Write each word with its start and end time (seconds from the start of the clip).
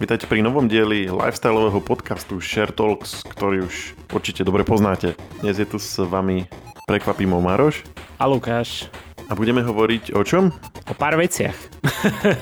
Vítajte 0.00 0.24
pri 0.24 0.40
novom 0.40 0.64
dieli 0.64 1.12
lifestyleového 1.12 1.84
podcastu 1.84 2.40
Share 2.40 2.72
Talks, 2.72 3.20
ktorý 3.20 3.68
už 3.68 3.92
určite 4.08 4.40
dobre 4.48 4.64
poznáte. 4.64 5.12
Dnes 5.44 5.60
je 5.60 5.68
tu 5.68 5.76
s 5.76 6.00
vami 6.00 6.48
prekvapimo 6.88 7.36
Maroš. 7.36 7.84
A 8.16 8.24
Lukáš. 8.24 8.88
A 9.28 9.36
budeme 9.36 9.60
hovoriť 9.60 10.16
o 10.16 10.24
čom? 10.24 10.56
O 10.88 10.96
pár 10.96 11.20
veciach. 11.20 11.52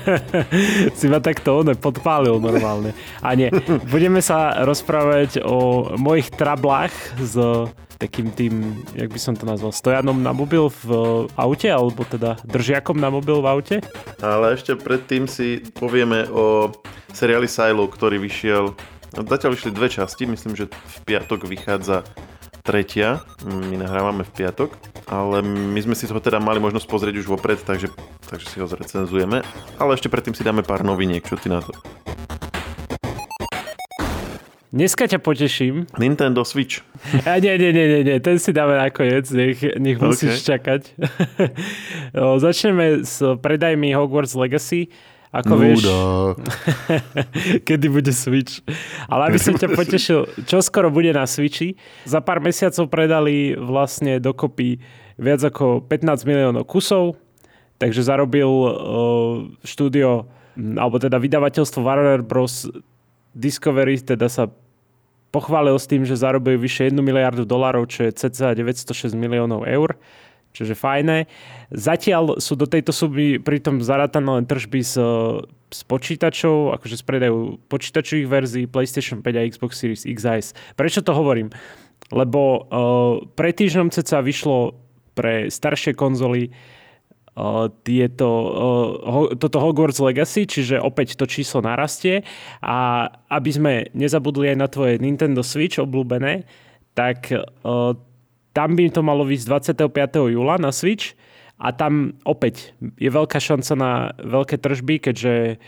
si 1.03 1.11
ma 1.11 1.19
takto 1.19 1.59
one 1.59 1.75
podpálil 1.75 2.39
normálne. 2.39 2.95
A 3.19 3.35
nie, 3.35 3.51
budeme 3.91 4.23
sa 4.23 4.63
rozprávať 4.63 5.43
o 5.43 5.91
mojich 5.99 6.31
trablách 6.31 6.95
s 7.19 7.35
takým 7.99 8.31
tým, 8.31 8.79
jak 8.95 9.11
by 9.11 9.19
som 9.19 9.35
to 9.35 9.43
nazval, 9.43 9.75
stojanom 9.75 10.23
na 10.23 10.31
mobil 10.31 10.71
v 10.71 10.89
aute, 11.35 11.67
alebo 11.67 12.07
teda 12.07 12.39
držiakom 12.47 12.95
na 12.95 13.11
mobil 13.11 13.43
v 13.43 13.47
aute. 13.51 13.77
Ale 14.23 14.55
ešte 14.55 14.79
predtým 14.79 15.27
si 15.27 15.59
povieme 15.75 16.23
o 16.31 16.71
seriáli 17.11 17.51
Silo, 17.51 17.91
ktorý 17.91 18.15
vyšiel, 18.23 18.71
zatiaľ 19.11 19.51
vyšli 19.59 19.75
dve 19.75 19.91
časti, 19.91 20.23
myslím, 20.31 20.55
že 20.55 20.71
v 20.71 20.97
piatok 21.03 21.43
vychádza 21.43 22.07
tretia, 22.63 23.19
my 23.43 23.75
nahrávame 23.75 24.23
v 24.23 24.31
piatok, 24.31 24.79
ale 25.11 25.43
my 25.43 25.79
sme 25.83 25.95
si 25.97 26.07
to 26.07 26.15
teda 26.23 26.39
mali 26.39 26.63
možnosť 26.63 26.87
pozrieť 26.87 27.15
už 27.19 27.27
vopred, 27.27 27.59
takže, 27.65 27.91
takže 28.29 28.47
si 28.47 28.57
ho 28.63 28.67
zrecenzujeme, 28.69 29.43
ale 29.75 29.91
ešte 29.91 30.07
predtým 30.07 30.37
si 30.37 30.45
dáme 30.47 30.63
pár 30.63 30.87
noviniek, 30.87 31.23
čo 31.25 31.35
ty 31.35 31.51
na 31.51 31.59
to? 31.59 31.75
Dneska 34.69 35.09
ťa 35.09 35.17
poteším. 35.17 35.89
Nintendo 35.97 36.45
Switch. 36.45 36.85
A 37.25 37.41
nie, 37.41 37.57
nie, 37.57 37.73
nie, 37.73 37.85
nie, 37.89 38.01
nie. 38.05 38.17
ten 38.21 38.37
si 38.37 38.53
dáme 38.53 38.77
nakoniec, 38.77 39.25
nech, 39.33 39.57
nech 39.65 39.97
musíš 39.97 40.45
okay. 40.45 40.45
čakať. 40.45 40.81
o, 42.21 42.37
začneme 42.37 43.01
s 43.01 43.17
predajmi 43.17 43.97
Hogwarts 43.97 44.37
Legacy. 44.37 44.93
Ako 45.33 45.57
Nuda. 45.57 45.61
vieš, 45.61 45.81
kedy 47.69 47.85
bude 47.89 48.13
Switch. 48.13 48.61
Ale 49.09 49.33
aby 49.33 49.41
som 49.41 49.57
ťa 49.57 49.73
potešil, 49.73 50.29
čo 50.45 50.61
skoro 50.61 50.93
bude 50.93 51.17
na 51.17 51.25
Switchi. 51.25 51.73
Za 52.05 52.21
pár 52.21 52.37
mesiacov 52.37 52.93
predali 52.93 53.57
vlastne 53.57 54.21
dokopy 54.21 54.77
viac 55.17 55.41
ako 55.45 55.85
15 55.85 56.29
miliónov 56.29 56.69
kusov, 56.69 57.17
takže 57.81 58.05
zarobil 58.05 58.49
uh, 58.49 58.73
štúdio, 59.65 60.29
alebo 60.57 60.97
teda 60.97 61.17
vydavateľstvo 61.21 61.81
Warner 61.81 62.21
Bros 62.25 62.69
Discovery 63.33 64.01
teda 64.01 64.27
sa 64.27 64.49
pochválil 65.29 65.77
s 65.77 65.85
tým, 65.85 66.05
že 66.05 66.17
zarobil 66.17 66.57
vyše 66.57 66.89
1 66.89 66.97
miliardu 66.97 67.45
dolarov, 67.45 67.85
čo 67.89 68.09
je 68.09 68.11
cca 68.13 68.57
906 68.57 69.13
miliónov 69.13 69.65
eur, 69.69 69.93
čiže 70.53 70.73
fajné. 70.73 71.29
Zatiaľ 71.69 72.41
sú 72.41 72.57
do 72.57 72.65
tejto 72.65 72.89
sumy 72.89 73.37
pritom 73.37 73.77
zarátané 73.85 74.41
len 74.41 74.45
tržby 74.49 74.81
z, 74.81 74.95
z 75.69 75.79
počítačov, 75.85 76.73
akože 76.81 76.95
z 76.97 77.03
predajú 77.05 77.37
počítačových 77.69 78.27
verzií 78.27 78.65
PlayStation 78.65 79.21
5 79.21 79.37
a 79.37 79.41
Xbox 79.45 79.71
Series 79.77 80.03
X. 80.09 80.57
Prečo 80.73 81.05
to 81.05 81.13
hovorím? 81.13 81.53
Lebo 82.09 82.41
uh, 82.41 82.61
pred 83.37 83.53
týždňom 83.53 83.93
cca 83.93 84.25
vyšlo 84.25 84.73
pre 85.13 85.53
staršie 85.53 85.93
konzoly 85.93 86.49
tieto, 87.87 88.27
toto 89.39 89.57
Hogwarts 89.63 90.03
Legacy, 90.03 90.43
čiže 90.43 90.75
opäť 90.81 91.15
to 91.15 91.23
číslo 91.23 91.63
narastie 91.63 92.27
a 92.59 93.07
aby 93.31 93.49
sme 93.53 93.73
nezabudli 93.95 94.51
aj 94.51 94.57
na 94.59 94.67
tvoje 94.67 94.99
Nintendo 94.99 95.39
Switch 95.39 95.79
obľúbené, 95.79 96.43
tak 96.97 97.31
tam 98.51 98.69
by 98.75 98.91
to 98.91 99.01
malo 99.05 99.23
výsť 99.23 99.45
25. 99.87 100.35
júla 100.35 100.59
na 100.59 100.75
Switch 100.75 101.15
a 101.61 101.71
tam 101.71 102.17
opäť 102.27 102.75
je 102.99 103.07
veľká 103.07 103.39
šanca 103.39 103.73
na 103.77 103.91
veľké 104.19 104.59
tržby, 104.59 104.99
keďže 104.99 105.59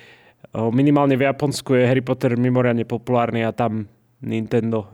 minimálne 0.76 1.16
v 1.16 1.24
Japonsku 1.24 1.78
je 1.80 1.88
Harry 1.88 2.04
Potter 2.04 2.36
mimoriadne 2.36 2.84
populárny 2.84 3.48
a 3.48 3.56
tam 3.56 3.88
Nintendo 4.20 4.92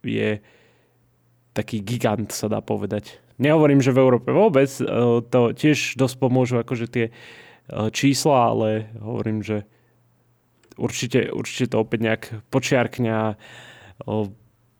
je 0.00 0.40
taký 1.52 1.84
gigant, 1.84 2.32
sa 2.32 2.48
dá 2.48 2.64
povedať. 2.64 3.23
Nehovorím, 3.38 3.82
že 3.82 3.90
v 3.90 4.02
Európe 4.02 4.30
vôbec, 4.30 4.70
e, 4.78 4.84
to 5.26 5.40
tiež 5.50 5.98
dosť 5.98 6.16
pomôžu 6.22 6.62
akože 6.62 6.86
tie 6.86 7.06
e, 7.10 7.12
čísla, 7.90 8.54
ale 8.54 8.68
hovorím, 9.02 9.42
že 9.42 9.66
určite, 10.78 11.34
určite 11.34 11.74
to 11.74 11.82
opäť 11.82 12.00
nejak 12.02 12.22
počiarkňa 12.54 13.18
e, 13.32 13.34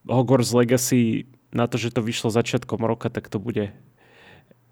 Hogwarts 0.06 0.54
Legacy 0.54 1.26
na 1.50 1.66
to, 1.66 1.82
že 1.82 1.90
to 1.90 2.02
vyšlo 2.02 2.30
začiatkom 2.30 2.78
roka, 2.86 3.10
tak 3.10 3.26
to 3.26 3.42
bude 3.42 3.74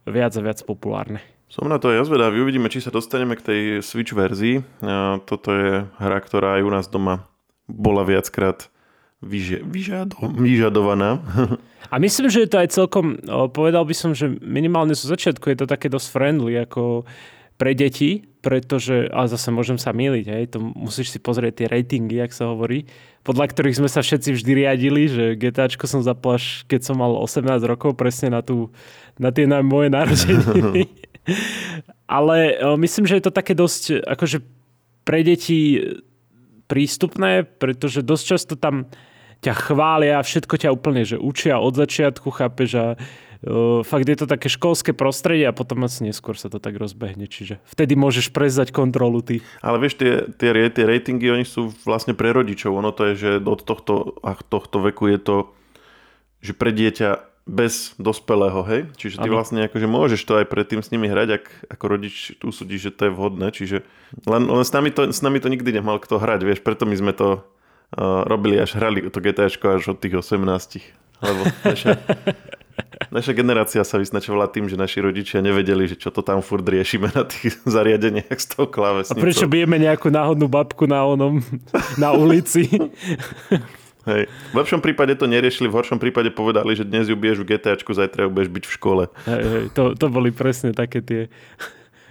viac 0.07 0.33
a 0.39 0.43
viac 0.43 0.63
populárne. 0.63 1.19
Som 1.51 1.69
na 1.69 1.77
to 1.77 1.93
aj 1.93 2.09
zvedavý. 2.09 2.41
Uvidíme, 2.41 2.73
či 2.73 2.81
sa 2.81 2.89
dostaneme 2.89 3.37
k 3.37 3.45
tej 3.45 3.61
Switch 3.85 4.17
verzii. 4.17 4.65
Toto 5.29 5.53
je 5.53 5.85
hra, 5.85 6.19
ktorá 6.25 6.57
aj 6.57 6.63
u 6.65 6.71
nás 6.73 6.89
doma 6.89 7.29
bola 7.69 8.09
viackrát 8.09 8.73
vyže, 9.21 9.61
vyžado, 9.63 10.17
vyžadovaná. 10.33 11.21
A 11.93 12.01
myslím, 12.01 12.33
že 12.33 12.49
je 12.49 12.51
to 12.51 12.57
aj 12.57 12.69
celkom, 12.73 13.21
povedal 13.53 13.85
by 13.85 13.93
som, 13.93 14.17
že 14.17 14.33
minimálne 14.41 14.97
zo 14.97 15.13
začiatku 15.13 15.53
je 15.53 15.59
to 15.61 15.67
také 15.69 15.93
dosť 15.93 16.09
friendly 16.09 16.57
ako 16.65 17.05
pre 17.61 17.77
deti, 17.77 18.25
pretože, 18.41 19.13
a 19.13 19.29
zase 19.29 19.53
môžem 19.53 19.77
sa 19.77 19.93
miliť, 19.93 20.27
hej, 20.27 20.45
to 20.57 20.59
musíš 20.59 21.15
si 21.15 21.19
pozrieť 21.21 21.63
tie 21.63 21.67
ratingy, 21.69 22.19
jak 22.19 22.33
sa 22.33 22.49
hovorí, 22.49 22.89
podľa 23.23 23.53
ktorých 23.53 23.79
sme 23.79 23.93
sa 23.93 24.01
všetci 24.01 24.35
vždy 24.35 24.53
riadili, 24.57 25.07
že 25.07 25.25
GTAčko 25.37 25.85
som 25.85 26.01
zapol 26.01 26.41
až 26.41 26.65
keď 26.67 26.81
som 26.81 26.97
mal 26.97 27.13
18 27.21 27.45
rokov, 27.69 27.95
presne 27.95 28.33
na, 28.33 28.41
tú, 28.41 28.73
na 29.21 29.29
tie 29.29 29.45
na 29.45 29.61
moje 29.61 29.93
narodeniny. 29.93 30.89
Ale 32.09 32.57
myslím, 32.83 33.05
že 33.05 33.21
je 33.21 33.25
to 33.29 33.37
také 33.37 33.53
dosť 33.53 34.01
akože 34.01 34.43
pre 35.07 35.23
deti 35.23 35.93
prístupné, 36.67 37.45
pretože 37.47 38.01
dosť 38.01 38.25
často 38.25 38.55
tam 38.57 38.91
ťa 39.43 39.55
chvália, 39.59 40.23
všetko 40.23 40.55
ťa 40.55 40.71
úplne 40.71 41.03
že 41.03 41.19
učia 41.19 41.59
od 41.59 41.75
začiatku, 41.75 42.31
chápeš 42.31 42.71
a 42.79 42.87
uh, 42.95 43.83
fakt 43.83 44.07
je 44.07 44.15
to 44.15 44.31
také 44.31 44.47
školské 44.47 44.95
prostredie 44.95 45.51
a 45.51 45.57
potom 45.57 45.83
asi 45.83 46.07
neskôr 46.07 46.39
sa 46.39 46.47
to 46.47 46.63
tak 46.63 46.79
rozbehne, 46.79 47.27
čiže 47.27 47.59
vtedy 47.67 47.99
môžeš 47.99 48.31
prezať 48.31 48.71
kontrolu 48.71 49.19
ty. 49.21 49.43
Ale 49.59 49.83
vieš, 49.83 49.99
tie, 49.99 50.31
tie, 50.39 50.55
tie 50.71 50.85
ratingy, 50.87 51.27
oni 51.27 51.43
sú 51.43 51.75
vlastne 51.83 52.15
pre 52.15 52.31
rodičov, 52.31 52.71
ono 52.71 52.95
to 52.95 53.13
je, 53.13 53.15
že 53.19 53.31
od 53.43 53.61
tohto, 53.67 54.23
tohto 54.47 54.79
veku 54.79 55.11
je 55.11 55.19
to, 55.19 55.37
že 56.39 56.55
pre 56.55 56.71
dieťa 56.71 57.33
bez 57.43 57.99
dospelého, 57.99 58.63
hej? 58.71 58.87
Čiže 58.95 59.19
ty 59.19 59.27
ano. 59.27 59.43
vlastne 59.43 59.67
akože 59.67 59.91
môžeš 59.91 60.23
to 60.23 60.39
aj 60.39 60.47
predtým 60.47 60.79
s 60.79 60.95
nimi 60.95 61.11
hrať, 61.11 61.43
ak 61.43 61.45
ako 61.75 61.85
rodič 61.91 62.39
usúdiš, 62.39 62.87
že 62.87 62.95
to 62.95 63.03
je 63.11 63.13
vhodné, 63.19 63.51
čiže 63.51 63.83
len, 64.31 64.47
len 64.47 64.63
s, 64.63 64.71
nami 64.71 64.95
to, 64.95 65.11
s 65.11 65.19
nami 65.27 65.43
to 65.43 65.51
nikdy 65.51 65.75
nemal 65.75 65.99
kto 65.99 66.23
hrať, 66.23 66.47
vieš, 66.47 66.63
preto 66.63 66.87
my 66.87 66.95
sme 66.95 67.11
to 67.11 67.43
robili 68.01 68.57
až 68.57 68.81
hrali 68.81 69.05
to 69.13 69.21
GTA 69.21 69.53
až 69.53 69.85
od 69.89 69.99
tých 70.01 70.15
18. 70.17 70.43
Lebo 71.23 71.43
naša, 71.63 71.91
naša 73.17 73.33
generácia 73.37 73.83
sa 73.87 73.97
vyznačovala 74.01 74.51
tým, 74.51 74.67
že 74.67 74.75
naši 74.75 74.99
rodičia 75.05 75.39
nevedeli, 75.39 75.87
že 75.87 75.97
čo 76.01 76.11
to 76.11 76.25
tam 76.25 76.43
furt 76.43 76.67
riešime 76.67 77.13
na 77.15 77.23
tých 77.23 77.63
zariadeniach 77.77 78.39
s 78.39 78.47
tou 78.51 78.67
klávesnicou. 78.67 79.21
A 79.21 79.25
prečo 79.25 79.47
bijeme 79.47 79.79
nejakú 79.79 80.11
náhodnú 80.11 80.51
babku 80.51 80.91
na 80.91 81.05
onom, 81.07 81.45
na 82.01 82.11
ulici? 82.17 82.67
Hej. 84.03 84.27
V 84.51 84.57
lepšom 84.59 84.83
prípade 84.83 85.15
to 85.15 85.31
neriešili, 85.31 85.71
v 85.71 85.79
horšom 85.79 86.03
prípade 86.03 86.35
povedali, 86.35 86.75
že 86.75 86.83
dnes 86.83 87.07
ju 87.07 87.15
biješ 87.15 87.47
v 87.47 87.55
GTAčku, 87.55 87.95
zajtra 87.95 88.27
ju 88.27 88.35
budeš 88.35 88.51
byť 88.51 88.65
v 88.67 88.73
škole. 88.75 89.05
Hej, 89.31 89.43
hej, 89.47 89.65
to, 89.79 89.95
to 89.95 90.07
boli 90.11 90.35
presne 90.35 90.75
také 90.75 90.99
tie 90.99 91.31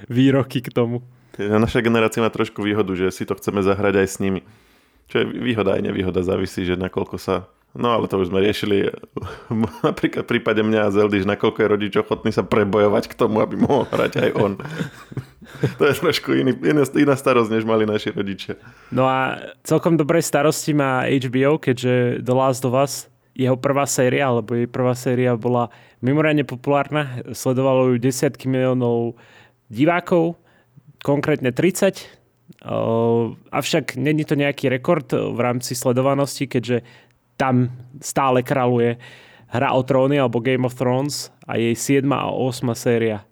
výroky 0.08 0.64
k 0.64 0.72
tomu. 0.72 1.04
Naša 1.36 1.84
generácia 1.84 2.24
má 2.24 2.32
trošku 2.32 2.64
výhodu, 2.64 2.96
že 2.96 3.12
si 3.12 3.28
to 3.28 3.36
chceme 3.36 3.60
zahrať 3.60 4.04
aj 4.04 4.08
s 4.08 4.18
nimi. 4.24 4.40
Čo 5.12 5.16
je 5.22 5.26
výhoda 5.28 5.76
aj 5.76 5.84
nevýhoda, 5.84 6.24
závisí, 6.24 6.64
že 6.64 6.80
nakoľko 6.80 7.20
sa... 7.20 7.52
No 7.72 7.96
ale 7.96 8.08
to 8.08 8.20
už 8.20 8.32
sme 8.32 8.44
riešili 8.44 8.92
napríklad 9.88 10.24
v 10.24 10.32
prípade 10.40 10.64
mňa 10.64 10.88
a 10.88 10.94
Zeldy, 10.96 11.24
že 11.24 11.28
nakoľko 11.28 11.60
je 11.60 11.68
rodič 11.68 11.94
ochotný 12.00 12.32
sa 12.32 12.48
prebojovať 12.48 13.12
k 13.12 13.18
tomu, 13.20 13.44
aby 13.44 13.60
mohol 13.60 13.88
hrať 13.92 14.28
aj 14.28 14.32
on. 14.40 14.60
to 15.80 15.84
je 15.88 15.94
trošku 16.00 16.36
iný, 16.36 16.56
iná, 16.64 16.84
iná 16.96 17.16
starosť, 17.16 17.52
než 17.52 17.64
mali 17.68 17.84
naši 17.84 18.16
rodičia. 18.16 18.56
No 18.92 19.08
a 19.08 19.40
celkom 19.68 20.00
dobrej 20.00 20.24
starosti 20.24 20.72
má 20.72 21.04
HBO, 21.08 21.60
keďže 21.60 22.24
The 22.24 22.36
Last 22.36 22.64
of 22.64 22.76
Us 22.76 23.12
jeho 23.36 23.56
prvá 23.56 23.88
séria, 23.88 24.28
alebo 24.28 24.56
jej 24.56 24.68
prvá 24.68 24.92
séria 24.96 25.36
bola 25.40 25.72
mimoriadne 26.04 26.44
populárna. 26.44 27.24
Sledovalo 27.32 27.96
ju 27.96 28.04
desiatky 28.04 28.52
miliónov 28.52 29.16
divákov, 29.72 30.36
konkrétne 31.02 31.56
30 31.56 32.21
avšak 33.50 33.98
není 33.98 34.22
to 34.22 34.38
nejaký 34.38 34.70
rekord 34.70 35.10
v 35.10 35.40
rámci 35.42 35.74
sledovanosti, 35.74 36.46
keďže 36.46 36.86
tam 37.38 37.74
stále 37.98 38.46
kraluje 38.46 39.02
hra 39.50 39.74
o 39.74 39.82
tróny 39.82 40.22
alebo 40.22 40.40
Game 40.40 40.64
of 40.64 40.78
Thrones 40.78 41.34
a 41.50 41.58
jej 41.58 41.74
7. 41.74 42.06
a 42.14 42.30
8. 42.30 42.72
séria. 42.78 43.26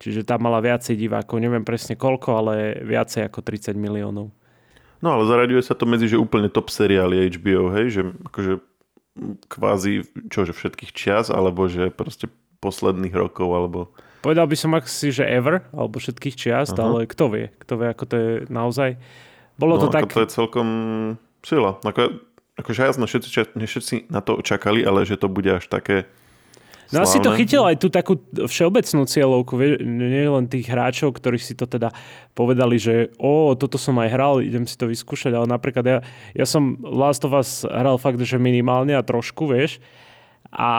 Čiže 0.00 0.24
tam 0.24 0.48
mala 0.48 0.64
viacej 0.64 0.96
divákov, 0.96 1.44
neviem 1.44 1.60
presne 1.60 1.92
koľko, 2.00 2.28
ale 2.40 2.80
viacej 2.80 3.28
ako 3.28 3.44
30 3.44 3.76
miliónov. 3.76 4.32
No 5.04 5.08
ale 5.12 5.28
zaraďuje 5.28 5.60
sa 5.60 5.76
to 5.76 5.84
medzi, 5.84 6.08
že 6.08 6.16
úplne 6.16 6.48
top 6.48 6.72
seriály 6.72 7.28
HBO, 7.36 7.68
hej, 7.76 7.86
že 7.92 8.02
akože 8.24 8.52
kvázi, 9.52 10.08
čože 10.32 10.56
všetkých 10.56 10.92
čias, 10.96 11.28
alebo 11.28 11.68
že 11.68 11.92
proste 11.92 12.32
posledných 12.64 13.12
rokov, 13.12 13.48
alebo... 13.52 13.80
Povedal 14.20 14.44
by 14.44 14.56
som 14.56 14.76
asi, 14.76 15.08
že 15.08 15.24
ever, 15.24 15.64
alebo 15.72 15.96
všetkých 15.96 16.36
čiast, 16.36 16.76
uh-huh. 16.76 17.04
ale 17.04 17.08
kto 17.08 17.24
vie, 17.32 17.46
kto 17.64 17.74
vie, 17.80 17.86
ako 17.88 18.04
to 18.04 18.14
je 18.16 18.30
naozaj. 18.52 18.90
Bolo 19.56 19.80
no, 19.80 19.82
to 19.84 19.86
tak... 19.88 20.12
To 20.12 20.24
je 20.24 20.28
celkom 20.28 20.68
sila. 21.40 21.80
Ako, 21.80 22.20
akože 22.60 22.80
jasno, 22.84 23.08
všetci, 23.08 23.28
všetci 23.56 23.94
na 24.12 24.20
to 24.20 24.44
čakali, 24.44 24.84
ale 24.84 25.08
že 25.08 25.16
to 25.16 25.32
bude 25.32 25.48
až 25.48 25.64
také 25.68 26.04
No 26.90 27.06
asi 27.06 27.22
to 27.22 27.30
chytilo 27.38 27.70
aj 27.70 27.78
tú 27.78 27.86
takú 27.86 28.18
všeobecnú 28.34 29.06
cieľovku, 29.06 29.54
nie 29.86 30.26
len 30.26 30.50
tých 30.50 30.66
hráčov, 30.66 31.14
ktorí 31.14 31.38
si 31.38 31.54
to 31.54 31.70
teda 31.70 31.94
povedali, 32.34 32.82
že 32.82 33.14
o, 33.14 33.54
toto 33.54 33.78
som 33.78 33.94
aj 34.02 34.10
hral, 34.10 34.42
idem 34.42 34.66
si 34.66 34.74
to 34.74 34.90
vyskúšať, 34.90 35.30
ale 35.38 35.46
napríklad 35.46 35.84
ja, 35.86 35.98
ja 36.34 36.46
som 36.46 36.82
Last 36.82 37.22
of 37.22 37.30
Us 37.38 37.62
hral 37.62 37.94
fakt, 37.94 38.18
že 38.18 38.42
minimálne 38.42 38.98
a 38.98 39.06
trošku, 39.06 39.46
vieš, 39.54 39.78
a, 40.50 40.70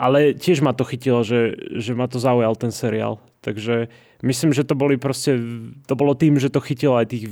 ale 0.00 0.32
tiež 0.32 0.64
ma 0.64 0.72
to 0.72 0.84
chytilo, 0.88 1.20
že, 1.20 1.56
že 1.76 1.92
ma 1.92 2.08
to 2.08 2.16
zaujal 2.16 2.56
ten 2.56 2.72
seriál. 2.72 3.20
Takže 3.40 3.88
myslím, 4.24 4.52
že 4.52 4.64
to 4.64 4.76
boli 4.76 4.96
proste, 4.96 5.36
to 5.84 5.94
bolo 5.96 6.12
tým, 6.16 6.36
že 6.40 6.52
to 6.52 6.60
chytilo 6.60 6.96
aj 6.96 7.12
tých 7.12 7.28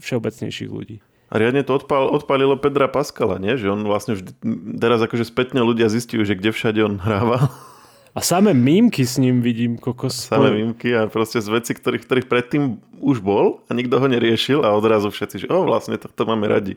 všeobecnejších 0.00 0.70
ľudí. 0.72 1.00
A 1.30 1.38
riadne 1.38 1.62
to 1.62 1.78
odpal, 1.78 2.10
odpalilo 2.10 2.58
Pedra 2.58 2.90
Paskala, 2.90 3.38
nie? 3.38 3.54
Že 3.54 3.78
on 3.78 3.80
vlastne 3.86 4.18
vždy, 4.18 4.34
teraz 4.82 4.98
akože 4.98 5.22
spätne 5.22 5.62
ľudia 5.62 5.86
zistujú, 5.86 6.26
že 6.26 6.34
kde 6.34 6.50
všade 6.50 6.80
on 6.82 6.98
hrával. 6.98 7.48
A 8.10 8.18
samé 8.18 8.50
mímky 8.50 9.06
s 9.06 9.22
ním 9.22 9.38
vidím, 9.38 9.78
kokos. 9.78 10.26
Samé 10.26 10.50
mímky 10.50 10.90
a 10.98 11.06
proste 11.06 11.38
z 11.38 11.46
veci, 11.46 11.78
ktorých, 11.78 12.02
ktorých 12.02 12.26
predtým 12.26 12.82
už 12.98 13.22
bol 13.22 13.62
a 13.70 13.74
nikto 13.74 14.02
ho 14.02 14.06
neriešil 14.10 14.66
a 14.66 14.74
odrazu 14.74 15.14
všetci, 15.14 15.36
že 15.38 15.46
o, 15.46 15.62
vlastne 15.62 15.94
to 15.94 16.22
máme 16.26 16.50
radi. 16.50 16.74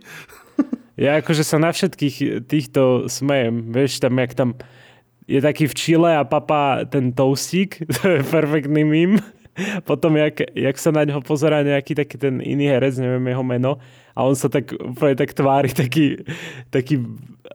Ja 0.94 1.18
akože 1.18 1.42
sa 1.42 1.58
na 1.58 1.74
všetkých 1.74 2.46
týchto 2.46 3.10
smejem, 3.10 3.74
vieš, 3.74 3.98
tam 3.98 4.14
jak 4.22 4.34
tam 4.38 4.50
je 5.26 5.40
taký 5.42 5.66
v 5.66 5.74
Chile 5.74 6.12
a 6.14 6.28
papa 6.28 6.86
ten 6.86 7.16
toastík, 7.16 7.82
to 7.98 8.20
je 8.20 8.22
perfektný 8.22 8.84
mím. 8.86 9.12
Potom, 9.90 10.18
jak, 10.18 10.42
jak 10.54 10.78
sa 10.82 10.90
na 10.90 11.06
ňo 11.06 11.22
pozerá 11.22 11.62
nejaký 11.62 11.94
taký 11.94 12.18
ten 12.18 12.42
iný 12.42 12.70
herec, 12.70 12.98
neviem 12.98 13.24
jeho 13.30 13.46
meno, 13.46 13.78
a 14.14 14.30
on 14.30 14.38
sa 14.38 14.46
tak 14.46 14.78
úplne 14.78 15.18
tak 15.18 15.34
tvári, 15.34 15.74
taký, 15.74 16.22
taký 16.70 17.02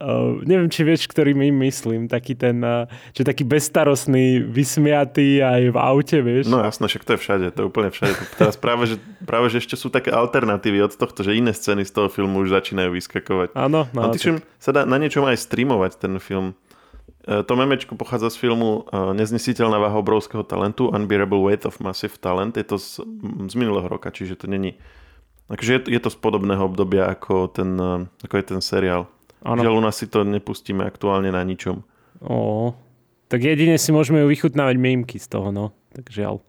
uh, 0.02 0.42
neviem, 0.42 0.66
či 0.66 0.82
vieš, 0.82 1.06
ktorý 1.06 1.30
my 1.34 1.54
myslím, 1.70 2.10
taký 2.10 2.34
ten, 2.34 2.58
uh, 2.66 2.90
že 3.14 3.22
taký 3.22 3.46
bezstarostný, 3.46 4.42
vysmiatý 4.42 5.38
aj 5.38 5.62
v 5.70 5.76
aute, 5.78 6.18
vieš. 6.18 6.50
No 6.50 6.58
jasno, 6.58 6.90
však 6.90 7.06
to 7.06 7.14
je 7.14 7.18
všade, 7.22 7.46
to 7.54 7.58
je 7.62 7.66
úplne 7.66 7.90
všade. 7.94 8.14
Teraz 8.34 8.58
práve 8.58 8.90
že, 8.90 8.96
práve, 9.22 9.46
že 9.54 9.62
ešte 9.62 9.78
sú 9.78 9.86
také 9.86 10.10
alternatívy 10.10 10.82
od 10.82 10.98
tohto, 10.98 11.22
že 11.22 11.38
iné 11.38 11.54
scény 11.54 11.86
z 11.86 11.94
toho 11.94 12.10
filmu 12.10 12.42
už 12.42 12.50
začínajú 12.50 12.90
vyskakovať. 12.90 13.54
Áno, 13.54 13.86
no. 13.94 14.00
Tak... 14.10 14.42
sa 14.58 14.70
dá 14.74 14.82
na 14.82 14.98
niečom 14.98 15.22
aj 15.30 15.38
streamovať 15.38 15.94
ten 16.02 16.18
film. 16.18 16.58
E, 17.28 17.42
to 17.42 17.52
memečko 17.56 17.96
pochádza 17.96 18.30
z 18.30 18.36
filmu 18.36 18.88
e, 18.88 19.14
Neznesiteľná 19.14 19.76
váha 19.76 19.96
obrovského 20.00 20.42
talentu 20.44 20.88
Unbearable 20.88 21.44
Weight 21.44 21.66
of 21.66 21.80
Massive 21.80 22.16
Talent. 22.16 22.56
Je 22.56 22.64
to 22.64 22.78
z, 22.78 23.04
z 23.48 23.54
minulého 23.54 23.88
roka, 23.88 24.10
čiže 24.10 24.36
to 24.36 24.46
není... 24.46 24.78
Takže 25.48 25.72
je, 25.72 25.80
je 25.96 26.00
to 26.00 26.10
z 26.12 26.16
podobného 26.20 26.60
obdobia 26.60 27.08
ako, 27.08 27.48
ten, 27.48 27.76
e, 27.80 28.08
ako 28.24 28.34
je 28.36 28.44
ten 28.44 28.60
seriál. 28.60 29.08
Ano. 29.44 29.62
Žiaľ, 29.62 29.74
u 29.76 29.82
nás 29.84 29.96
si 29.96 30.06
to 30.10 30.26
nepustíme 30.26 30.82
aktuálne 30.82 31.30
na 31.30 31.44
ničom. 31.46 31.86
Ó, 32.24 32.74
tak 33.28 33.44
jedine 33.44 33.76
si 33.76 33.92
môžeme 33.92 34.24
vychutnávať 34.24 34.76
mímky 34.80 35.20
z 35.20 35.28
toho, 35.28 35.52
no. 35.52 35.76
Tak 35.92 36.08
žiaľ. 36.08 36.40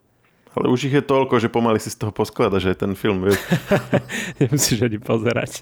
Ale 0.58 0.72
už 0.74 0.90
ich 0.90 0.96
je 0.98 1.06
toľko, 1.06 1.38
že 1.38 1.52
pomaly 1.52 1.78
si 1.78 1.94
z 1.94 2.02
toho 2.02 2.10
posklada, 2.10 2.58
že 2.58 2.74
je 2.74 2.82
ten 2.82 2.98
film, 2.98 3.22
vieš. 3.22 3.38
Nemusíš 4.42 4.82
ani 4.82 4.98
pozerať. 4.98 5.62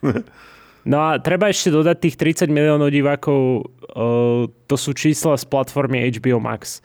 No 0.84 1.00
a 1.00 1.16
treba 1.16 1.48
ešte 1.48 1.72
dodať 1.72 1.96
tých 1.96 2.16
30 2.44 2.52
miliónov 2.52 2.92
divákov, 2.92 3.72
to 4.68 4.76
sú 4.76 4.92
čísla 4.92 5.36
z 5.40 5.44
platformy 5.48 6.04
HBO 6.12 6.40
Max. 6.40 6.84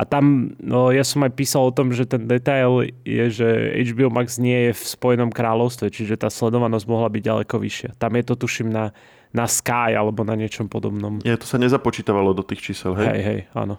A 0.00 0.08
tam 0.08 0.56
no, 0.56 0.88
ja 0.88 1.04
som 1.04 1.20
aj 1.28 1.36
písal 1.36 1.68
o 1.68 1.76
tom, 1.76 1.92
že 1.92 2.08
ten 2.08 2.24
detail 2.24 2.88
je, 3.04 3.24
že 3.28 3.48
HBO 3.92 4.08
Max 4.08 4.40
nie 4.40 4.70
je 4.70 4.72
v 4.72 4.82
Spojenom 4.96 5.28
kráľovstve, 5.28 5.92
čiže 5.92 6.16
tá 6.16 6.32
sledovanosť 6.32 6.88
mohla 6.88 7.12
byť 7.12 7.20
ďaleko 7.20 7.54
vyššia. 7.60 7.90
Tam 8.00 8.16
je 8.16 8.24
to 8.24 8.32
tuším 8.40 8.72
na, 8.72 8.96
na 9.36 9.44
Sky 9.44 9.92
alebo 9.92 10.24
na 10.24 10.40
niečom 10.40 10.72
podobnom. 10.72 11.20
Je, 11.20 11.36
to 11.36 11.44
sa 11.44 11.60
nezapočítavalo 11.60 12.32
do 12.32 12.40
tých 12.40 12.72
čísel, 12.72 12.96
hej? 12.96 13.12
Hej, 13.12 13.20
hej, 13.20 13.40
áno. 13.52 13.76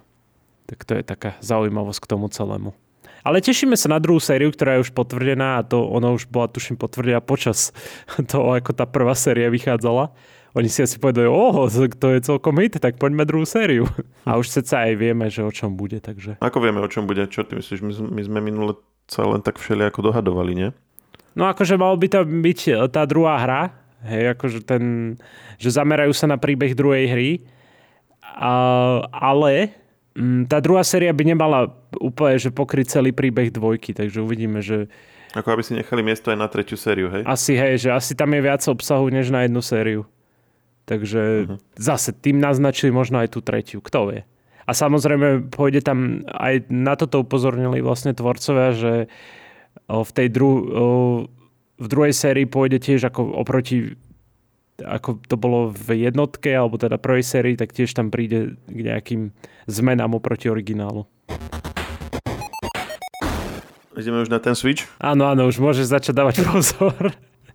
Tak 0.69 0.85
to 0.85 0.94
je 0.94 1.03
taká 1.03 1.41
zaujímavosť 1.41 2.00
k 2.06 2.09
tomu 2.13 2.29
celému. 2.29 2.77
Ale 3.21 3.41
tešíme 3.41 3.77
sa 3.77 3.91
na 3.91 4.01
druhú 4.01 4.18
sériu, 4.18 4.50
ktorá 4.50 4.77
je 4.77 4.89
už 4.89 4.91
potvrdená 4.97 5.62
a 5.62 5.65
to 5.65 5.81
ona 5.81 6.09
už 6.13 6.25
bola 6.29 6.50
tuším 6.50 6.77
potvrdená 6.77 7.21
počas 7.21 7.73
toho, 8.31 8.57
ako 8.57 8.73
tá 8.73 8.89
prvá 8.89 9.13
séria 9.13 9.50
vychádzala. 9.53 10.13
Oni 10.51 10.68
si 10.68 10.83
asi 10.83 11.00
povedali, 11.00 11.31
oho, 11.31 11.71
to 11.71 12.07
je 12.12 12.19
celkom 12.27 12.59
hit, 12.59 12.75
tak 12.75 13.00
poďme 13.00 13.23
druhú 13.23 13.47
sériu. 13.47 13.88
A 14.27 14.35
už 14.35 14.51
sa 14.51 14.83
aj 14.83 15.00
vieme, 15.00 15.31
že 15.31 15.47
o 15.47 15.51
čom 15.51 15.79
bude, 15.79 16.03
takže... 16.03 16.35
Ako 16.44 16.59
vieme, 16.59 16.83
o 16.83 16.91
čom 16.91 17.07
bude? 17.07 17.23
Čo 17.31 17.47
ty 17.47 17.56
myslíš? 17.56 17.79
My, 17.79 18.19
sme 18.19 18.39
minule 18.44 18.75
sa 19.07 19.24
len 19.24 19.39
tak 19.39 19.56
všeli 19.63 19.88
ako 19.88 20.12
dohadovali, 20.12 20.51
nie? 20.51 20.69
No 21.39 21.47
akože 21.47 21.79
malo 21.79 21.95
by 21.95 22.07
to 22.12 22.27
byť 22.27 22.59
e, 22.67 22.71
tá 22.91 23.07
druhá 23.07 23.39
hra, 23.39 23.71
hej, 24.03 24.35
akože 24.35 24.67
ten, 24.67 25.15
že 25.56 25.71
zamerajú 25.71 26.12
sa 26.12 26.27
na 26.27 26.35
príbeh 26.35 26.75
druhej 26.75 27.07
hry, 27.07 27.31
a, 28.24 28.51
ale 29.07 29.80
tá 30.47 30.57
druhá 30.59 30.83
séria 30.83 31.15
by 31.15 31.23
nemala 31.23 31.71
úplne 31.95 32.35
že 32.35 32.51
pokryť 32.51 32.99
celý 32.99 33.11
príbeh 33.15 33.51
dvojky, 33.51 33.95
takže 33.95 34.19
uvidíme, 34.19 34.59
že... 34.59 34.91
Ako 35.31 35.55
aby 35.55 35.63
si 35.63 35.71
nechali 35.71 36.03
miesto 36.03 36.27
aj 36.31 36.37
na 36.39 36.51
tretiu 36.51 36.75
sériu, 36.75 37.07
hej? 37.07 37.23
Asi, 37.23 37.55
hej, 37.55 37.87
že 37.87 37.89
asi 37.95 38.11
tam 38.19 38.35
je 38.35 38.41
viac 38.43 38.59
obsahu, 38.67 39.07
než 39.07 39.31
na 39.31 39.47
jednu 39.47 39.63
sériu. 39.63 40.03
Takže 40.83 41.47
uh-huh. 41.47 41.57
zase 41.79 42.11
tým 42.11 42.43
naznačili 42.43 42.91
možno 42.91 43.23
aj 43.23 43.31
tú 43.31 43.39
tretiu, 43.39 43.79
kto 43.79 44.11
vie. 44.11 44.21
A 44.67 44.75
samozrejme 44.75 45.47
pôjde 45.47 45.79
tam, 45.79 46.27
aj 46.27 46.67
na 46.67 46.99
toto 46.99 47.23
upozornili 47.23 47.79
vlastne 47.79 48.11
tvorcovia, 48.11 48.75
že 48.75 48.93
v 49.87 50.11
tej 50.11 50.27
dru- 50.31 50.67
v 51.81 51.87
druhej 51.87 52.13
sérii 52.13 52.45
pôjde 52.45 52.77
tiež 52.77 53.09
ako 53.09 53.39
oproti 53.41 53.95
ako 54.79 55.19
to 55.27 55.35
bolo 55.35 55.73
v 55.73 56.07
jednotke, 56.07 56.53
alebo 56.53 56.79
teda 56.79 56.95
prvej 57.01 57.25
sérii, 57.25 57.56
tak 57.59 57.75
tiež 57.75 57.91
tam 57.91 58.13
príde 58.13 58.56
k 58.69 58.79
nejakým 58.81 59.35
zmenám 59.68 60.15
oproti 60.18 60.47
originálu. 60.47 61.06
Ideme 63.91 64.23
už 64.23 64.31
na 64.31 64.39
ten 64.39 64.56
Switch? 64.56 64.88
Áno, 65.03 65.27
áno, 65.27 65.51
už 65.51 65.59
môžeš 65.59 65.91
začať 65.91 66.13
dávať 66.15 66.35
pozor. 66.47 67.12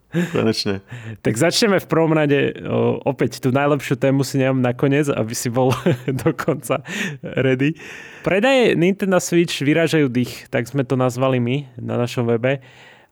Konečne. 0.07 0.79
tak 1.19 1.35
začneme 1.35 1.83
v 1.83 1.87
prvom 1.91 2.15
rade 2.15 2.55
o, 2.63 2.95
opäť 3.03 3.43
tú 3.43 3.51
najlepšiu 3.51 3.99
tému 3.99 4.23
si 4.23 4.39
nemám 4.39 4.63
nakoniec, 4.63 5.11
aby 5.11 5.35
si 5.35 5.51
bol 5.51 5.75
dokonca 6.23 6.79
ready. 7.21 7.75
Predaje 8.23 8.79
Nintendo 8.79 9.19
Switch 9.19 9.59
vyrážajú 9.59 10.07
dých, 10.07 10.47
tak 10.47 10.63
sme 10.71 10.87
to 10.87 10.95
nazvali 10.95 11.43
my 11.43 11.67
na 11.75 11.99
našom 11.99 12.23
webe. 12.23 12.63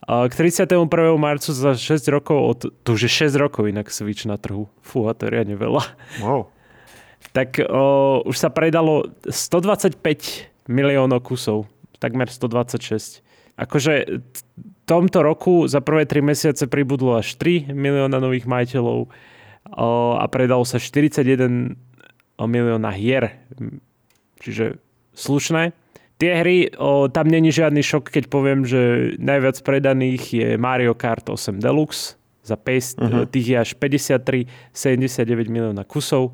K 0.05 0.33
31. 0.38 0.85
marcu 1.17 1.50
za 1.50 1.74
6 1.74 2.13
rokov, 2.13 2.38
od, 2.38 2.59
to 2.85 2.89
už 2.93 3.09
je 3.09 3.12
6 3.25 3.41
rokov 3.41 3.65
inak 3.65 3.89
Switch 3.89 4.29
na 4.29 4.38
trhu. 4.38 4.69
Fú, 4.85 5.09
a 5.09 5.17
to 5.17 5.25
je 5.25 5.33
riadne 5.33 5.57
veľa. 5.57 5.81
Wow. 6.21 6.53
Tak 7.33 7.57
o, 7.65 8.21
už 8.21 8.38
sa 8.38 8.53
predalo 8.53 9.09
125 9.25 9.97
miliónov 10.69 11.25
kusov. 11.25 11.65
Takmer 11.97 12.29
126. 12.29 13.25
Akože 13.57 14.21
v 14.21 14.39
tomto 14.85 15.25
roku 15.25 15.65
za 15.65 15.81
prvé 15.81 16.05
3 16.05 16.21
mesiace 16.21 16.69
pribudlo 16.69 17.17
až 17.17 17.33
3 17.41 17.74
milióna 17.74 18.21
nových 18.21 18.45
majiteľov 18.45 19.09
o, 19.09 19.09
a 20.21 20.25
predalo 20.29 20.62
sa 20.69 20.77
41 20.77 21.74
milióna 22.38 22.93
hier. 22.93 23.41
Čiže 24.38 24.77
slušné. 25.17 25.74
Tie 26.15 26.31
hry, 26.31 26.72
o, 26.79 27.12
tam 27.12 27.27
není 27.27 27.51
žiadny 27.51 27.84
šok, 27.84 28.07
keď 28.07 28.31
poviem, 28.31 28.63
že 28.63 29.13
najviac 29.19 29.60
predaných 29.60 30.24
je 30.31 30.48
Mario 30.55 30.95
Kart 30.95 31.27
8 31.27 31.60
Deluxe. 31.60 32.15
Za 32.45 32.55
PS, 32.62 32.95
uh-huh. 33.01 33.25
tých 33.25 33.48
je 33.51 33.57
až 33.57 33.72
53, 33.75 34.45
79 34.72 35.50
milióna 35.50 35.84
kusov. 35.84 36.31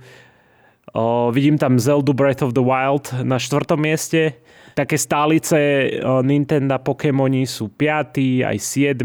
O, 0.93 1.31
vidím 1.33 1.57
tam 1.57 1.79
Zelda 1.81 2.13
Breath 2.13 2.43
of 2.45 2.53
the 2.53 2.61
Wild 2.61 3.09
na 3.25 3.41
štvrtom 3.41 3.79
mieste. 3.79 4.37
Také 4.77 5.01
stálice 5.01 5.57
o, 6.03 6.21
Nintendo 6.21 6.77
Pokémoni 6.77 7.49
sú 7.49 7.71
5, 7.73 8.21
aj 8.45 8.57
7. 8.59 9.01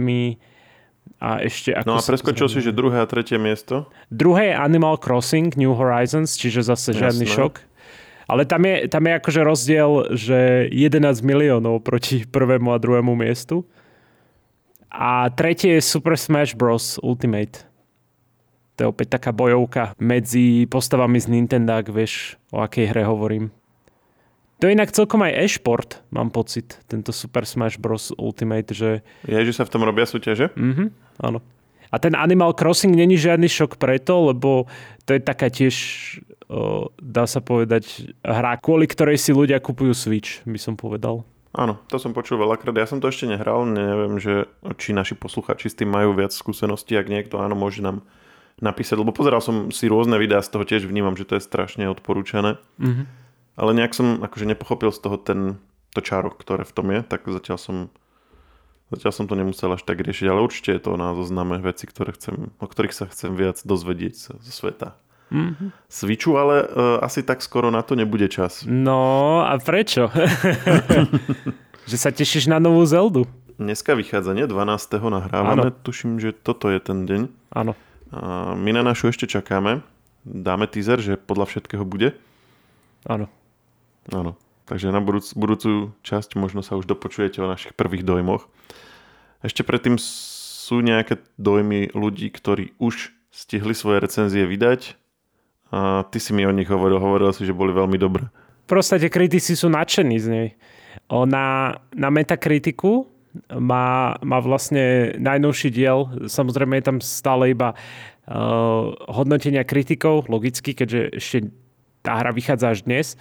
A 1.16 1.40
ešte 1.40 1.73
ako 1.73 1.88
no 1.88 1.97
a 1.97 2.04
preskočil 2.04 2.49
si, 2.52 2.61
že 2.61 2.76
druhé 2.76 3.00
a 3.00 3.09
tretie 3.09 3.40
miesto? 3.40 3.88
Druhé 4.12 4.52
je 4.52 4.54
Animal 4.61 5.00
Crossing 5.00 5.49
New 5.56 5.73
Horizons, 5.73 6.37
čiže 6.37 6.68
zase 6.68 6.92
žiadny 6.92 7.25
Jasné. 7.25 7.37
šok. 7.40 7.54
Ale 8.26 8.42
tam 8.42 8.66
je, 8.66 8.90
tam 8.90 9.06
je 9.06 9.12
akože 9.23 9.40
rozdiel, 9.47 9.90
že 10.18 10.66
11 10.75 11.23
miliónov 11.23 11.83
proti 11.87 12.26
prvému 12.35 12.75
a 12.75 12.78
druhému 12.83 13.14
miestu. 13.14 13.62
A 14.90 15.28
tretie 15.35 15.78
je 15.78 15.83
Super 15.83 16.18
Smash 16.18 16.56
Bros. 16.59 16.99
Ultimate. 17.02 17.66
To 18.76 18.85
je 18.85 18.92
opäť 18.92 19.16
taká 19.16 19.33
bojovka 19.33 19.97
medzi 19.97 20.68
postavami 20.68 21.16
z 21.16 21.33
Nintendo, 21.33 21.80
ak 21.80 21.88
vieš, 21.88 22.37
o 22.52 22.61
akej 22.61 22.92
hre 22.92 23.09
hovorím. 23.09 23.49
To 24.61 24.68
je 24.68 24.73
inak 24.73 24.92
celkom 24.92 25.21
aj 25.21 25.37
e-šport, 25.37 26.00
mám 26.09 26.33
pocit, 26.33 26.80
tento 26.88 27.12
Super 27.12 27.45
Smash 27.45 27.76
Bros. 27.76 28.12
Ultimate, 28.16 28.73
že... 28.73 29.04
Je, 29.28 29.37
že 29.37 29.52
sa 29.52 29.68
v 29.68 29.73
tom 29.73 29.85
robia 29.85 30.09
súťaže? 30.09 30.49
Mhm, 30.56 30.92
áno. 31.21 31.45
A 31.90 31.97
ten 32.02 32.16
Animal 32.19 32.52
Crossing 32.57 32.95
není 32.95 33.14
žiadny 33.14 33.47
šok 33.47 33.78
preto, 33.78 34.33
lebo 34.35 34.66
to 35.07 35.14
je 35.14 35.21
taká 35.23 35.49
tiež 35.50 35.75
dá 37.02 37.26
sa 37.26 37.43
povedať, 37.43 38.14
hra, 38.23 38.59
kvôli 38.62 38.87
ktorej 38.87 39.19
si 39.19 39.35
ľudia 39.35 39.59
kupujú 39.59 39.90
Switch, 39.90 40.47
by 40.47 40.59
som 40.59 40.78
povedal. 40.78 41.26
áno, 41.57 41.81
to 41.88 41.97
som 41.99 42.12
počul 42.12 42.38
veľakrát. 42.38 42.76
Ja 42.76 42.87
som 42.87 43.00
to 43.00 43.11
ešte 43.11 43.26
nehral, 43.26 43.64
neviem, 43.66 44.21
že, 44.21 44.47
či 44.76 44.93
naši 44.93 45.16
posluchači 45.16 45.73
s 45.73 45.78
tým 45.78 45.90
majú 45.90 46.12
viac 46.14 46.31
skúseností, 46.31 46.95
ak 46.95 47.09
niekto 47.09 47.40
áno, 47.40 47.57
môže 47.59 47.81
nám 47.83 48.05
napísať, 48.61 49.00
lebo 49.00 49.11
pozeral 49.11 49.43
som 49.43 49.73
si 49.75 49.88
rôzne 49.88 50.21
videá, 50.21 50.45
z 50.45 50.52
toho 50.52 50.64
tiež 50.69 50.87
vnímam, 50.87 51.16
že 51.16 51.26
to 51.26 51.35
je 51.37 51.43
strašne 51.45 51.88
odporúčané. 51.90 52.61
Mm-hmm. 52.78 53.05
Ale 53.57 53.71
nejak 53.73 53.97
som 53.97 54.21
akože 54.21 54.47
nepochopil 54.47 54.93
z 54.93 55.00
toho 55.00 55.16
ten, 55.16 55.40
to 55.97 56.05
čaro, 56.05 56.28
ktoré 56.31 56.69
v 56.69 56.75
tom 56.76 56.87
je, 56.93 57.00
tak 57.02 57.25
zatiaľ 57.25 57.59
som 57.59 57.76
Zatiaľ 58.87 59.12
som 59.12 59.26
to 59.26 59.35
nemusel 59.35 59.75
až 59.75 59.83
tak 59.83 59.99
riešiť, 59.99 60.26
ale 60.31 60.47
určite 60.47 60.71
je 60.71 60.83
to 60.83 60.95
na 60.95 61.11
zozname 61.19 61.59
veci, 61.59 61.90
ktoré 61.90 62.14
chcem, 62.14 62.55
o 62.62 62.66
ktorých 62.71 62.95
sa 62.95 63.11
chcem 63.11 63.35
viac 63.35 63.59
dozvedieť 63.66 64.38
zo 64.38 64.52
sveta. 64.55 64.95
Mm-hmm. 65.35 65.75
Switchu, 65.90 66.38
ale 66.38 66.62
uh, 66.62 67.02
asi 67.02 67.26
tak 67.26 67.43
skoro 67.43 67.75
na 67.75 67.83
to 67.83 67.99
nebude 67.99 68.31
čas. 68.31 68.62
No 68.62 69.43
a 69.43 69.59
prečo? 69.59 70.07
že 71.90 71.97
sa 71.99 72.14
tešíš 72.14 72.47
na 72.47 72.62
novú 72.62 72.87
Zeldu. 72.87 73.26
Dneska 73.59 73.99
vychádza, 73.99 74.38
nie? 74.38 74.47
12. 74.47 75.02
nahrávame. 75.02 75.71
Ano. 75.71 75.75
Tuším, 75.83 76.23
že 76.23 76.31
toto 76.31 76.71
je 76.71 76.78
ten 76.78 77.09
deň. 77.09 77.21
Áno. 77.57 77.73
My 78.55 78.71
na 78.71 78.87
našu 78.87 79.11
ešte 79.11 79.26
čakáme. 79.26 79.83
Dáme 80.23 80.71
teaser, 80.71 81.02
že 81.02 81.19
podľa 81.19 81.50
všetkého 81.50 81.83
bude. 81.83 82.14
Áno. 83.02 83.26
Áno. 84.14 84.38
Takže 84.66 84.90
na 84.90 84.99
budúc, 84.99 85.30
budúcu 85.38 85.94
časť 86.02 86.35
možno 86.35 86.61
sa 86.61 86.75
už 86.75 86.90
dopočujete 86.90 87.38
o 87.38 87.46
našich 87.46 87.73
prvých 87.78 88.02
dojmoch. 88.02 88.50
Ešte 89.46 89.62
predtým 89.62 89.94
sú 89.96 90.82
nejaké 90.82 91.23
dojmy 91.38 91.94
ľudí, 91.94 92.35
ktorí 92.35 92.75
už 92.82 93.14
stihli 93.30 93.78
svoje 93.78 94.02
recenzie 94.02 94.42
vydať 94.42 94.99
a 95.70 96.02
ty 96.11 96.18
si 96.18 96.35
mi 96.35 96.42
o 96.42 96.54
nich 96.54 96.66
hovoril, 96.66 96.99
hovoril 96.99 97.30
si, 97.30 97.46
že 97.46 97.54
boli 97.54 97.70
veľmi 97.70 97.94
dobré. 97.94 98.26
Proste 98.66 98.99
tie 98.99 99.11
kritici 99.12 99.54
sú 99.54 99.70
nadšení 99.70 100.16
z 100.18 100.26
nej. 100.26 100.49
O, 101.06 101.23
na, 101.23 101.78
metakritiku 101.94 103.06
má, 103.54 104.18
má 104.25 104.38
vlastne 104.42 105.14
najnovší 105.23 105.68
diel, 105.70 106.11
samozrejme 106.26 106.80
je 106.80 106.87
tam 106.90 106.99
stále 106.99 107.54
iba 107.54 107.76
uh, 107.76 108.90
hodnotenia 109.06 109.62
kritikov, 109.62 110.26
logicky, 110.26 110.75
keďže 110.75 111.00
ešte 111.14 111.38
tá 112.02 112.18
hra 112.18 112.35
vychádza 112.35 112.75
až 112.75 112.82
dnes. 112.82 113.14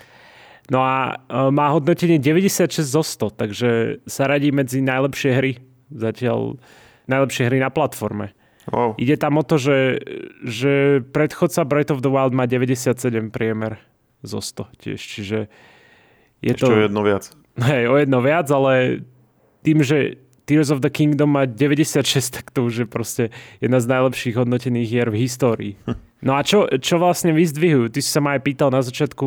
No 0.74 0.82
a 0.82 1.22
uh, 1.30 1.54
má 1.54 1.70
hodnotenie 1.70 2.18
96 2.18 2.82
zo 2.82 3.04
100, 3.06 3.38
takže 3.38 3.70
sa 4.10 4.26
radí 4.26 4.50
medzi 4.50 4.82
najlepšie 4.82 5.32
hry. 5.38 5.62
Zatiaľ 5.94 6.58
najlepšie 7.06 7.46
hry 7.46 7.62
na 7.62 7.70
platforme. 7.70 8.34
Wow. 8.74 8.98
Ide 8.98 9.22
tam 9.22 9.38
o 9.38 9.46
to, 9.46 9.62
že, 9.62 10.02
že 10.42 11.06
predchodca 11.14 11.62
Breath 11.70 11.94
of 11.94 12.02
the 12.02 12.10
Wild 12.10 12.34
má 12.34 12.50
97 12.50 13.30
priemer 13.30 13.78
zo 14.26 14.42
100 14.42 14.82
tiež, 14.82 14.98
čiže 14.98 15.40
je 16.42 16.52
Ešte 16.58 16.66
to... 16.66 16.74
o 16.74 16.82
jedno 16.90 17.02
viac. 17.06 17.30
Hej, 17.62 17.84
o 17.86 17.96
jedno 18.02 18.20
viac, 18.26 18.50
ale 18.50 19.06
tým, 19.62 19.86
že 19.86 20.18
Tears 20.46 20.70
of 20.70 20.82
the 20.86 20.94
Kingdom 20.94 21.34
má 21.34 21.50
96, 21.50 22.06
tak 22.30 22.54
to 22.54 22.70
už 22.70 22.86
je 22.86 22.88
proste 22.88 23.24
jedna 23.58 23.82
z 23.82 23.90
najlepších 23.90 24.38
hodnotených 24.38 24.88
hier 24.88 25.10
v 25.10 25.26
histórii. 25.26 25.74
No 26.26 26.34
a 26.34 26.42
čo, 26.42 26.66
čo 26.82 26.98
vlastne 26.98 27.38
vyzdvihujú? 27.38 27.94
Ty 27.94 28.00
si 28.02 28.10
sa 28.10 28.18
ma 28.18 28.34
aj 28.34 28.42
pýtal 28.42 28.74
na 28.74 28.82
začiatku, 28.82 29.26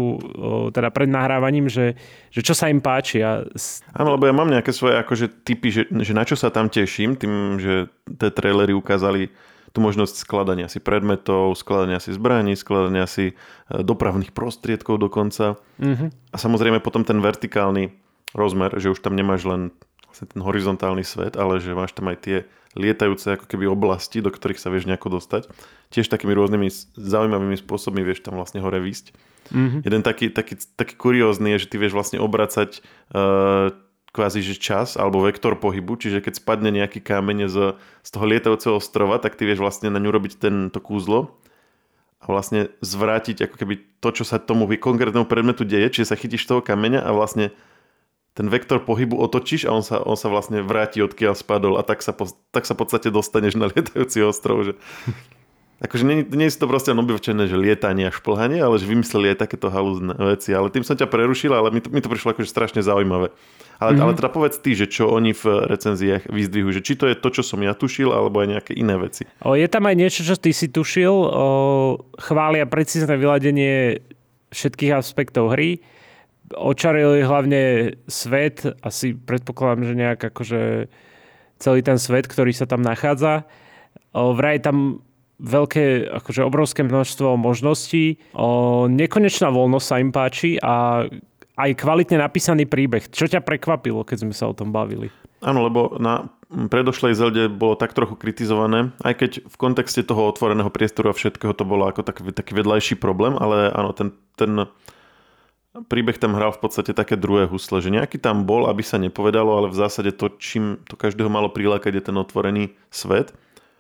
teda 0.75 0.91
pred 0.91 1.07
nahrávaním, 1.07 1.71
že, 1.71 1.95
že 2.35 2.43
čo 2.43 2.59
sa 2.59 2.67
im 2.67 2.83
páči. 2.83 3.23
A... 3.23 3.47
Áno, 3.95 4.19
lebo 4.19 4.27
ja 4.27 4.35
mám 4.35 4.51
nejaké 4.51 4.75
svoje 4.75 4.99
akože 4.99 5.47
typy, 5.47 5.71
že, 5.71 5.83
že 5.87 6.11
na 6.11 6.27
čo 6.27 6.35
sa 6.35 6.51
tam 6.51 6.67
teším, 6.67 7.15
tým, 7.15 7.63
že 7.63 7.87
tie 8.19 8.35
trailery 8.35 8.75
ukázali 8.75 9.31
tú 9.71 9.79
možnosť 9.85 10.27
skladania 10.27 10.67
si 10.67 10.83
predmetov, 10.83 11.55
skladania 11.55 12.01
si 12.03 12.11
zbraní, 12.11 12.57
skladania 12.57 13.07
si 13.07 13.31
e, 13.31 13.35
dopravných 13.69 14.33
prostriedkov 14.33 14.99
dokonca. 14.99 15.61
Mm-hmm. 15.79 16.35
A 16.35 16.37
samozrejme 16.41 16.83
potom 16.83 17.05
ten 17.05 17.21
vertikálny 17.21 17.93
rozmer, 18.33 18.75
že 18.81 18.91
už 18.91 19.01
tam 19.05 19.15
nemáš 19.15 19.45
len 19.47 19.71
vlastne 20.09 20.27
ten 20.29 20.41
horizontálny 20.43 21.05
svet, 21.05 21.37
ale 21.37 21.61
že 21.61 21.77
máš 21.77 21.93
tam 21.93 22.09
aj 22.11 22.19
tie 22.25 22.37
lietajúce 22.77 23.39
ako 23.39 23.47
keby 23.49 23.69
oblasti, 23.69 24.21
do 24.21 24.29
ktorých 24.29 24.61
sa 24.61 24.73
vieš 24.73 24.89
nejako 24.89 25.21
dostať. 25.21 25.49
Tiež 25.93 26.09
takými 26.09 26.33
rôznymi 26.37 26.69
zaujímavými 26.97 27.57
spôsobmi 27.61 28.05
vieš 28.05 28.25
tam 28.25 28.37
vlastne 28.37 28.61
hore 28.61 28.81
výsť. 28.81 29.17
Mm-hmm. 29.49 29.81
Jeden 29.85 30.03
taký, 30.05 30.29
taký, 30.29 30.61
taký 30.77 30.95
kuriózny 30.97 31.57
je, 31.57 31.65
že 31.65 31.71
ty 31.73 31.77
vieš 31.81 31.97
vlastne 31.97 32.21
obracať 32.21 32.85
uh, 33.17 33.73
kvázi 34.13 34.41
že 34.45 34.57
čas 34.61 34.97
alebo 34.97 35.25
vektor 35.25 35.57
pohybu, 35.57 35.97
čiže 35.97 36.25
keď 36.25 36.41
spadne 36.41 36.71
nejaký 36.73 37.01
kámeň 37.01 37.39
z, 37.49 37.57
z 37.79 38.09
toho 38.13 38.25
lietajúceho 38.29 38.75
ostrova, 38.77 39.21
tak 39.21 39.37
ty 39.37 39.49
vieš 39.49 39.61
vlastne 39.61 39.93
na 39.93 40.01
ňu 40.01 40.11
robiť 40.13 40.41
tento 40.41 40.81
kúzlo 40.81 41.39
a 42.19 42.27
vlastne 42.27 42.73
zvrátiť 42.83 43.47
ako 43.47 43.57
keby 43.57 43.75
to, 44.03 44.09
čo 44.11 44.25
sa 44.27 44.43
tomu 44.43 44.67
konkrétnemu 44.67 45.29
predmetu 45.29 45.63
deje, 45.63 45.93
čiže 45.93 46.11
sa 46.13 46.19
chytíš 46.19 46.51
toho 46.51 46.65
kameňa 46.65 47.05
a 47.05 47.11
vlastne 47.15 47.55
ten 48.39 48.47
vektor 48.47 48.79
pohybu 48.87 49.19
otočíš 49.19 49.67
a 49.67 49.75
on 49.75 49.83
sa, 49.83 49.99
on 49.99 50.15
sa 50.15 50.31
vlastne 50.31 50.63
vráti, 50.63 51.03
odkiaľ 51.03 51.35
spadol 51.35 51.75
a 51.75 51.83
tak 51.83 52.07
sa, 52.07 52.15
po, 52.15 52.31
tak 52.55 52.71
sa 52.71 52.79
v 52.79 52.87
podstate 52.87 53.11
dostaneš 53.11 53.59
na 53.59 53.67
lietajúci 53.75 54.23
ostrov. 54.23 54.63
Že... 54.63 54.73
Akože 55.83 56.07
nie, 56.07 56.23
nie 56.23 56.47
je 56.47 56.55
to 56.55 56.71
proste 56.71 56.95
obyčajné, 56.95 57.51
že 57.51 57.59
lietanie 57.59 58.07
a 58.07 58.15
šplhanie, 58.15 58.63
ale 58.63 58.79
že 58.79 58.87
vymysleli 58.87 59.35
aj 59.35 59.43
takéto 59.43 59.75
halúzne 59.75 60.15
veci. 60.15 60.55
Ale 60.55 60.71
tým 60.71 60.87
som 60.87 60.95
ťa 60.95 61.11
prerušil, 61.11 61.51
ale 61.51 61.75
mi 61.75 61.83
to, 61.83 61.91
mi 61.91 61.99
to 61.99 62.07
prišlo 62.07 62.39
akože 62.39 62.47
strašne 62.47 62.79
zaujímavé. 62.79 63.35
Ale, 63.83 63.95
mm-hmm. 63.95 64.03
ale 64.07 64.13
teda 64.15 64.31
povedz 64.31 64.59
ty, 64.63 64.79
že 64.79 64.87
čo 64.87 65.11
oni 65.11 65.35
v 65.35 65.43
recenziách 65.67 66.31
vyzdvihujú, 66.31 66.79
že 66.79 66.83
či 66.83 66.95
to 66.95 67.11
je 67.11 67.19
to, 67.19 67.29
čo 67.31 67.43
som 67.43 67.59
ja 67.63 67.75
tušil, 67.75 68.11
alebo 68.11 68.43
aj 68.43 68.55
nejaké 68.55 68.73
iné 68.75 68.95
veci. 68.99 69.27
O, 69.43 69.59
je 69.59 69.67
tam 69.67 69.87
aj 69.87 69.99
niečo, 69.99 70.23
čo 70.23 70.39
ty 70.39 70.55
si 70.55 70.71
tušil. 70.71 71.15
O, 71.15 71.27
chvália 72.23 72.67
precízne 72.71 73.15
vyladenie 73.19 74.03
všetkých 74.55 74.95
aspektov 74.95 75.55
hry 75.55 75.83
očarili 76.55 77.25
hlavne 77.25 77.93
svet, 78.09 78.65
asi 78.81 79.13
predpokladám, 79.13 79.85
že 79.85 79.95
nejak 79.99 80.21
akože 80.33 80.89
celý 81.59 81.81
ten 81.83 81.99
svet, 81.99 82.31
ktorý 82.31 82.55
sa 82.55 82.65
tam 82.65 82.81
nachádza. 82.81 83.45
Vraj 84.15 84.63
tam 84.63 85.03
veľké, 85.39 86.11
akože 86.23 86.43
obrovské 86.43 86.83
množstvo 86.83 87.39
možností. 87.39 88.19
O, 88.35 88.87
nekonečná 88.91 89.51
voľnosť 89.55 89.87
sa 89.87 90.01
im 90.03 90.11
páči 90.11 90.59
a 90.59 91.07
aj 91.59 91.71
kvalitne 91.75 92.19
napísaný 92.19 92.67
príbeh. 92.67 93.11
Čo 93.11 93.27
ťa 93.27 93.43
prekvapilo, 93.43 94.07
keď 94.07 94.27
sme 94.27 94.35
sa 94.35 94.51
o 94.51 94.55
tom 94.55 94.71
bavili? 94.71 95.11
Áno, 95.43 95.63
lebo 95.63 95.95
na 96.03 96.31
predošlej 96.51 97.15
Zelde 97.15 97.47
bolo 97.47 97.79
tak 97.79 97.95
trochu 97.95 98.19
kritizované, 98.19 98.91
aj 99.07 99.15
keď 99.15 99.31
v 99.47 99.57
kontexte 99.59 100.03
toho 100.03 100.27
otvoreného 100.27 100.71
priestoru 100.73 101.13
a 101.13 101.19
všetkého 101.19 101.55
to 101.55 101.63
bolo 101.63 101.87
ako 101.87 102.03
taký, 102.03 102.35
taký 102.35 102.59
vedľajší 102.59 102.99
problém, 102.99 103.39
ale 103.39 103.71
áno, 103.71 103.95
ten, 103.95 104.17
ten 104.35 104.67
príbeh 105.87 106.19
tam 106.19 106.35
hral 106.35 106.51
v 106.51 106.61
podstate 106.65 106.91
také 106.97 107.15
druhé 107.15 107.47
husle, 107.47 107.79
že 107.79 107.93
nejaký 107.93 108.19
tam 108.19 108.49
bol, 108.49 108.67
aby 108.67 108.83
sa 108.83 108.99
nepovedalo, 108.99 109.55
ale 109.63 109.69
v 109.71 109.79
zásade 109.79 110.11
to, 110.17 110.33
čím 110.41 110.83
to 110.89 110.99
každého 110.99 111.31
malo 111.31 111.53
prilákať, 111.53 111.93
je 111.95 112.05
ten 112.11 112.17
otvorený 112.17 112.75
svet. 112.91 113.37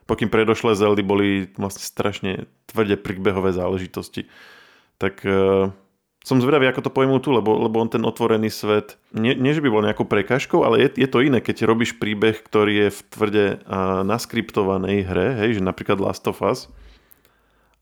Pokým 0.08 0.32
predošlé 0.32 0.72
Zeldy 0.76 1.04
boli 1.04 1.52
vlastne 1.58 1.84
strašne 1.84 2.32
tvrdé 2.70 2.96
príbehové 2.96 3.52
záležitosti. 3.52 4.30
Tak 4.96 5.20
e, 5.20 5.68
som 6.24 6.40
zvedavý, 6.40 6.68
ako 6.68 6.88
to 6.88 6.94
pojmú 6.94 7.20
tu, 7.20 7.32
lebo, 7.32 7.56
lebo 7.56 7.76
on 7.76 7.92
ten 7.92 8.04
otvorený 8.04 8.48
svet, 8.48 8.96
nie, 9.12 9.36
nie 9.36 9.52
že 9.52 9.60
by 9.60 9.68
bol 9.68 9.84
nejakou 9.84 10.08
prekažkou, 10.08 10.64
ale 10.64 10.88
je, 10.88 11.04
je 11.04 11.08
to 11.08 11.20
iné, 11.20 11.44
keď 11.44 11.68
robíš 11.68 11.96
príbeh, 12.00 12.40
ktorý 12.40 12.88
je 12.88 12.88
v 12.92 13.00
tvrde 13.12 13.44
a, 13.64 14.04
naskriptovanej 14.04 15.08
hre, 15.08 15.26
hej, 15.44 15.60
že 15.60 15.62
napríklad 15.64 16.00
Last 16.00 16.24
of 16.28 16.40
Us. 16.40 16.72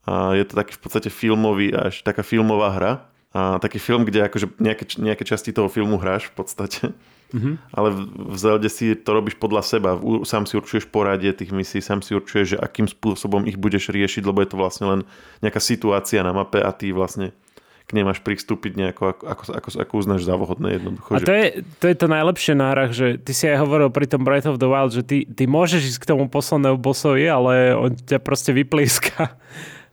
A 0.06 0.38
je 0.38 0.46
to 0.46 0.54
taký 0.54 0.78
v 0.78 0.82
podstate 0.82 1.10
filmový, 1.10 1.74
až 1.74 2.06
taká 2.06 2.22
filmová 2.22 2.70
hra 2.74 2.92
a 3.34 3.58
taký 3.58 3.82
film, 3.82 4.06
kde 4.06 4.26
akože 4.26 4.58
nejaké, 4.60 4.84
nejaké 4.96 5.24
časti 5.26 5.52
toho 5.52 5.68
filmu 5.68 5.98
hráš 6.00 6.30
v 6.32 6.34
podstate. 6.40 6.80
Mm-hmm. 7.34 7.54
Ale 7.74 7.88
v, 7.90 7.98
v 8.32 8.36
Zelde 8.38 8.70
si 8.70 8.94
to 8.94 9.10
robíš 9.10 9.34
podľa 9.34 9.62
seba. 9.66 9.98
Sám 10.22 10.46
si 10.46 10.54
určuješ 10.54 10.86
poradie 10.86 11.34
tých 11.34 11.50
misí, 11.50 11.82
sám 11.82 12.00
si 12.00 12.14
určuješ, 12.14 12.56
že 12.56 12.58
akým 12.62 12.86
spôsobom 12.86 13.44
ich 13.50 13.58
budeš 13.58 13.90
riešiť, 13.90 14.22
lebo 14.22 14.40
je 14.40 14.50
to 14.54 14.56
vlastne 14.56 14.86
len 14.86 15.00
nejaká 15.42 15.58
situácia 15.58 16.22
na 16.22 16.30
mape 16.30 16.62
a 16.62 16.70
ty 16.70 16.94
vlastne 16.94 17.34
k 17.86 17.94
nej 17.94 18.02
máš 18.02 18.18
pristúpiť 18.18 18.74
nejako, 18.74 19.14
ako, 19.14 19.24
ako, 19.30 19.42
ako, 19.54 19.68
ako 19.78 19.92
uznáš 19.94 20.26
za 20.26 20.34
vhodné 20.34 20.74
jednoducho. 20.74 21.10
A 21.14 21.22
to 21.22 21.30
je, 21.30 21.46
to 21.78 21.86
je 21.86 21.94
to 21.94 22.06
najlepšie 22.10 22.54
na 22.58 22.74
hrách, 22.74 22.92
že 22.98 23.06
ty 23.22 23.30
si 23.30 23.46
aj 23.46 23.62
hovoril 23.62 23.94
pri 23.94 24.10
tom 24.10 24.26
Breath 24.26 24.50
of 24.50 24.58
the 24.58 24.66
Wild, 24.66 24.90
že 24.90 25.06
ty, 25.06 25.22
ty 25.22 25.46
môžeš 25.46 25.94
ísť 25.94 26.02
k 26.02 26.10
tomu 26.10 26.26
poslednému 26.26 26.82
bossovi, 26.82 27.30
ale 27.30 27.78
on 27.78 27.94
ťa 27.94 28.18
proste 28.18 28.50
vyplíska. 28.50 29.38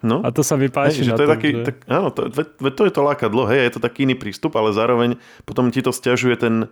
No. 0.03 0.19
A 0.19 0.35
to 0.35 0.43
sa 0.43 0.59
mi 0.59 0.67
páči. 0.67 1.07
Hej, 1.07 1.15
to, 1.15 1.23
je 1.23 1.31
taký, 1.31 1.49
že... 1.55 1.63
tak, 1.63 1.75
áno, 1.87 2.11
to, 2.11 2.27
to 2.75 2.81
je 2.83 2.91
to 2.91 3.01
lákadlo, 3.01 3.47
hej, 3.47 3.71
je 3.71 3.73
to 3.79 3.81
taký 3.81 4.03
iný 4.03 4.19
prístup, 4.19 4.59
ale 4.59 4.75
zároveň 4.75 5.15
potom 5.47 5.71
ti 5.71 5.79
to 5.79 5.95
stiažuje 5.95 6.35
ten, 6.35 6.67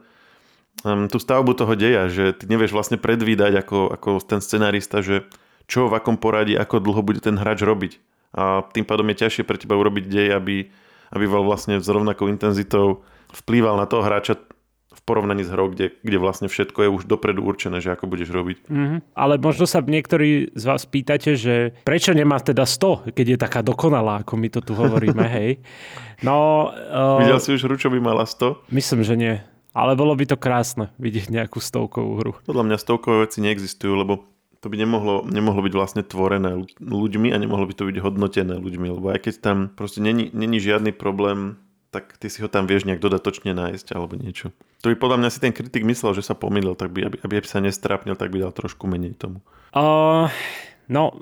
um, 0.83 1.07
tú 1.07 1.15
stavbu 1.15 1.55
toho 1.55 1.73
deja, 1.79 2.11
že 2.11 2.35
ty 2.35 2.51
nevieš 2.51 2.75
vlastne 2.75 2.99
predvídať 2.99 3.63
ako, 3.63 3.95
ako 3.95 4.09
ten 4.19 4.43
scenárista, 4.43 4.99
že 4.99 5.23
čo, 5.63 5.87
v 5.87 5.95
akom 5.95 6.19
poradí, 6.19 6.59
ako 6.59 6.83
dlho 6.83 7.01
bude 7.01 7.23
ten 7.23 7.39
hráč 7.39 7.63
robiť. 7.63 8.03
A 8.35 8.67
tým 8.75 8.83
pádom 8.83 9.07
je 9.11 9.23
ťažšie 9.23 9.47
pre 9.47 9.55
teba 9.55 9.79
urobiť 9.79 10.03
dej, 10.11 10.27
aby, 10.35 10.67
aby 11.15 11.25
bol 11.27 11.47
vlastne 11.47 11.79
s 11.79 11.87
rovnakou 11.87 12.27
intenzitou 12.27 13.07
vplýval 13.31 13.79
na 13.79 13.87
toho 13.87 14.03
hráča 14.03 14.35
v 15.01 15.09
porovnaní 15.09 15.41
s 15.41 15.49
hrou, 15.49 15.73
kde, 15.73 15.97
kde 16.05 16.17
vlastne 16.21 16.45
všetko 16.45 16.85
je 16.85 16.89
už 16.93 17.03
dopredu 17.09 17.41
určené, 17.41 17.81
že 17.81 17.89
ako 17.89 18.05
budeš 18.05 18.29
robiť. 18.29 18.69
Mm-hmm. 18.69 18.99
Ale 19.17 19.41
možno 19.41 19.65
sa 19.65 19.81
niektorí 19.81 20.53
z 20.53 20.63
vás 20.69 20.85
pýtate, 20.85 21.33
že 21.33 21.73
prečo 21.81 22.13
nemá 22.13 22.37
teda 22.37 22.69
100, 22.69 23.17
keď 23.17 23.25
je 23.33 23.37
taká 23.41 23.65
dokonalá, 23.65 24.21
ako 24.21 24.37
my 24.37 24.47
to 24.53 24.61
tu 24.61 24.77
hovoríme, 24.77 25.25
hej? 25.41 25.57
No, 26.21 26.69
uh, 26.69 27.17
Videl 27.17 27.41
si 27.41 27.57
už 27.57 27.65
hru, 27.65 27.75
čo 27.81 27.89
by 27.89 27.97
mala 27.97 28.29
100? 28.29 28.69
Myslím, 28.69 29.01
že 29.01 29.17
nie. 29.17 29.35
Ale 29.73 29.97
bolo 29.97 30.13
by 30.13 30.29
to 30.29 30.37
krásne 30.37 30.93
vidieť 31.01 31.33
nejakú 31.33 31.57
stovkovú 31.57 32.13
hru. 32.21 32.31
Podľa 32.45 32.67
mňa 32.69 32.77
stovkové 32.77 33.25
veci 33.25 33.41
neexistujú, 33.41 33.97
lebo 33.97 34.29
to 34.61 34.69
by 34.69 34.77
nemohlo, 34.77 35.25
nemohlo 35.25 35.65
byť 35.65 35.73
vlastne 35.73 36.03
tvorené 36.05 36.53
ľuďmi 36.77 37.33
a 37.33 37.41
nemohlo 37.41 37.65
by 37.65 37.73
to 37.73 37.89
byť 37.89 37.97
hodnotené 37.97 38.61
ľuďmi, 38.61 38.87
lebo 38.93 39.09
aj 39.09 39.25
keď 39.25 39.33
tam 39.41 39.57
proste 39.73 40.05
není, 40.05 40.29
není 40.37 40.61
žiadny 40.61 40.93
problém, 40.93 41.57
tak 41.91 42.15
ty 42.17 42.31
si 42.31 42.39
ho 42.39 42.47
tam 42.47 42.65
vieš 42.65 42.87
nejak 42.87 43.03
dodatočne 43.03 43.51
nájsť 43.51 43.91
alebo 43.91 44.15
niečo. 44.15 44.55
To 44.81 44.89
by 44.89 44.95
podľa 44.95 45.17
mňa 45.19 45.29
si 45.29 45.43
ten 45.43 45.51
kritik 45.51 45.83
myslel, 45.83 46.15
že 46.15 46.23
sa 46.23 46.39
pomýlil, 46.39 46.73
tak 46.79 46.95
by, 46.95 47.11
aby, 47.11 47.17
aby 47.19 47.33
sa 47.43 47.59
nestrápnil, 47.59 48.15
tak 48.15 48.31
by 48.31 48.47
dal 48.47 48.55
trošku 48.55 48.87
menej 48.87 49.19
tomu. 49.19 49.43
Uh, 49.75 50.31
no, 50.87 51.21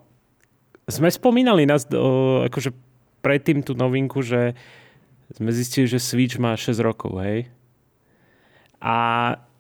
sme 0.85 1.09
spomínali 1.09 1.65
nás, 1.65 1.89
uh, 1.89 2.45
akože 2.45 2.71
predtým 3.25 3.65
tú 3.65 3.73
novinku, 3.73 4.21
že 4.21 4.53
sme 5.33 5.53
zistili, 5.53 5.85
že 5.85 6.01
Switch 6.01 6.38
má 6.41 6.57
6 6.57 6.79
rokov, 6.81 7.21
hej? 7.21 7.49
A 8.81 8.95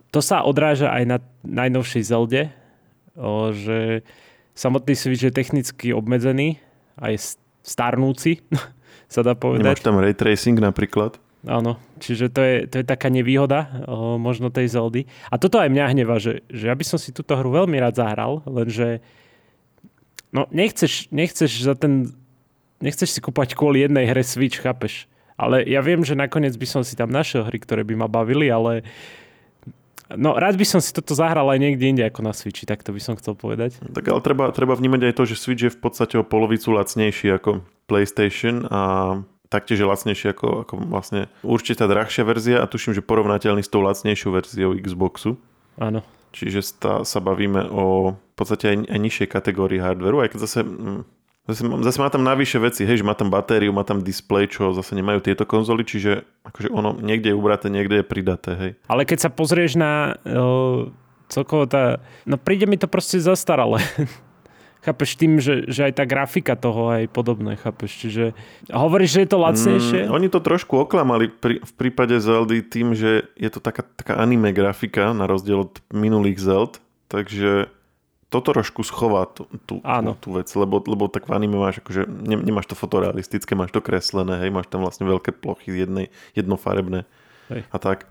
to 0.09 0.23
sa 0.23 0.41
odráža 0.41 0.89
aj 0.89 1.03
na 1.05 1.17
najnovšej 1.45 2.03
Zelde, 2.09 2.49
o, 3.13 3.53
že 3.53 4.01
samotný 4.57 4.97
Switch 4.97 5.21
je 5.21 5.29
technicky 5.29 5.93
obmedzený, 5.93 6.57
aj 6.97 7.37
starnúci, 7.61 8.41
sa 9.09 9.25
dá 9.25 9.33
povedať. 9.33 9.65
Nemáš 9.65 9.81
tam 9.83 9.97
ray 9.97 10.13
tracing 10.13 10.61
napríklad? 10.61 11.17
Áno, 11.47 11.79
čiže 12.03 12.27
to 12.29 12.43
je, 12.43 12.55
to 12.67 12.83
je 12.83 12.85
taká 12.85 13.07
nevýhoda 13.07 13.83
o, 13.87 14.19
možno 14.19 14.51
tej 14.51 14.75
Zeldy. 14.75 15.07
A 15.31 15.39
toto 15.39 15.55
aj 15.55 15.71
mňa 15.71 15.95
hneva, 15.95 16.19
že, 16.19 16.43
že 16.51 16.67
ja 16.67 16.75
by 16.75 16.83
som 16.83 16.99
si 16.99 17.15
túto 17.15 17.31
hru 17.33 17.55
veľmi 17.55 17.79
rád 17.79 17.95
zahral, 17.95 18.43
lenže 18.43 18.99
no 20.35 20.45
nechceš, 20.51 21.07
nechceš 21.15 21.63
za 21.63 21.79
ten 21.79 22.11
nechceš 22.83 23.15
si 23.15 23.19
kúpať 23.23 23.55
kvôli 23.55 23.83
jednej 23.83 24.07
hre 24.07 24.23
Switch, 24.23 24.59
chápeš? 24.59 25.07
Ale 25.39 25.63
ja 25.63 25.79
viem, 25.79 26.03
že 26.03 26.19
nakoniec 26.19 26.51
by 26.59 26.67
som 26.67 26.81
si 26.83 26.99
tam 26.99 27.07
našiel 27.07 27.47
hry, 27.47 27.63
ktoré 27.63 27.87
by 27.87 27.95
ma 27.95 28.07
bavili, 28.11 28.51
ale 28.51 28.83
No, 30.17 30.33
rád 30.33 30.57
by 30.57 30.65
som 30.65 30.81
si 30.81 30.89
toto 30.89 31.13
zahral 31.13 31.45
aj 31.53 31.61
niekde 31.61 31.85
inde 31.85 32.03
ako 32.05 32.25
na 32.25 32.33
Switchi, 32.33 32.65
tak 32.65 32.81
to 32.81 32.89
by 32.89 32.97
som 32.97 33.13
chcel 33.13 33.37
povedať. 33.37 33.77
Tak 33.93 34.05
ale 34.09 34.21
treba, 34.25 34.49
treba 34.49 34.73
vnímať 34.73 35.13
aj 35.13 35.13
to, 35.13 35.23
že 35.29 35.37
Switch 35.37 35.63
je 35.65 35.73
v 35.73 35.79
podstate 35.79 36.17
o 36.17 36.25
polovicu 36.25 36.73
lacnejší 36.73 37.37
ako 37.37 37.61
PlayStation 37.85 38.65
a 38.73 38.81
taktiež 39.53 39.81
je 39.81 39.89
lacnejší 39.89 40.33
ako, 40.33 40.65
ako 40.65 40.73
vlastne 40.89 41.29
určite 41.45 41.81
tá 41.81 41.89
drahšia 41.89 42.25
verzia 42.25 42.57
a 42.61 42.69
tuším, 42.69 42.97
že 42.97 43.05
porovnateľný 43.05 43.61
s 43.61 43.69
tou 43.69 43.85
lacnejšou 43.85 44.33
verziou 44.33 44.73
Xboxu. 44.77 45.37
Áno. 45.77 46.01
Čiže 46.33 46.61
sa 47.05 47.19
bavíme 47.21 47.69
o 47.69 48.13
v 48.13 48.33
podstate 48.37 48.65
aj, 48.71 48.77
aj 48.89 48.99
nižšej 49.01 49.27
kategórii 49.29 49.81
hardveru, 49.81 50.23
aj 50.23 50.29
keď 50.31 50.39
zase 50.45 50.59
mm, 50.63 51.01
Zase, 51.49 51.65
zase 51.65 51.97
má 51.97 52.09
tam 52.13 52.21
navyše 52.21 52.61
veci, 52.61 52.85
hej, 52.85 53.01
že 53.01 53.07
má 53.07 53.17
tam 53.17 53.33
batériu, 53.33 53.73
má 53.73 53.81
tam 53.81 54.05
display, 54.05 54.45
čo 54.45 54.69
zase 54.77 54.93
nemajú 54.93 55.25
tieto 55.25 55.49
konzoly, 55.49 55.81
čiže 55.81 56.21
akože 56.45 56.69
ono 56.69 56.93
niekde 57.01 57.33
je 57.33 57.35
ubraté, 57.35 57.73
niekde 57.73 58.01
je 58.01 58.05
pridaté, 58.05 58.51
hej. 58.53 58.71
Ale 58.85 59.01
keď 59.09 59.25
sa 59.25 59.29
pozrieš 59.33 59.73
na 59.73 60.13
uh, 60.29 60.93
celkovo 61.25 61.65
tá... 61.65 61.97
No 62.29 62.37
príde 62.37 62.69
mi 62.69 62.77
to 62.77 62.85
proste 62.85 63.17
zastarale. 63.17 63.81
chápeš 64.79 65.19
tým, 65.19 65.43
že, 65.43 65.67
že 65.67 65.91
aj 65.91 65.93
tá 65.99 66.03
grafika 66.07 66.55
toho 66.55 66.87
aj 66.91 67.11
podobné, 67.11 67.59
chápeš? 67.59 67.99
Čiže 67.99 68.31
hovoríš, 68.71 69.19
že 69.19 69.21
je 69.23 69.29
to 69.29 69.37
lacnejšie? 69.39 70.01
Mm, 70.07 70.13
oni 70.15 70.27
to 70.31 70.39
trošku 70.39 70.79
oklamali 70.79 71.27
pri, 71.27 71.59
v 71.59 71.73
prípade 71.75 72.15
Zeldy 72.19 72.63
tým, 72.63 72.95
že 72.95 73.27
je 73.35 73.49
to 73.51 73.59
taká, 73.59 73.83
taká 73.83 74.15
anime 74.15 74.55
grafika 74.55 75.11
na 75.11 75.27
rozdiel 75.27 75.67
od 75.67 75.83
minulých 75.91 76.39
Zeld, 76.39 76.73
takže 77.11 77.67
to 78.29 78.37
trošku 78.45 78.85
schová 78.85 79.25
tú, 79.25 79.49
tú, 79.65 79.81
tú, 79.81 80.11
tú 80.21 80.29
vec, 80.37 80.47
lebo, 80.53 80.77
lebo 80.85 81.09
tak 81.09 81.25
v 81.25 81.33
anime 81.33 81.57
máš 81.57 81.81
akože, 81.81 82.05
ne, 82.05 82.37
nemáš 82.37 82.69
to 82.69 82.77
fotorealistické, 82.77 83.57
máš 83.57 83.73
to 83.73 83.81
kreslené, 83.81 84.37
hej, 84.45 84.53
máš 84.53 84.69
tam 84.69 84.85
vlastne 84.85 85.09
veľké 85.09 85.33
plochy 85.33 85.73
jednej, 85.73 86.13
jednofarebné 86.37 87.09
hej. 87.49 87.65
a 87.73 87.77
tak. 87.81 88.05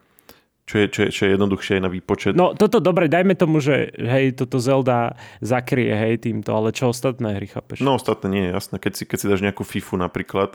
Čo 0.68 0.84
je, 0.84 0.86
čo, 0.92 1.00
je, 1.00 1.08
čo 1.08 1.22
je 1.24 1.30
jednoduchšie 1.32 1.80
aj 1.80 1.82
na 1.82 1.88
výpočet. 1.88 2.36
No 2.36 2.52
toto 2.52 2.76
dobre, 2.76 3.08
dajme 3.08 3.32
tomu, 3.32 3.56
že 3.56 3.88
hej, 3.96 4.36
toto 4.36 4.60
Zelda 4.60 5.16
zakrie 5.40 5.88
hej 5.88 6.20
týmto, 6.20 6.52
ale 6.52 6.76
čo 6.76 6.92
ostatné 6.92 7.40
hry, 7.40 7.48
chápeš? 7.48 7.80
No 7.80 7.96
ostatné 7.96 8.28
nie 8.28 8.52
jasné. 8.52 8.76
Keď 8.76 8.92
si, 8.92 9.04
keď 9.08 9.16
si 9.16 9.26
dáš 9.32 9.40
nejakú 9.40 9.64
FIFU 9.64 9.96
napríklad, 9.96 10.52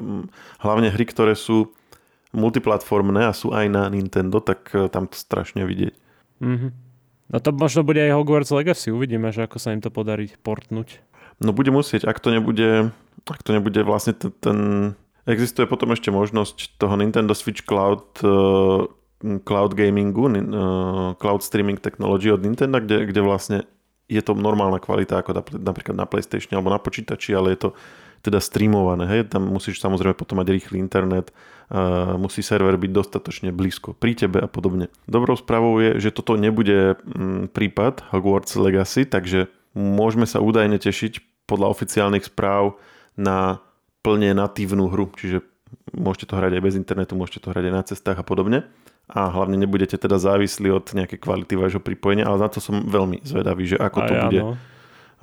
hlavne 0.62 0.94
hry, 0.94 1.10
ktoré 1.10 1.34
sú 1.34 1.74
multiplatformné 2.30 3.26
a 3.26 3.34
sú 3.34 3.58
aj 3.58 3.66
na 3.74 3.90
Nintendo, 3.90 4.38
tak 4.38 4.70
eh, 4.78 4.86
tam 4.86 5.10
to 5.10 5.18
strašne 5.18 5.66
vidieť. 5.66 5.98
Mhm. 6.46 6.93
No 7.32 7.40
to 7.40 7.56
možno 7.56 7.88
bude 7.88 8.04
aj 8.04 8.16
Hogwarts 8.16 8.52
Legacy, 8.52 8.92
uvidíme, 8.92 9.32
že 9.32 9.48
ako 9.48 9.58
sa 9.62 9.72
im 9.72 9.80
to 9.80 9.94
podarí 9.94 10.32
portnúť. 10.44 11.00
No 11.40 11.56
bude 11.56 11.72
musieť, 11.72 12.06
ak 12.06 12.20
to 12.20 12.30
nebude, 12.30 12.92
ak 13.26 13.42
to 13.42 13.52
nebude 13.56 13.80
vlastne 13.84 14.14
ten, 14.14 14.32
ten 14.44 14.58
existuje 15.26 15.66
potom 15.66 15.92
ešte 15.96 16.12
možnosť 16.12 16.78
toho 16.78 16.94
Nintendo 17.00 17.32
Switch 17.32 17.64
Cloud 17.64 18.22
uh, 18.22 18.86
cloud 19.48 19.72
gamingu, 19.74 20.28
uh, 20.28 21.16
cloud 21.16 21.42
streaming 21.44 21.80
technology 21.80 22.28
od 22.28 22.44
Nintendo, 22.44 22.84
kde, 22.84 23.08
kde 23.08 23.22
vlastne 23.24 23.58
je 24.10 24.22
to 24.22 24.36
normálna 24.36 24.78
kvalita 24.84 25.24
ako 25.24 25.44
napríklad 25.56 25.96
na 25.96 26.08
PlayStation 26.08 26.60
alebo 26.60 26.74
na 26.74 26.80
počítači, 26.80 27.32
ale 27.34 27.56
je 27.56 27.68
to 27.68 27.70
teda 28.24 28.40
streamované. 28.40 29.04
Hej? 29.08 29.36
Tam 29.36 29.44
musíš 29.52 29.84
samozrejme 29.84 30.16
potom 30.16 30.40
mať 30.40 30.48
rýchly 30.56 30.80
internet, 30.80 31.36
uh, 31.72 32.16
musí 32.16 32.40
server 32.40 32.80
byť 32.80 32.92
dostatočne 32.92 33.50
blízko 33.52 33.92
pri 33.92 34.16
tebe 34.16 34.40
a 34.40 34.48
podobne. 34.48 34.88
Dobrou 35.12 35.36
správou 35.36 35.76
je, 35.84 36.00
že 36.00 36.16
toto 36.16 36.40
nebude 36.40 36.96
mm, 37.04 37.52
prípad 37.52 38.16
Hogwarts 38.16 38.56
Legacy, 38.56 39.04
takže 39.04 39.52
môžeme 39.76 40.24
sa 40.24 40.40
údajne 40.40 40.80
tešiť 40.80 41.44
podľa 41.44 41.68
oficiálnych 41.76 42.32
správ 42.32 42.80
na 43.20 43.60
plne 44.00 44.32
natívnu 44.32 44.88
hru, 44.88 45.12
čiže 45.20 45.44
môžete 45.92 46.32
to 46.32 46.40
hrať 46.40 46.60
aj 46.60 46.64
bez 46.64 46.76
internetu, 46.80 47.20
môžete 47.20 47.44
to 47.44 47.52
hrať 47.52 47.68
aj 47.68 47.76
na 47.76 47.84
cestách 47.84 48.18
a 48.20 48.26
podobne 48.26 48.64
a 49.08 49.28
hlavne 49.30 49.60
nebudete 49.60 50.00
teda 50.00 50.16
závislí 50.16 50.72
od 50.72 50.96
nejakej 50.96 51.20
kvality 51.20 51.54
vášho 51.60 51.82
pripojenia, 51.84 52.28
ale 52.28 52.40
na 52.40 52.50
to 52.50 52.64
som 52.64 52.88
veľmi 52.88 53.24
zvedavý, 53.24 53.64
že 53.68 53.78
ako 53.80 54.00
to 54.08 54.14
bude. 54.28 54.42
Áno 54.42 54.56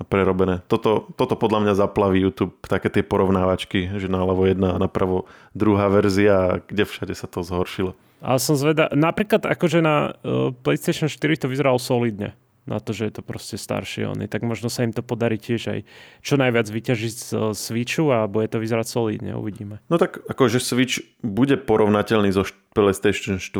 prerobené. 0.01 0.65
Toto, 0.65 1.13
toto 1.13 1.37
podľa 1.37 1.61
mňa 1.61 1.73
zaplaví 1.77 2.25
YouTube, 2.25 2.57
také 2.65 2.89
tie 2.89 3.05
porovnávačky, 3.05 4.01
že 4.01 4.09
naľavo 4.09 4.49
jedna 4.49 4.73
a 4.73 4.81
napravo 4.81 5.29
druhá 5.53 5.93
verzia, 5.93 6.65
kde 6.65 6.89
všade 6.89 7.13
sa 7.13 7.29
to 7.29 7.45
zhoršilo. 7.45 7.93
Ale 8.21 8.37
som 8.37 8.53
zveda, 8.53 8.89
napríklad 8.93 9.45
akože 9.45 9.81
na 9.81 10.13
uh, 10.25 10.53
PlayStation 10.61 11.09
4 11.09 11.45
to 11.45 11.47
vyzeralo 11.49 11.81
solidne 11.81 12.37
na 12.71 12.79
to, 12.79 12.95
že 12.95 13.11
je 13.11 13.13
to 13.19 13.23
proste 13.27 13.59
staršie 13.59 14.07
ony, 14.07 14.31
tak 14.31 14.47
možno 14.47 14.71
sa 14.71 14.87
im 14.87 14.95
to 14.95 15.03
podarí 15.03 15.35
tiež 15.35 15.61
aj 15.67 15.79
čo 16.23 16.39
najviac 16.39 16.71
vyťažiť 16.71 17.13
z 17.13 17.29
Switchu 17.51 18.07
a 18.07 18.31
bude 18.31 18.47
to 18.47 18.63
vyzerať 18.63 18.87
solidne, 18.87 19.35
uvidíme. 19.35 19.83
No 19.91 19.99
tak 19.99 20.23
akože 20.23 20.63
Switch 20.63 21.03
bude 21.19 21.59
porovnateľný 21.59 22.31
so 22.31 22.47
PlayStation 22.71 23.43
4, 23.43 23.51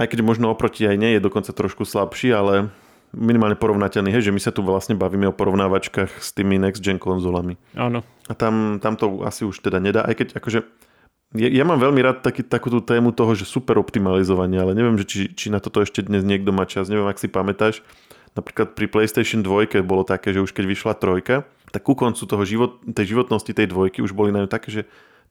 aj 0.00 0.06
keď 0.08 0.18
možno 0.24 0.48
oproti 0.48 0.88
aj 0.88 0.96
nie 0.96 1.20
je 1.20 1.20
dokonca 1.20 1.52
trošku 1.52 1.84
slabší, 1.84 2.32
ale 2.32 2.72
minimálne 3.12 3.60
porovnateľný, 3.60 4.08
hej, 4.08 4.32
že 4.32 4.34
my 4.34 4.40
sa 4.40 4.50
tu 4.50 4.64
vlastne 4.64 4.96
bavíme 4.96 5.28
o 5.28 5.36
porovnávačkách 5.36 6.16
s 6.16 6.32
tými 6.32 6.56
next 6.56 6.80
gen 6.80 6.96
konzolami. 6.96 7.60
Áno. 7.76 8.00
A 8.26 8.32
tam, 8.32 8.80
tam 8.80 8.96
to 8.96 9.20
asi 9.28 9.44
už 9.44 9.60
teda 9.60 9.78
nedá, 9.78 10.08
aj 10.08 10.16
keď 10.16 10.28
akože 10.40 10.64
ja, 11.36 11.48
ja 11.48 11.64
mám 11.64 11.80
veľmi 11.80 12.00
rád 12.04 12.20
taký, 12.20 12.44
takú 12.44 12.68
tú 12.68 12.84
tému 12.84 13.12
toho, 13.12 13.32
že 13.32 13.48
super 13.48 13.80
optimalizovanie, 13.80 14.60
ale 14.60 14.76
neviem, 14.76 14.96
že 15.00 15.04
či, 15.08 15.18
či 15.32 15.46
na 15.48 15.58
toto 15.58 15.80
ešte 15.80 16.04
dnes 16.04 16.24
niekto 16.24 16.52
má 16.52 16.68
čas, 16.68 16.92
neviem, 16.92 17.08
ak 17.08 17.20
si 17.20 17.28
pamätáš, 17.28 17.80
napríklad 18.36 18.76
pri 18.76 18.86
PlayStation 18.88 19.40
2 19.40 19.80
bolo 19.84 20.04
také, 20.04 20.32
že 20.32 20.44
už 20.44 20.52
keď 20.52 20.64
vyšla 20.68 20.92
trojka, 20.96 21.48
tak 21.72 21.82
ku 21.88 21.96
koncu 21.96 22.22
toho 22.24 22.44
život, 22.44 22.70
tej 22.84 23.16
životnosti 23.16 23.52
tej 23.56 23.72
dvojky 23.72 24.04
už 24.04 24.12
boli 24.12 24.28
na 24.28 24.44
ňu 24.44 24.48
také, 24.48 24.68
že 24.68 24.82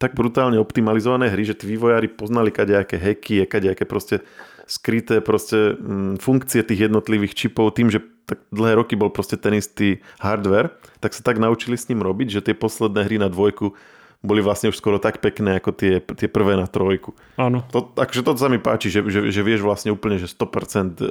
tak 0.02 0.18
brutálne 0.18 0.58
optimalizované 0.58 1.30
hry, 1.30 1.46
že 1.46 1.54
tí 1.54 1.70
vývojári 1.70 2.10
poznali 2.10 2.50
kadejaké 2.50 2.98
hacky, 2.98 3.46
kadejaké 3.46 3.86
proste 3.86 4.26
skryté 4.66 5.22
proste 5.22 5.78
mm, 5.78 6.18
funkcie 6.18 6.66
tých 6.66 6.90
jednotlivých 6.90 7.38
čipov 7.38 7.78
tým, 7.78 7.94
že 7.94 8.02
tak 8.26 8.42
dlhé 8.50 8.82
roky 8.82 8.98
bol 8.98 9.14
proste 9.14 9.38
ten 9.38 9.54
istý 9.60 10.02
hardware, 10.18 10.74
tak 11.04 11.14
sa 11.14 11.22
tak 11.22 11.38
naučili 11.38 11.78
s 11.78 11.86
ním 11.92 12.02
robiť, 12.02 12.40
že 12.40 12.46
tie 12.50 12.56
posledné 12.58 13.06
hry 13.06 13.22
na 13.22 13.28
dvojku 13.28 13.78
boli 14.22 14.38
vlastne 14.46 14.70
už 14.70 14.78
skoro 14.78 15.02
tak 15.02 15.18
pekné 15.18 15.58
ako 15.58 15.74
tie, 15.74 15.98
tie 15.98 16.30
prvé 16.30 16.54
na 16.54 16.70
trojku. 16.70 17.18
Áno. 17.42 17.66
To, 17.74 17.90
takže 17.90 18.22
to 18.22 18.38
sa 18.38 18.54
mi 18.54 18.62
páči, 18.62 18.94
že, 18.94 19.02
že, 19.10 19.34
že 19.34 19.42
vieš 19.42 19.66
vlastne 19.66 19.90
úplne 19.90 20.22
že 20.22 20.30
100% 20.30 21.02
e, 21.02 21.06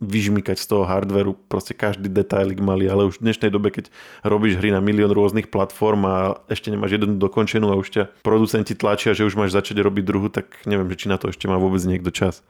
vyžmykať 0.00 0.56
z 0.56 0.66
toho 0.66 0.88
hardveru, 0.88 1.36
proste 1.52 1.76
každý 1.76 2.08
detailik 2.08 2.64
malý, 2.64 2.88
ale 2.88 3.12
už 3.12 3.20
v 3.20 3.28
dnešnej 3.28 3.52
dobe, 3.52 3.68
keď 3.68 3.92
robíš 4.24 4.56
hry 4.56 4.72
na 4.72 4.80
milión 4.80 5.12
rôznych 5.12 5.52
platform 5.52 6.08
a 6.08 6.16
ešte 6.48 6.72
nemáš 6.72 6.96
jednu 6.96 7.20
dokončenú 7.20 7.68
a 7.68 7.76
už 7.76 7.88
ťa 7.92 8.02
producenti 8.24 8.72
tlačia, 8.72 9.12
že 9.12 9.28
už 9.28 9.36
máš 9.36 9.52
začať 9.52 9.84
robiť 9.84 10.04
druhu, 10.08 10.32
tak 10.32 10.64
neviem, 10.64 10.88
že 10.96 11.04
či 11.04 11.06
na 11.12 11.20
to 11.20 11.28
ešte 11.28 11.44
má 11.44 11.60
vôbec 11.60 11.84
niekto 11.84 12.08
čas. 12.08 12.40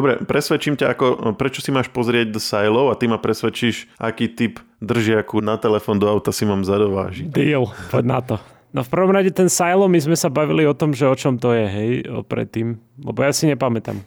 Dobre, 0.00 0.16
presvedčím 0.24 0.80
ťa, 0.80 0.96
ako, 0.96 1.36
prečo 1.36 1.60
si 1.60 1.68
máš 1.68 1.92
pozrieť 1.92 2.32
The 2.32 2.40
Silo 2.40 2.88
a 2.88 2.96
ty 2.96 3.04
ma 3.04 3.20
presvedčíš, 3.20 4.00
aký 4.00 4.32
typ 4.32 4.56
držiaku 4.80 5.44
na 5.44 5.60
telefón 5.60 6.00
do 6.00 6.08
auta 6.08 6.32
si 6.32 6.48
mám 6.48 6.64
zadovážiť. 6.64 7.28
Deal, 7.28 7.68
poď 7.92 8.04
na 8.08 8.20
to. 8.24 8.40
No 8.72 8.80
v 8.80 8.88
prvom 8.88 9.12
rade 9.12 9.28
ten 9.28 9.52
Silo, 9.52 9.92
my 9.92 10.00
sme 10.00 10.16
sa 10.16 10.32
bavili 10.32 10.64
o 10.64 10.72
tom, 10.72 10.96
že 10.96 11.04
o 11.04 11.12
čom 11.12 11.36
to 11.36 11.52
je, 11.52 11.68
hej, 11.68 11.90
predtým, 12.24 12.80
lebo 13.04 13.20
ja 13.20 13.28
si 13.28 13.44
nepamätám. 13.44 14.00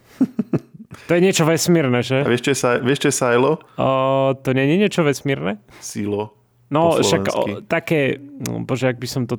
to 1.06 1.10
je 1.14 1.20
niečo 1.22 1.46
vesmírne, 1.46 2.02
že? 2.02 2.26
A 2.26 2.30
vieš, 2.34 2.42
čo 2.42 2.50
je, 2.58 2.82
vieš, 2.82 2.98
čo 3.06 3.08
je 3.14 3.14
Silo? 3.14 3.62
O, 3.78 4.34
to 4.34 4.50
nie 4.50 4.66
je 4.66 4.76
niečo 4.82 5.06
vesmírne? 5.06 5.62
Silo. 5.78 6.34
No, 6.74 6.98
však 6.98 7.22
o, 7.30 7.62
také, 7.70 8.18
no, 8.18 8.66
bože, 8.66 8.90
ak 8.90 8.98
by 8.98 9.06
som 9.06 9.30
to 9.30 9.38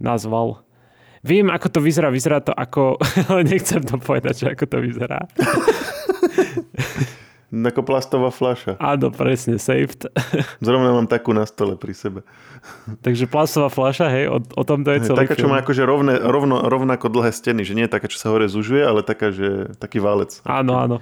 nazval. 0.00 0.63
Viem, 1.24 1.48
ako 1.48 1.66
to 1.72 1.80
vyzerá. 1.80 2.12
Vyzerá 2.12 2.44
to 2.44 2.52
ako... 2.52 3.00
Ale 3.32 3.48
nechcem 3.48 3.80
to 3.80 3.96
povedať, 3.96 4.44
že 4.44 4.46
ako 4.52 4.64
to 4.68 4.78
vyzerá. 4.84 5.24
Ako 7.54 7.86
plastová 7.86 8.34
fľaša. 8.34 8.82
Áno, 8.82 9.14
presne, 9.14 9.62
saved. 9.62 10.10
Zrovna 10.66 10.90
mám 10.90 11.06
takú 11.06 11.30
na 11.30 11.46
stole 11.46 11.78
pri 11.78 11.94
sebe. 11.94 12.20
Takže 13.06 13.30
plastová 13.30 13.70
fľaša, 13.70 14.10
hej, 14.10 14.26
o, 14.26 14.42
o 14.42 14.62
tom 14.66 14.82
to 14.82 14.90
je 14.90 15.06
celý 15.06 15.22
Taká, 15.22 15.38
čo 15.38 15.46
má 15.46 15.62
akože 15.62 15.86
rovne, 15.86 16.18
rovno, 16.18 16.66
rovnako 16.66 17.06
dlhé 17.14 17.30
steny, 17.30 17.62
že 17.62 17.78
nie 17.78 17.86
je 17.86 17.94
taká, 17.94 18.10
čo 18.10 18.18
sa 18.18 18.34
hore 18.34 18.50
zužuje, 18.50 18.82
ale 18.82 19.06
taká, 19.06 19.30
že 19.30 19.70
taký 19.78 20.02
válec. 20.02 20.42
Áno, 20.42 20.74
áno. 20.74 20.96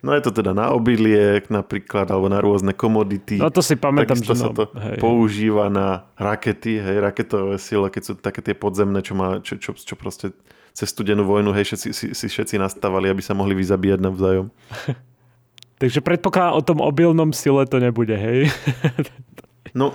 No 0.00 0.16
je 0.16 0.24
to 0.24 0.32
teda 0.32 0.56
na 0.56 0.72
obiliek 0.72 1.52
napríklad, 1.52 2.08
alebo 2.08 2.32
na 2.32 2.40
rôzne 2.40 2.72
komodity. 2.72 3.36
No 3.36 3.52
to 3.52 3.60
si 3.60 3.76
pamätám, 3.76 4.16
Takisto 4.16 4.32
že 4.32 4.40
sa 4.40 4.48
no, 4.48 4.56
to 4.56 4.64
hej. 4.72 4.96
používa 4.96 5.68
na 5.68 6.08
rakety, 6.16 6.80
hej, 6.80 6.96
raketové 7.04 7.60
sile, 7.60 7.92
keď 7.92 8.02
sú 8.02 8.12
také 8.16 8.40
tie 8.40 8.56
podzemné, 8.56 9.04
čo, 9.04 9.12
má, 9.12 9.44
čo, 9.44 9.60
čo, 9.60 9.76
čo 9.76 9.94
proste 10.00 10.32
cez 10.72 10.88
studenú 10.88 11.28
vojnu, 11.28 11.52
hej, 11.52 11.68
všetci, 11.68 11.88
si, 11.92 12.06
si 12.16 12.26
všetci 12.32 12.56
nastávali, 12.56 13.12
aby 13.12 13.20
sa 13.20 13.36
mohli 13.36 13.52
vyzabíjať 13.52 14.00
navzájom. 14.00 14.48
Takže 15.80 16.00
predpokladám 16.04 16.56
o 16.56 16.62
tom 16.64 16.78
obilnom 16.80 17.30
sile 17.36 17.68
to 17.68 17.76
nebude, 17.80 18.16
hej? 18.16 18.48
No, 19.70 19.94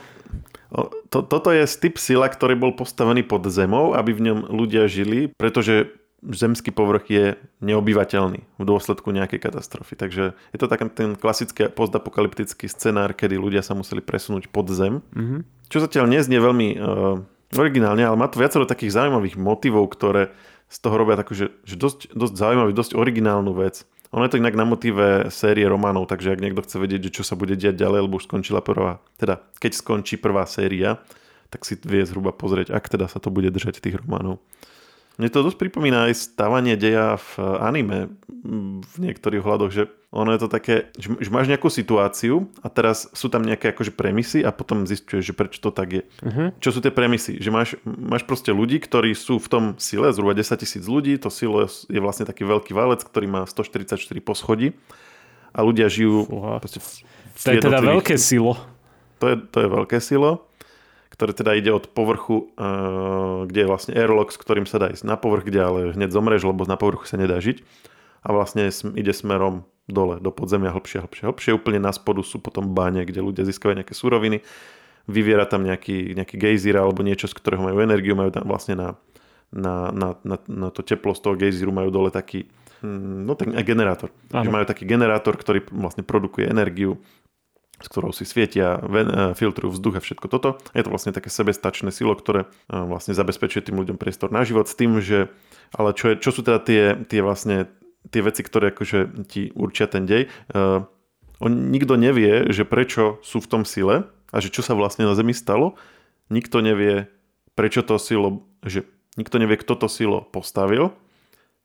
to, 1.12 1.20
toto 1.20 1.52
je 1.52 1.68
typ 1.68 2.00
sila, 2.00 2.32
ktorý 2.32 2.56
bol 2.56 2.72
postavený 2.80 3.28
pod 3.28 3.44
zemou, 3.52 3.92
aby 3.92 4.16
v 4.16 4.32
ňom 4.32 4.40
ľudia 4.52 4.88
žili, 4.88 5.32
pretože 5.36 5.92
zemský 6.32 6.74
povrch 6.74 7.06
je 7.12 7.26
neobyvateľný 7.62 8.42
v 8.42 8.64
dôsledku 8.66 9.14
nejakej 9.14 9.44
katastrofy. 9.46 9.94
Takže 9.94 10.24
je 10.34 10.58
to 10.58 10.66
taký 10.66 10.90
ten 10.90 11.14
klasický 11.14 11.70
postapokalyptický 11.70 12.66
scenár, 12.66 13.14
kedy 13.14 13.38
ľudia 13.38 13.62
sa 13.62 13.78
museli 13.78 14.02
presunúť 14.02 14.50
pod 14.50 14.72
zem. 14.74 15.06
Mhm. 15.14 15.46
Čo 15.70 15.82
zatiaľ 15.82 16.10
neznie 16.10 16.38
veľmi 16.38 16.68
uh, 16.78 17.22
originálne, 17.54 18.06
ale 18.06 18.18
má 18.18 18.30
to 18.30 18.42
viacero 18.42 18.70
takých 18.70 18.98
zaujímavých 18.98 19.38
motivov, 19.38 19.90
ktoré 19.94 20.34
z 20.70 20.78
toho 20.82 20.96
robia 20.98 21.18
takú, 21.18 21.38
že, 21.38 21.54
že 21.66 21.78
dosť, 21.78 22.14
dosť 22.18 22.34
zaujímavú, 22.34 22.74
dosť 22.74 22.98
originálnu 22.98 23.54
vec. 23.54 23.86
Ono 24.16 24.24
je 24.24 24.32
to 24.32 24.42
inak 24.42 24.56
na 24.56 24.66
motíve 24.66 25.28
série 25.28 25.68
románov, 25.68 26.08
takže 26.08 26.34
ak 26.34 26.42
niekto 26.42 26.64
chce 26.64 26.78
vedieť, 26.80 27.02
že 27.10 27.16
čo 27.22 27.24
sa 27.28 27.36
bude 27.36 27.58
diať 27.60 27.76
ďalej, 27.76 28.08
lebo 28.08 28.18
už 28.18 28.32
skončila 28.32 28.64
prvá, 28.64 29.04
teda 29.20 29.44
keď 29.60 29.72
skončí 29.76 30.16
prvá 30.16 30.48
séria, 30.48 31.04
tak 31.52 31.68
si 31.68 31.78
vie 31.84 32.02
zhruba 32.08 32.32
pozrieť, 32.34 32.74
ak 32.74 32.86
teda 32.90 33.12
sa 33.12 33.20
to 33.20 33.30
bude 33.30 33.52
držať 33.52 33.84
tých 33.84 34.00
románov. 34.02 34.42
Mne 35.16 35.32
to 35.32 35.48
dosť 35.48 35.58
pripomína 35.60 36.12
aj 36.12 36.36
stávanie 36.36 36.76
deja 36.76 37.16
v 37.16 37.32
anime 37.64 38.00
v 38.84 38.96
niektorých 39.00 39.42
hľadoch, 39.42 39.72
že 39.72 39.84
ono 40.12 40.32
je 40.32 40.40
to 40.44 40.50
také, 40.52 40.76
že, 40.96 41.12
že 41.18 41.30
máš 41.32 41.52
nejakú 41.52 41.68
situáciu 41.68 42.48
a 42.64 42.68
teraz 42.72 43.08
sú 43.12 43.28
tam 43.28 43.44
nejaké 43.44 43.76
akože 43.76 43.92
premisy 43.96 44.44
a 44.44 44.52
potom 44.56 44.88
zistuješ, 44.88 45.32
že 45.32 45.34
prečo 45.36 45.60
to 45.60 45.76
tak 45.76 45.90
je. 45.92 46.04
Uh-huh. 46.24 46.56
Čo 46.64 46.78
sú 46.78 46.80
tie 46.80 46.94
premisy? 46.94 47.36
Že 47.40 47.50
máš, 47.52 47.70
máš 47.84 48.24
proste 48.24 48.56
ľudí, 48.56 48.80
ktorí 48.80 49.12
sú 49.12 49.42
v 49.42 49.48
tom 49.50 49.64
sile, 49.76 50.12
zhruba 50.16 50.38
10 50.38 50.56
tisíc 50.62 50.84
ľudí, 50.88 51.20
to 51.20 51.28
silo 51.28 51.68
je 51.68 52.00
vlastne 52.00 52.24
taký 52.24 52.48
veľký 52.48 52.72
valec, 52.72 53.04
ktorý 53.04 53.28
má 53.28 53.42
144 53.44 54.00
poschodí 54.24 54.76
a 55.56 55.60
ľudia 55.64 55.88
žijú 55.88 56.28
Fúha. 56.28 56.60
proste 56.60 56.80
v, 56.84 56.88
v 57.36 57.42
To 57.44 57.50
je 57.56 57.64
teda 57.64 57.80
veľké 57.80 58.16
silo. 58.20 58.60
to 59.20 59.26
je, 59.32 59.36
to 59.48 59.58
je 59.64 59.68
veľké 59.68 59.98
silo, 60.04 60.44
ktoré 61.16 61.32
teda 61.32 61.56
ide 61.56 61.72
od 61.72 61.88
povrchu, 61.96 62.52
uh, 62.60 63.48
kde 63.48 63.64
je 63.64 63.72
vlastne 63.72 63.96
airlock, 63.96 64.36
s 64.36 64.38
ktorým 64.38 64.68
sa 64.68 64.84
dá 64.84 64.92
ísť 64.92 65.08
na 65.08 65.16
povrch, 65.16 65.48
kde 65.48 65.60
ale 65.64 65.80
hneď 65.96 66.12
zomreš, 66.12 66.44
lebo 66.44 66.68
na 66.68 66.76
povrchu 66.76 67.08
sa 67.08 67.16
nedá 67.16 67.40
žiť. 67.40 67.64
A 68.26 68.36
vlastne 68.36 68.68
ide 69.00 69.14
smerom 69.16 69.64
dole, 69.88 70.20
do 70.20 70.34
podzemia, 70.34 70.76
hlbšie, 70.76 71.08
hlbšie, 71.08 71.24
hlbšie. 71.30 71.52
Úplne 71.56 71.80
na 71.80 71.96
spodu 71.96 72.20
sú 72.26 72.44
potom 72.44 72.74
báne, 72.76 73.06
kde 73.08 73.24
ľudia 73.24 73.48
získajú 73.48 73.80
nejaké 73.80 73.96
suroviny. 73.96 74.44
Vyviera 75.06 75.46
tam 75.46 75.64
nejaký, 75.64 76.18
nejaký 76.18 76.36
gejzír 76.36 76.76
alebo 76.82 77.06
niečo, 77.06 77.30
z 77.30 77.38
ktorého 77.38 77.62
majú 77.62 77.78
energiu, 77.80 78.18
majú 78.18 78.34
tam 78.34 78.50
vlastne 78.50 78.74
na, 78.74 78.88
na, 79.54 79.94
na, 79.94 80.08
na, 80.26 80.36
na 80.50 80.68
to 80.74 80.82
teplo 80.82 81.14
z 81.14 81.22
toho 81.22 81.38
gejzíru 81.38 81.70
majú 81.70 81.94
dole 81.94 82.10
taký, 82.10 82.50
mm, 82.82 83.30
no 83.30 83.38
tak 83.38 83.54
generátor. 83.62 84.10
Áno. 84.34 84.50
Že 84.50 84.52
majú 84.52 84.66
taký 84.66 84.84
generátor, 84.90 85.38
ktorý 85.38 85.62
vlastne 85.70 86.02
produkuje 86.02 86.50
energiu 86.50 86.98
s 87.86 87.88
ktorou 87.88 88.10
si 88.10 88.26
svietia, 88.26 88.82
eh, 88.82 89.38
filtrujú 89.38 89.78
vzduch 89.78 90.02
a 90.02 90.02
všetko 90.02 90.26
toto. 90.26 90.58
Je 90.74 90.82
to 90.82 90.90
vlastne 90.90 91.14
také 91.14 91.30
sebestačné 91.30 91.94
silo, 91.94 92.18
ktoré 92.18 92.50
eh, 92.50 92.74
vlastne 92.74 93.14
zabezpečuje 93.14 93.70
tým 93.70 93.78
ľuďom 93.78 94.02
priestor 94.02 94.34
na 94.34 94.42
život 94.42 94.66
s 94.66 94.74
tým, 94.74 94.98
že 94.98 95.30
ale 95.78 95.94
čo, 95.94 96.14
je, 96.14 96.16
čo 96.18 96.34
sú 96.34 96.42
teda 96.42 96.58
tie, 96.66 96.98
tie 97.06 97.22
vlastne 97.22 97.70
tie 98.10 98.22
veci, 98.22 98.42
ktoré 98.46 98.74
akože 98.74 99.30
ti 99.30 99.50
určia 99.58 99.90
ten 99.90 100.06
dej. 100.06 100.30
Uh, 100.54 100.86
on, 101.42 101.74
nikto 101.74 101.98
nevie, 101.98 102.54
že 102.54 102.64
prečo 102.64 103.18
sú 103.26 103.42
v 103.42 103.50
tom 103.50 103.64
sile 103.66 104.06
a 104.30 104.38
že 104.40 104.54
čo 104.54 104.62
sa 104.62 104.78
vlastne 104.78 105.10
na 105.10 105.18
Zemi 105.18 105.34
stalo. 105.34 105.74
Nikto 106.30 106.62
nevie, 106.62 107.10
prečo 107.58 107.82
to 107.82 107.98
silo, 107.98 108.46
že 108.62 108.86
nikto 109.18 109.42
nevie, 109.42 109.58
kto 109.58 109.74
to 109.74 109.88
silo 109.90 110.22
postavil, 110.22 110.94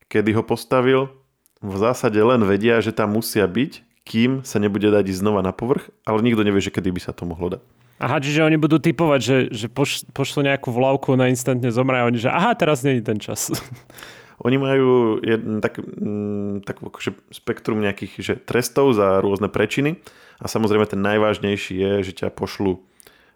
kedy 0.09 0.33
ho 0.37 0.42
postavil. 0.42 1.12
V 1.61 1.76
zásade 1.76 2.16
len 2.16 2.40
vedia, 2.48 2.80
že 2.80 2.96
tam 2.96 3.12
musia 3.12 3.44
byť, 3.44 3.85
kým 4.11 4.42
sa 4.42 4.59
nebude 4.59 4.90
dať 4.90 5.07
ísť 5.07 5.23
znova 5.23 5.46
na 5.46 5.55
povrch, 5.55 5.87
ale 6.03 6.27
nikto 6.27 6.42
nevie, 6.42 6.59
že 6.59 6.75
kedy 6.75 6.90
by 6.90 6.99
sa 6.99 7.14
to 7.14 7.31
mohlo 7.31 7.55
dať. 7.55 7.62
Aha, 8.03 8.18
čiže 8.18 8.42
oni 8.42 8.59
budú 8.59 8.83
typovať, 8.83 9.20
že, 9.23 9.37
že 9.55 9.66
poš, 9.70 10.09
pošlú 10.11 10.42
nejakú 10.42 10.75
vlavku 10.75 11.14
na 11.14 11.31
instantne 11.31 11.70
zomre 11.70 12.03
a 12.03 12.09
oni, 12.11 12.18
že 12.18 12.33
aha, 12.33 12.59
teraz 12.59 12.83
není 12.83 12.99
ten 13.07 13.23
čas. 13.23 13.49
Oni 14.40 14.57
majú 14.57 15.20
jedn, 15.20 15.61
tak, 15.61 15.77
mm, 15.77 16.64
tak 16.64 16.81
akože 16.81 17.12
spektrum 17.29 17.85
nejakých 17.85 18.12
že 18.25 18.35
trestov 18.40 18.96
za 18.96 19.20
rôzne 19.20 19.53
prečiny 19.53 20.01
a 20.40 20.49
samozrejme 20.49 20.88
ten 20.88 20.96
najvážnejší 21.05 21.77
je, 21.77 21.92
že 22.09 22.12
ťa 22.25 22.33
pošlu 22.33 22.81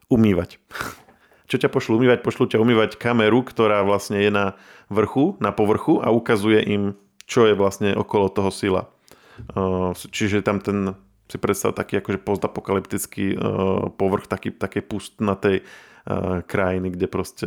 umývať. 0.09 0.57
Čo 1.53 1.61
ťa 1.61 1.69
pošlu 1.69 2.01
umývať? 2.01 2.25
Pošlu 2.25 2.49
ťa 2.49 2.57
umývať 2.57 2.97
kameru, 2.97 3.45
ktorá 3.45 3.85
vlastne 3.85 4.17
je 4.17 4.33
na 4.33 4.57
vrchu, 4.89 5.37
na 5.45 5.53
povrchu 5.53 6.01
a 6.01 6.09
ukazuje 6.09 6.65
im, 6.65 6.97
čo 7.29 7.45
je 7.45 7.53
vlastne 7.53 7.93
okolo 7.93 8.33
toho 8.33 8.49
sila. 8.49 8.89
Uh, 9.55 9.93
Čiže 9.97 10.45
tam 10.45 10.63
ten, 10.63 10.95
si 11.27 11.37
predstav 11.41 11.75
taký 11.75 11.99
akože 11.99 12.19
postapokalyptický 12.23 13.35
uh, 13.35 13.91
povrch, 13.95 14.31
taký, 14.31 14.55
také 14.55 14.81
pustnatej 14.85 15.65
uh, 15.65 16.41
krajiny, 16.47 16.95
kde 16.95 17.07
proste 17.11 17.47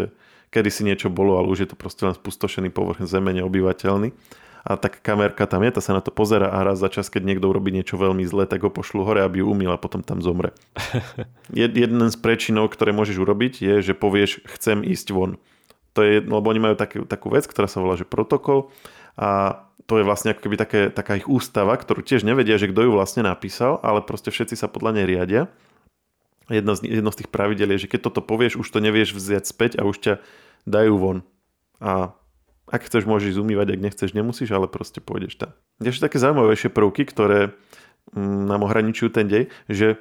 kedy 0.51 0.69
si 0.71 0.81
niečo 0.87 1.11
bolo, 1.11 1.37
ale 1.37 1.51
už 1.51 1.67
je 1.67 1.69
to 1.71 1.77
proste 1.77 2.03
len 2.07 2.15
spustošený 2.15 2.71
povrch 2.71 3.03
zeme, 3.03 3.35
neobyvateľný. 3.35 4.15
A 4.67 4.75
tak 4.75 4.99
kamerka 4.99 5.47
tam 5.47 5.63
je, 5.63 5.71
tá 5.71 5.79
sa 5.79 5.95
na 5.95 6.03
to 6.03 6.11
pozera 6.11 6.51
a 6.51 6.59
raz 6.59 6.75
za 6.75 6.91
čas, 6.91 7.07
keď 7.07 7.23
niekto 7.23 7.47
urobí 7.47 7.71
niečo 7.71 7.95
veľmi 7.95 8.27
zlé, 8.27 8.51
tak 8.51 8.67
ho 8.67 8.71
pošlu 8.71 9.07
hore, 9.07 9.23
aby 9.23 9.39
ju 9.39 9.47
umýl 9.47 9.71
a 9.71 9.79
potom 9.79 10.03
tam 10.03 10.19
zomre. 10.19 10.51
Jed, 11.55 11.71
jeden 11.71 12.03
z 12.03 12.17
prečinov, 12.19 12.75
ktoré 12.75 12.91
môžeš 12.91 13.15
urobiť, 13.15 13.63
je, 13.63 13.75
že 13.79 13.93
povieš, 13.95 14.43
chcem 14.59 14.83
ísť 14.83 15.15
von. 15.15 15.39
To 15.95 16.03
je, 16.03 16.19
lebo 16.19 16.43
oni 16.51 16.59
majú 16.59 16.75
takú, 16.75 17.07
takú 17.07 17.31
vec, 17.31 17.47
ktorá 17.47 17.71
sa 17.71 17.79
volá, 17.79 17.95
že 17.95 18.03
protokol 18.03 18.67
a 19.17 19.61
to 19.87 19.97
je 19.97 20.05
vlastne 20.05 20.35
ako 20.35 20.41
keby 20.45 20.55
také, 20.59 20.81
taká 20.91 21.15
ich 21.17 21.25
ústava, 21.25 21.73
ktorú 21.73 22.03
tiež 22.03 22.27
nevedia, 22.27 22.59
že 22.59 22.69
kto 22.69 22.85
ju 22.85 22.91
vlastne 22.93 23.23
napísal, 23.23 23.79
ale 23.81 24.03
proste 24.03 24.29
všetci 24.29 24.59
sa 24.59 24.67
podľa 24.67 25.01
nej 25.01 25.05
riadia. 25.07 25.47
Jedno 26.51 26.75
z, 26.75 26.87
jedno 26.87 27.11
z 27.11 27.23
tých 27.23 27.31
pravidel 27.31 27.75
je, 27.75 27.87
že 27.87 27.91
keď 27.91 28.11
toto 28.11 28.21
povieš, 28.23 28.59
už 28.59 28.67
to 28.67 28.79
nevieš 28.83 29.15
vziať 29.15 29.43
späť 29.47 29.71
a 29.79 29.87
už 29.87 29.97
ťa 29.99 30.13
dajú 30.67 30.93
von. 30.99 31.19
A 31.79 32.15
ak 32.67 32.83
chceš, 32.83 33.07
môžeš 33.07 33.39
zumývať, 33.39 33.75
ak 33.75 33.83
nechceš, 33.83 34.11
nemusíš, 34.11 34.51
ale 34.51 34.67
proste 34.67 34.99
pôjdeš 34.99 35.39
tam. 35.39 35.55
Ďalšie 35.79 36.03
také 36.03 36.19
zaujímavejšie 36.19 36.69
prvky, 36.71 37.07
ktoré 37.07 37.55
mm, 38.11 38.43
nám 38.47 38.67
ohraničujú 38.67 39.09
ten 39.11 39.27
dej, 39.31 39.43
že 39.71 39.95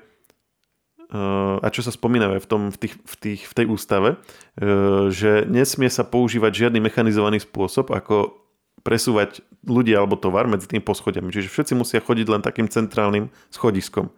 uh, 1.14 1.62
a 1.62 1.66
čo 1.70 1.86
sa 1.86 1.94
spomínajú 1.94 2.42
v, 2.42 2.48
tom, 2.50 2.62
v, 2.74 2.78
tých, 2.78 2.94
v, 2.98 3.14
tých, 3.22 3.40
v 3.46 3.52
tej 3.54 3.66
ústave, 3.70 4.18
uh, 4.18 5.06
že 5.14 5.46
nesmie 5.46 5.86
sa 5.86 6.02
používať 6.02 6.66
žiadny 6.66 6.82
mechanizovaný 6.82 7.38
spôsob, 7.38 7.94
ako 7.94 8.45
presúvať 8.84 9.40
ľudí 9.66 9.92
alebo 9.96 10.16
tovar 10.16 10.46
medzi 10.46 10.68
tým 10.68 10.84
poschodiami. 10.84 11.32
Čiže 11.32 11.50
všetci 11.50 11.72
musia 11.76 12.00
chodiť 12.02 12.26
len 12.30 12.42
takým 12.44 12.68
centrálnym 12.70 13.32
schodiskom. 13.50 14.12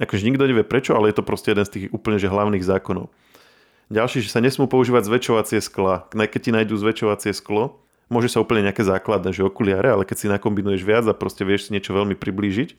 Akože 0.00 0.24
nikto 0.24 0.48
nevie 0.48 0.64
prečo, 0.64 0.96
ale 0.96 1.12
je 1.12 1.20
to 1.20 1.26
proste 1.26 1.52
jeden 1.52 1.66
z 1.66 1.72
tých 1.72 1.84
úplne 1.92 2.16
že 2.16 2.30
hlavných 2.30 2.64
zákonov. 2.64 3.12
Ďalší, 3.90 4.22
že 4.22 4.30
sa 4.30 4.40
nesmú 4.40 4.70
používať 4.70 5.10
zväčšovacie 5.10 5.58
skla. 5.60 6.06
Keď 6.14 6.40
ti 6.40 6.50
nájdú 6.54 6.78
zväčšovacie 6.78 7.34
sklo, 7.34 7.82
môže 8.06 8.30
sa 8.30 8.38
úplne 8.38 8.70
nejaké 8.70 8.86
základné, 8.86 9.34
že 9.34 9.42
okuliare, 9.42 9.90
ale 9.90 10.06
keď 10.06 10.16
si 10.16 10.26
nakombinuješ 10.30 10.82
viac 10.86 11.04
a 11.10 11.14
proste 11.14 11.42
vieš 11.42 11.68
si 11.68 11.74
niečo 11.74 11.90
veľmi 11.90 12.14
priblížiť, 12.14 12.78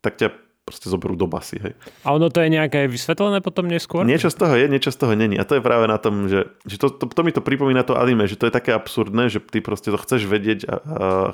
tak 0.00 0.16
ťa 0.16 0.45
proste 0.66 0.90
zoberú 0.90 1.14
do 1.14 1.30
basy. 1.30 1.62
Hej. 1.62 1.78
A 2.02 2.10
ono 2.10 2.26
to 2.26 2.42
je 2.42 2.50
nejaké 2.50 2.90
vysvetlené 2.90 3.38
potom 3.38 3.70
neskôr? 3.70 4.02
Niečo 4.02 4.34
z 4.34 4.36
toho 4.42 4.58
je, 4.58 4.66
niečo 4.66 4.90
z 4.90 4.98
toho 4.98 5.14
není. 5.14 5.38
A 5.38 5.46
to 5.46 5.54
je 5.54 5.62
práve 5.62 5.86
na 5.86 5.94
tom, 5.94 6.26
že, 6.26 6.50
že 6.66 6.82
to, 6.82 6.90
to, 6.90 7.06
to 7.06 7.20
mi 7.22 7.30
to 7.30 7.38
pripomína 7.38 7.86
to 7.86 7.94
anime, 7.94 8.26
že 8.26 8.34
to 8.34 8.50
je 8.50 8.52
také 8.52 8.74
absurdné, 8.74 9.30
že 9.30 9.38
ty 9.38 9.62
proste 9.62 9.94
to 9.94 9.98
chceš 10.02 10.26
vedieť 10.26 10.66
a, 10.66 10.74
a 10.74 10.74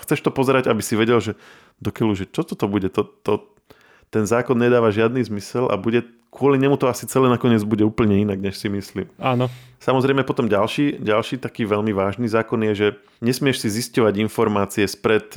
chceš 0.04 0.20
to 0.20 0.28
pozerať, 0.28 0.68
aby 0.68 0.84
si 0.84 1.00
vedel, 1.00 1.16
že 1.24 1.40
dokeľu, 1.80 2.12
že 2.12 2.24
čo 2.28 2.44
toto 2.44 2.68
bude, 2.68 2.92
to, 2.92 3.08
to, 3.24 3.48
ten 4.12 4.28
zákon 4.28 4.60
nedáva 4.60 4.92
žiadny 4.92 5.24
zmysel 5.24 5.72
a 5.72 5.80
bude 5.80 6.04
kvôli 6.28 6.60
nemu 6.60 6.76
to 6.76 6.84
asi 6.92 7.08
celé 7.08 7.32
nakoniec 7.32 7.64
bude 7.64 7.88
úplne 7.88 8.20
inak, 8.20 8.36
než 8.36 8.60
si 8.60 8.68
myslím. 8.68 9.08
Áno. 9.16 9.48
Samozrejme 9.80 10.28
potom 10.28 10.44
ďalší, 10.48 11.00
ďalší 11.00 11.40
taký 11.40 11.64
veľmi 11.64 11.96
vážny 11.96 12.28
zákon 12.28 12.60
je, 12.68 12.72
že 12.76 12.88
nesmieš 13.24 13.64
si 13.64 13.68
zisťovať 13.80 14.20
informácie 14.20 14.84
spred... 14.84 15.32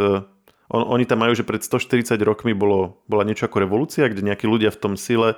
On, 0.70 0.82
oni 0.82 1.06
tam 1.06 1.22
majú, 1.22 1.38
že 1.38 1.46
pred 1.46 1.62
140 1.62 2.18
rokmi 2.26 2.58
bolo, 2.58 3.02
bola 3.06 3.22
niečo 3.22 3.46
ako 3.46 3.62
revolúcia, 3.62 4.10
kde 4.10 4.26
nejakí 4.26 4.50
ľudia 4.50 4.74
v 4.74 4.82
tom 4.82 4.94
sile 4.98 5.38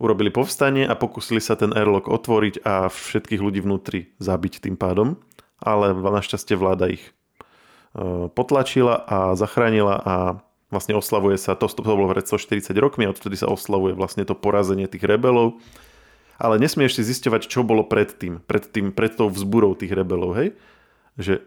urobili 0.00 0.32
povstanie 0.32 0.88
a 0.88 0.96
pokúsili 0.96 1.38
sa 1.44 1.54
ten 1.54 1.76
airlock 1.76 2.08
otvoriť 2.08 2.64
a 2.64 2.88
všetkých 2.88 3.44
ľudí 3.44 3.60
vnútri 3.60 4.10
zabiť 4.18 4.64
tým 4.64 4.74
pádom. 4.80 5.20
ale 5.60 5.92
našťastie 5.92 6.56
vláda 6.56 6.88
ich 6.88 7.04
e, 7.04 8.32
potlačila 8.32 8.96
a 8.96 9.36
zachránila 9.36 10.00
a 10.00 10.14
vlastne 10.72 10.96
oslavuje 10.96 11.36
sa, 11.36 11.52
to, 11.52 11.68
to 11.68 11.84
bolo 11.84 12.08
pred 12.08 12.24
140 12.24 12.72
rokmi 12.80 13.04
a 13.04 13.12
odtedy 13.12 13.36
sa 13.36 13.52
oslavuje 13.52 13.92
vlastne 13.92 14.24
to 14.24 14.32
porazenie 14.32 14.88
tých 14.88 15.04
rebelov. 15.04 15.60
Ale 16.40 16.56
nesmieš 16.56 16.96
si 16.96 17.02
zisťovať, 17.04 17.52
čo 17.52 17.60
bolo 17.60 17.84
predtým, 17.84 18.40
pred, 18.48 18.64
tým, 18.64 18.96
pred 18.96 19.12
tou 19.12 19.28
vzburou 19.28 19.76
tých 19.76 19.92
rebelov, 19.92 20.32
hej? 20.40 20.56
Že 21.20 21.44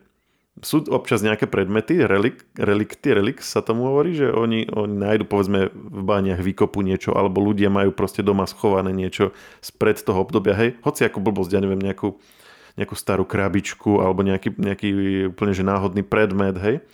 sú 0.62 0.86
občas 0.94 1.26
nejaké 1.26 1.50
predmety, 1.50 2.06
relik, 2.06 2.46
relikty, 2.54 3.10
relik 3.10 3.42
sa 3.42 3.66
tomu 3.66 3.90
hovorí, 3.90 4.14
že 4.14 4.30
oni, 4.30 4.70
oni 4.70 4.96
nájdu 5.02 5.26
povedzme 5.26 5.74
v 5.74 6.02
bániach 6.06 6.46
výkopu 6.46 6.86
niečo, 6.86 7.18
alebo 7.18 7.42
ľudia 7.42 7.74
majú 7.74 7.90
proste 7.90 8.22
doma 8.22 8.46
schované 8.46 8.94
niečo 8.94 9.34
spred 9.66 9.98
toho 9.98 10.22
obdobia, 10.22 10.54
hej, 10.54 10.78
hoci 10.86 11.10
ako 11.10 11.26
blbosť, 11.26 11.58
ja 11.58 11.62
neviem, 11.66 11.82
nejakú, 11.82 12.22
nejakú 12.78 12.94
starú 12.94 13.26
krabičku, 13.26 13.98
alebo 13.98 14.22
nejaký, 14.22 14.54
nejaký 14.54 14.90
úplne 15.34 15.58
že 15.58 15.66
náhodný 15.66 16.06
predmet, 16.06 16.54
hej. 16.62 16.86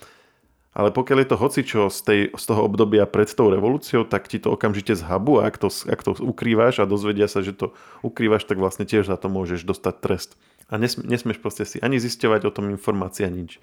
Ale 0.71 0.95
pokiaľ 0.95 1.17
je 1.19 1.29
to 1.33 1.41
hocičo 1.41 1.81
z, 1.91 1.99
tej, 2.07 2.19
z 2.31 2.43
toho 2.45 2.63
obdobia 2.63 3.03
pred 3.03 3.27
tou 3.27 3.51
revolúciou, 3.51 4.07
tak 4.07 4.31
ti 4.31 4.39
to 4.39 4.55
okamžite 4.55 4.95
zhabu 4.95 5.43
a 5.43 5.51
ak 5.51 5.59
to, 5.59 5.67
ak 5.67 5.99
to 5.99 6.15
ukrývaš 6.15 6.79
a 6.79 6.87
dozvedia 6.87 7.27
sa, 7.27 7.43
že 7.43 7.51
to 7.51 7.75
ukrývaš, 8.05 8.47
tak 8.47 8.55
vlastne 8.55 8.87
tiež 8.87 9.09
za 9.11 9.19
to 9.19 9.27
môžeš 9.27 9.67
dostať 9.67 9.95
trest 9.99 10.39
a 10.69 10.77
nesmieš 10.81 11.41
proste 11.41 11.65
si 11.65 11.81
ani 11.81 11.97
zisťovať 11.97 12.45
o 12.45 12.53
tom 12.53 12.69
informácia 12.69 13.25
nič. 13.25 13.57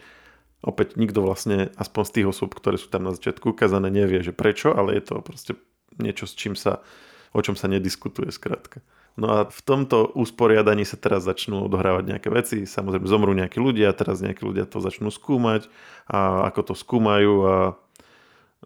Opäť 0.66 0.98
nikto 0.98 1.22
vlastne, 1.22 1.70
aspoň 1.78 2.02
z 2.02 2.12
tých 2.18 2.26
osôb, 2.26 2.50
ktoré 2.58 2.74
sú 2.76 2.90
tam 2.90 3.06
na 3.06 3.14
začiatku 3.14 3.54
ukázané, 3.54 3.86
nevie, 3.86 4.20
že 4.26 4.34
prečo, 4.34 4.74
ale 4.74 4.98
je 4.98 5.02
to 5.06 5.14
proste 5.22 5.52
niečo, 6.02 6.26
s 6.26 6.34
čím 6.34 6.58
sa, 6.58 6.82
o 7.30 7.40
čom 7.40 7.54
sa 7.54 7.70
nediskutuje 7.70 8.34
skrátka. 8.34 8.82
No 9.16 9.32
a 9.32 9.38
v 9.48 9.60
tomto 9.64 10.12
usporiadaní 10.12 10.84
sa 10.84 11.00
teraz 11.00 11.24
začnú 11.24 11.64
odohrávať 11.64 12.04
nejaké 12.04 12.28
veci, 12.28 12.68
samozrejme 12.68 13.08
zomrú 13.08 13.32
nejakí 13.32 13.56
ľudia, 13.56 13.96
teraz 13.96 14.20
nejakí 14.20 14.44
ľudia 14.44 14.68
to 14.68 14.82
začnú 14.82 15.08
skúmať 15.08 15.72
a 16.04 16.50
ako 16.52 16.72
to 16.72 16.74
skúmajú 16.76 17.34
a 17.48 17.54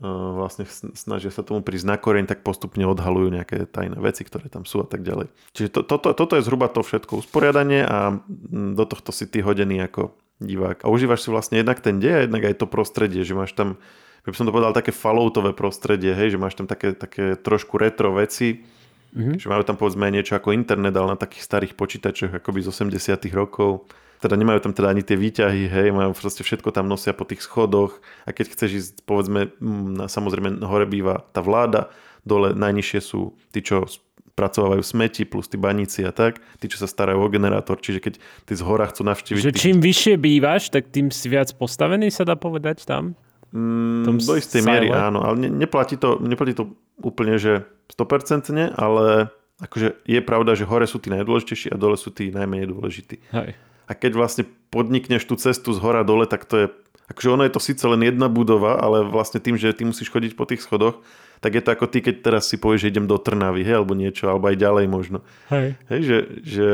vlastne 0.01 0.65
snažia 0.97 1.29
sa 1.29 1.45
tomu 1.45 1.61
prísť 1.61 1.85
na 1.85 1.97
koreň, 2.01 2.25
tak 2.25 2.41
postupne 2.41 2.89
odhalujú 2.89 3.29
nejaké 3.29 3.69
tajné 3.69 4.01
veci, 4.01 4.25
ktoré 4.25 4.49
tam 4.49 4.65
sú 4.65 4.81
a 4.81 4.89
tak 4.89 5.05
ďalej. 5.05 5.29
Čiže 5.53 5.69
to, 5.77 5.81
toto, 5.85 6.17
toto 6.17 6.41
je 6.41 6.45
zhruba 6.45 6.73
to 6.73 6.81
všetko 6.81 7.21
usporiadanie 7.21 7.85
a 7.85 8.25
do 8.51 8.85
tohto 8.89 9.13
si 9.13 9.29
ty 9.29 9.45
hodený 9.45 9.85
ako 9.85 10.17
divák. 10.41 10.89
A 10.89 10.91
užívaš 10.91 11.29
si 11.29 11.29
vlastne 11.29 11.61
jednak 11.61 11.85
ten 11.85 12.01
dej 12.01 12.13
a 12.17 12.25
jednak 12.25 12.49
aj 12.49 12.57
to 12.57 12.67
prostredie, 12.67 13.21
že 13.29 13.37
máš 13.37 13.53
tam, 13.53 13.77
by 14.25 14.33
som 14.33 14.49
to 14.49 14.57
povedal, 14.57 14.73
také 14.73 14.91
falloutové 14.91 15.53
prostredie, 15.53 16.17
hej, 16.17 16.33
že 16.35 16.39
máš 16.41 16.57
tam 16.57 16.65
také, 16.65 16.97
také 16.97 17.37
trošku 17.37 17.77
retro 17.77 18.17
veci, 18.17 18.65
mm-hmm. 19.13 19.37
že 19.37 19.47
majú 19.53 19.63
tam 19.69 19.77
povedzme 19.77 20.09
niečo 20.09 20.33
ako 20.33 20.57
internet, 20.57 20.97
ale 20.97 21.13
na 21.13 21.21
takých 21.21 21.45
starých 21.45 21.77
počítačoch 21.77 22.33
akoby 22.41 22.65
z 22.65 22.73
80 22.73 23.21
rokov 23.37 23.85
teda 24.21 24.37
nemajú 24.37 24.61
tam 24.61 24.73
teda 24.77 24.93
ani 24.93 25.01
tie 25.01 25.17
výťahy, 25.17 25.65
hej, 25.67 25.89
majú 25.97 26.13
proste 26.13 26.45
všetko 26.45 26.71
tam 26.77 26.87
nosia 26.87 27.17
po 27.17 27.25
tých 27.25 27.41
schodoch 27.41 28.05
a 28.29 28.37
keď 28.37 28.53
chceš 28.53 28.71
ísť, 28.71 28.95
povedzme, 29.09 29.57
na, 29.61 30.13
samozrejme 30.13 30.61
hore 30.61 30.85
býva 30.85 31.25
tá 31.33 31.41
vláda, 31.41 31.89
dole 32.23 32.53
najnižšie 32.53 33.01
sú 33.01 33.33
tí, 33.49 33.65
čo 33.65 33.89
spracovávajú 33.89 34.85
smeti 34.85 35.25
plus 35.25 35.49
tí 35.49 35.57
baníci 35.57 36.05
a 36.05 36.13
tak, 36.13 36.41
tí, 36.61 36.69
čo 36.69 36.77
sa 36.81 36.89
starajú 36.89 37.21
o 37.21 37.33
generátor, 37.33 37.81
čiže 37.81 38.01
keď 38.01 38.15
ty 38.21 38.53
z 38.53 38.63
hora 38.65 38.89
chcú 38.93 39.09
navštíviť... 39.09 39.41
Že 39.41 39.57
čím 39.57 39.77
vyššie 39.81 40.15
bývaš, 40.21 40.69
tak 40.69 40.93
tým 40.93 41.09
si 41.09 41.27
viac 41.29 41.53
postavený 41.57 42.13
sa 42.13 42.29
dá 42.29 42.37
povedať 42.37 42.85
tam? 42.85 43.17
Mm, 43.51 44.21
do 44.21 44.39
istej 44.39 44.63
miery 44.63 44.95
áno, 44.95 45.27
ale 45.27 45.49
ne, 45.49 45.49
neplatí, 45.51 45.99
to, 45.99 46.23
neplatí 46.23 46.55
to 46.55 46.71
úplne, 47.03 47.35
že 47.41 47.67
100%, 47.99 48.79
ale 48.79 49.33
akože 49.59 50.07
je 50.07 50.21
pravda, 50.23 50.55
že 50.55 50.69
hore 50.69 50.87
sú 50.87 51.03
tí 51.03 51.11
najdôležitejší 51.11 51.75
a 51.75 51.77
dole 51.77 51.99
sú 51.99 52.15
tí 52.15 52.31
najmenej 52.31 52.71
dôležití. 52.71 53.17
Hej 53.35 53.59
a 53.91 53.93
keď 53.99 54.13
vlastne 54.15 54.45
podnikneš 54.71 55.27
tú 55.27 55.35
cestu 55.35 55.75
z 55.75 55.83
hora 55.83 56.07
dole, 56.07 56.31
tak 56.31 56.47
to 56.47 56.55
je, 56.55 56.67
akože 57.11 57.29
ono 57.35 57.43
je 57.43 57.51
to 57.51 57.59
síce 57.59 57.83
len 57.83 58.07
jedna 58.07 58.31
budova, 58.31 58.79
ale 58.79 59.03
vlastne 59.03 59.43
tým, 59.43 59.59
že 59.59 59.75
ty 59.75 59.83
musíš 59.83 60.15
chodiť 60.15 60.39
po 60.39 60.47
tých 60.47 60.63
schodoch, 60.63 61.03
tak 61.43 61.59
je 61.59 61.63
to 61.67 61.75
ako 61.75 61.91
ty, 61.91 61.99
keď 61.99 62.23
teraz 62.23 62.47
si 62.47 62.55
povieš, 62.55 62.87
že 62.87 62.91
idem 62.95 63.11
do 63.11 63.19
Trnavy, 63.19 63.67
hej, 63.67 63.83
alebo 63.83 63.99
niečo, 63.99 64.31
alebo 64.31 64.47
aj 64.47 64.57
ďalej 64.63 64.87
možno. 64.87 65.27
Hej. 65.51 65.75
Hej, 65.91 66.01
že, 66.07 66.19
že 66.47 66.69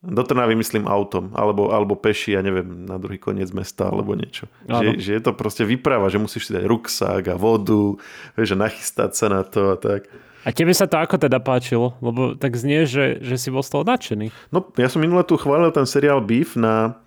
do 0.00 0.22
Trnavy 0.24 0.56
myslím 0.56 0.88
autom, 0.88 1.28
alebo, 1.36 1.68
alebo 1.76 1.92
peši, 1.92 2.36
ja 2.36 2.40
neviem, 2.40 2.88
na 2.88 2.96
druhý 2.96 3.20
koniec 3.20 3.52
mesta, 3.52 3.92
alebo 3.92 4.16
niečo. 4.16 4.48
Že, 4.64 4.88
že 4.96 5.10
je 5.12 5.20
to 5.20 5.36
proste 5.36 5.68
výprava, 5.68 6.08
že 6.08 6.22
musíš 6.22 6.48
si 6.48 6.56
dať 6.56 6.64
ruksák 6.64 7.24
a 7.28 7.36
vodu, 7.36 8.00
že 8.40 8.56
nachystať 8.56 9.12
sa 9.12 9.28
na 9.28 9.44
to 9.44 9.74
a 9.74 9.76
tak. 9.76 10.08
A 10.44 10.52
tebe 10.52 10.76
sa 10.76 10.84
to 10.84 11.00
ako 11.00 11.16
teda 11.16 11.40
páčilo? 11.40 11.96
Lebo 12.04 12.36
tak 12.36 12.54
znie, 12.60 12.84
že, 12.84 13.18
že 13.24 13.40
si 13.40 13.48
bol 13.48 13.64
z 13.64 13.72
toho 13.72 13.84
nadšený. 13.88 14.28
No, 14.52 14.68
ja 14.76 14.92
som 14.92 15.00
minule 15.00 15.24
tu 15.24 15.40
chválil 15.40 15.72
ten 15.72 15.88
seriál 15.88 16.20
Beef 16.20 16.52
na, 16.54 17.00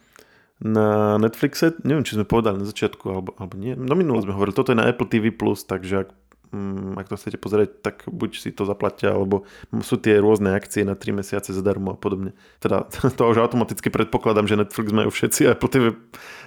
na 0.57 1.21
Netflixe. 1.21 1.77
Neviem, 1.85 2.01
či 2.01 2.17
sme 2.17 2.25
povedali 2.25 2.57
na 2.57 2.65
začiatku, 2.65 3.05
alebo, 3.05 3.29
alebo 3.37 3.53
nie. 3.55 3.77
No 3.77 3.93
minule 3.93 4.25
sme 4.25 4.33
hovorili, 4.33 4.57
toto 4.57 4.73
je 4.73 4.81
na 4.81 4.89
Apple 4.89 5.05
TV+, 5.05 5.29
takže 5.69 6.05
ak, 6.05 6.09
mm, 6.49 6.97
ak 6.97 7.05
to 7.13 7.15
chcete 7.21 7.37
pozrieť, 7.37 7.69
tak 7.85 7.95
buď 8.09 8.29
si 8.41 8.49
to 8.49 8.65
zaplatia, 8.65 9.13
alebo 9.13 9.45
sú 9.85 10.01
tie 10.01 10.17
rôzne 10.17 10.57
akcie 10.57 10.81
na 10.81 10.97
3 10.97 11.21
mesiace 11.21 11.53
zadarmo 11.53 11.93
a 11.93 11.97
podobne. 11.97 12.33
Teda 12.57 12.89
to 13.17 13.21
už 13.21 13.37
automaticky 13.37 13.93
predpokladám, 13.93 14.49
že 14.49 14.57
Netflix 14.57 14.89
majú 14.89 15.13
všetci 15.13 15.45
a 15.45 15.53
Apple 15.53 15.69
TV, 15.69 15.85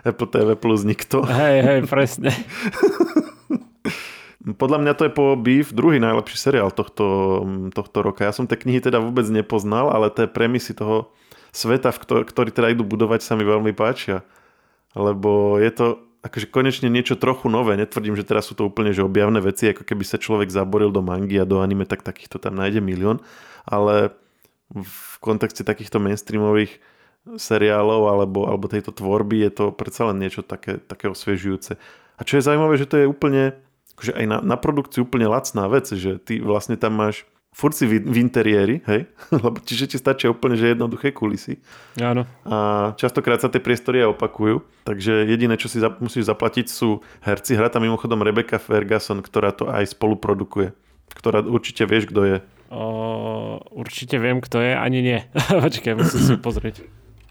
Apple 0.03 0.27
TV 0.27 0.49
Plus 0.59 0.83
nikto. 0.83 1.23
Hej, 1.23 1.57
hej, 1.63 1.81
presne. 1.87 2.35
Podľa 4.41 4.79
mňa 4.81 4.93
to 4.97 5.05
je 5.05 5.13
po 5.13 5.37
Beef 5.37 5.69
druhý 5.77 6.01
najlepší 6.01 6.37
seriál 6.41 6.73
tohto, 6.73 7.45
tohto 7.77 7.99
roka. 8.01 8.25
Ja 8.25 8.33
som 8.33 8.49
tie 8.49 8.57
knihy 8.57 8.81
teda 8.81 8.97
vôbec 8.97 9.29
nepoznal, 9.29 9.93
ale 9.93 10.09
tie 10.09 10.25
premisy 10.25 10.73
toho 10.73 11.13
sveta, 11.53 11.93
v 11.93 12.25
ktorý 12.25 12.49
teda 12.49 12.73
idú 12.73 12.87
budovať, 12.89 13.21
sa 13.21 13.37
mi 13.37 13.45
veľmi 13.45 13.77
páčia. 13.77 14.25
Lebo 14.97 15.61
je 15.61 15.71
to 15.71 15.87
akože 16.25 16.49
konečne 16.49 16.89
niečo 16.89 17.21
trochu 17.21 17.53
nové. 17.53 17.77
Netvrdím, 17.77 18.17
že 18.17 18.25
teraz 18.25 18.49
sú 18.49 18.57
to 18.57 18.69
úplne 18.69 18.97
že 18.97 19.05
objavné 19.05 19.45
veci, 19.45 19.73
ako 19.73 19.85
keby 19.85 20.05
sa 20.09 20.17
človek 20.17 20.49
zaboril 20.49 20.89
do 20.89 21.05
mangy 21.05 21.37
a 21.41 21.49
do 21.49 21.61
anime, 21.61 21.85
tak 21.85 22.01
takýchto 22.01 22.41
tam 22.41 22.57
nájde 22.57 22.81
milión. 22.81 23.21
Ale 23.69 24.17
v 24.73 25.15
kontexte 25.21 25.69
takýchto 25.69 26.01
mainstreamových 26.01 26.81
seriálov 27.37 28.09
alebo, 28.09 28.49
alebo 28.49 28.73
tejto 28.73 28.97
tvorby 28.97 29.45
je 29.45 29.53
to 29.53 29.65
predsa 29.77 30.09
len 30.09 30.17
niečo 30.17 30.41
také, 30.41 30.81
také 30.81 31.13
osviežujúce. 31.13 31.77
A 32.17 32.21
čo 32.25 32.41
je 32.41 32.47
zaujímavé, 32.49 32.81
že 32.81 32.89
to 32.89 32.97
je 33.01 33.09
úplne 33.09 33.57
akože 33.97 34.13
aj 34.17 34.27
na, 34.27 34.39
na 34.45 34.57
produkciu 34.57 35.05
úplne 35.05 35.29
lacná 35.29 35.67
vec, 35.67 35.91
že 35.91 36.21
ty 36.21 36.39
vlastne 36.41 36.77
tam 36.79 36.97
máš 36.97 37.25
furt 37.51 37.75
si 37.75 37.85
v, 37.87 37.99
v 38.01 38.17
interiéri, 38.23 38.81
hej? 38.87 39.11
Lebo 39.45 39.59
čiže 39.61 39.95
ti 39.95 39.97
stačia 39.99 40.31
úplne 40.31 40.55
že 40.55 40.73
jednoduché 40.73 41.11
kulisy. 41.11 41.59
Áno. 41.99 42.25
A 42.47 42.57
častokrát 42.95 43.43
sa 43.43 43.51
tie 43.51 43.63
priestory 43.63 44.03
aj 44.07 44.15
opakujú, 44.15 44.63
takže 44.87 45.27
jediné, 45.27 45.59
čo 45.59 45.67
si 45.67 45.83
za, 45.83 45.91
musíš 45.99 46.31
zaplatiť 46.31 46.67
sú 46.71 47.03
herci. 47.23 47.59
Hra 47.59 47.69
tam 47.69 47.85
mimochodom 47.85 48.23
Rebecca 48.23 48.57
Ferguson, 48.63 49.21
ktorá 49.21 49.51
to 49.51 49.67
aj 49.67 49.91
spoluprodukuje. 49.93 50.73
Ktorá 51.11 51.43
určite 51.43 51.91
vieš, 51.91 52.07
kto 52.07 52.23
je. 52.23 52.37
O, 52.71 53.59
určite 53.75 54.15
viem, 54.23 54.39
kto 54.39 54.63
je, 54.63 54.73
ani 54.79 55.03
nie. 55.03 55.19
Počkaj, 55.67 55.99
musím 55.99 56.23
si 56.23 56.35
pozrieť. 56.39 56.87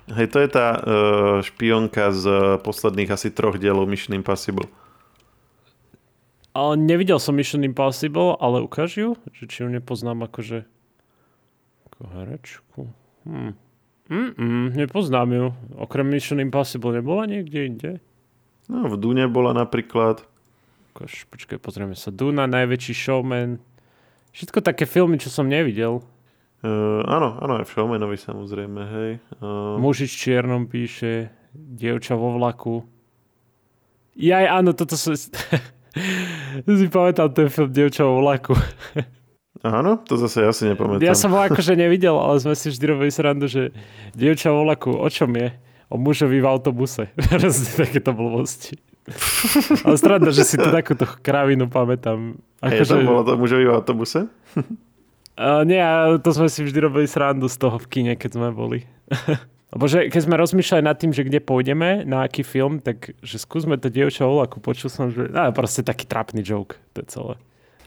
Hej, 0.10 0.34
to 0.34 0.41
je 0.41 0.50
tá 0.50 0.67
uh, 0.74 0.82
špionka 1.45 2.10
z 2.12 2.26
posledných 2.65 3.13
asi 3.13 3.30
troch 3.30 3.62
dielov 3.62 3.86
Mission 3.86 4.17
Impossible. 4.17 4.67
Ale 6.54 6.74
nevidel 6.78 7.22
som 7.22 7.38
Mission 7.38 7.62
Impossible, 7.62 8.34
ale 8.42 8.66
ukáž 8.66 8.98
ju, 8.98 9.10
že 9.32 9.46
či 9.46 9.64
ju 9.64 9.70
nepoznám 9.70 10.26
akože 10.26 10.66
ako 11.90 12.02
herečku. 12.10 12.82
Hm. 13.30 13.54
Mm-mm, 14.10 14.74
nepoznám 14.74 15.30
ju. 15.30 15.46
Okrem 15.78 16.10
Mission 16.10 16.42
Impossible 16.42 16.98
nebola 16.98 17.30
niekde 17.30 17.60
inde? 17.70 17.92
No, 18.66 18.90
v 18.90 18.98
Dune 18.98 19.30
bola 19.30 19.54
napríklad. 19.54 20.26
Ukáž, 20.94 21.30
počkaj, 21.30 21.62
pozrieme 21.62 21.94
sa. 21.94 22.10
Duna, 22.10 22.50
Najväčší 22.50 22.94
showman. 22.98 23.62
Všetko 24.34 24.66
také 24.66 24.90
filmy, 24.90 25.22
čo 25.22 25.30
som 25.30 25.46
nevidel. 25.46 26.02
Uh, 26.60 27.00
áno, 27.08 27.40
áno, 27.40 27.64
aj 27.64 27.72
v 27.72 27.72
Showmanovi 27.72 28.20
samozrejme, 28.20 28.82
hej. 28.84 29.12
Uh... 29.40 29.80
Mužič 29.80 30.12
čiernom 30.12 30.68
píše, 30.68 31.32
dievča 31.56 32.20
vo 32.20 32.36
vlaku. 32.36 32.84
Jaj, 34.20 34.60
áno, 34.60 34.76
toto 34.76 35.00
sú... 35.00 35.16
si 36.80 36.88
pamätal 36.88 37.30
ten 37.34 37.49
film 37.49 37.69
Dievča 37.69 38.06
vo 38.06 38.21
vlaku. 38.21 38.54
Áno, 39.60 39.99
to 40.08 40.15
zase 40.15 40.45
ja 40.45 40.52
si 40.56 40.71
nepamätám. 40.71 41.04
Ja 41.04 41.17
som 41.17 41.36
ho 41.36 41.39
akože 41.43 41.75
nevidel, 41.75 42.15
ale 42.15 42.39
sme 42.39 42.56
si 42.56 42.71
vždy 42.71 42.86
robili 42.88 43.12
srandu, 43.12 43.52
že 43.52 43.75
Dievča 44.15 44.56
vo 44.56 44.63
vlaku, 44.63 44.95
o 44.95 45.08
čom 45.12 45.36
je? 45.36 45.52
O 45.89 45.97
mužovi 45.97 46.39
v 46.39 46.47
autobuse. 46.47 47.12
takéto 47.82 48.13
blbosti. 48.13 48.78
ale 49.86 49.95
stranda, 49.97 50.30
že 50.30 50.45
si 50.45 50.56
to 50.56 50.69
takúto 50.69 51.10
kravinu 51.25 51.65
pamätám. 51.65 52.38
Ako, 52.62 52.71
je 52.71 52.86
to, 52.86 52.95
že... 53.02 53.08
bolo 53.08 53.21
to 53.25 53.34
mužovi 53.36 53.65
v 53.65 53.73
autobuse? 53.73 54.19
uh, 54.30 55.63
nie, 55.65 55.82
to 56.21 56.30
sme 56.30 56.47
si 56.47 56.62
vždy 56.63 56.80
robili 56.80 57.10
srandu 57.10 57.49
z 57.49 57.58
toho 57.58 57.82
v 57.82 57.88
kine, 57.89 58.13
keď 58.15 58.38
sme 58.38 58.49
boli. 58.54 58.86
Lebo 59.70 59.86
že 59.86 60.10
keď 60.10 60.22
sme 60.26 60.36
rozmýšľali 60.42 60.82
nad 60.82 60.98
tým, 60.98 61.14
že 61.14 61.22
kde 61.22 61.46
pôjdeme, 61.46 62.02
na 62.02 62.26
aký 62.26 62.42
film, 62.42 62.82
tak 62.82 63.14
že 63.22 63.38
skúsme 63.38 63.78
to 63.78 63.94
dievča 63.94 64.26
ako 64.26 64.58
počul 64.58 64.90
som, 64.90 65.14
že 65.14 65.30
no, 65.30 65.54
proste 65.54 65.86
taký 65.86 66.10
trapný 66.10 66.42
joke, 66.42 66.82
to 66.98 67.06
je 67.06 67.08
celé. 67.14 67.34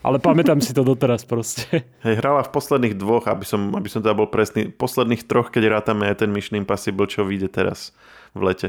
Ale 0.03 0.19
pamätám 0.19 0.59
si 0.59 0.75
to 0.75 0.83
doteraz 0.83 1.23
proste. 1.23 1.67
Hej, 2.07 2.19
hrala 2.19 2.43
v 2.43 2.51
posledných 2.51 2.99
dvoch, 2.99 3.31
aby 3.31 3.47
som, 3.47 3.71
aby 3.75 3.87
som 3.87 4.03
teda 4.03 4.19
bol 4.19 4.27
presný, 4.27 4.71
posledných 4.71 5.27
troch, 5.31 5.55
keď 5.55 5.79
rátame 5.79 6.11
aj 6.11 6.27
ten 6.27 6.31
Mission 6.31 6.59
Impossible, 6.59 7.07
čo 7.07 7.23
vyjde 7.23 7.47
teraz 7.51 7.95
v 8.35 8.51
lete. 8.51 8.69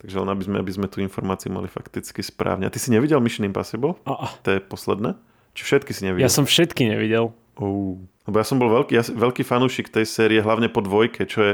Takže 0.00 0.20
len 0.20 0.28
aby 0.32 0.42
sme, 0.44 0.56
aby 0.60 0.72
sme 0.72 0.86
tú 0.88 1.04
informáciu 1.04 1.52
mali 1.52 1.68
fakticky 1.68 2.24
správne. 2.24 2.68
A 2.68 2.72
ty 2.72 2.80
si 2.80 2.88
nevidel 2.88 3.20
Mission 3.20 3.44
Impossible? 3.44 3.96
Oh. 4.08 4.28
To 4.44 4.48
je 4.56 4.60
posledné? 4.60 5.16
Či 5.52 5.62
všetky 5.68 5.92
si 5.92 6.08
nevidel? 6.08 6.24
Ja 6.24 6.32
som 6.32 6.48
všetky 6.48 6.88
nevidel. 6.88 7.32
Oh. 7.60 8.00
Lebo 8.24 8.36
ja 8.40 8.44
som 8.48 8.56
bol 8.56 8.72
veľký, 8.72 8.92
ja, 8.96 9.04
veľký 9.04 9.44
fanúšik 9.44 9.92
tej 9.92 10.08
série, 10.08 10.40
hlavne 10.40 10.72
po 10.72 10.80
dvojke, 10.80 11.28
čo 11.28 11.40
je 11.44 11.52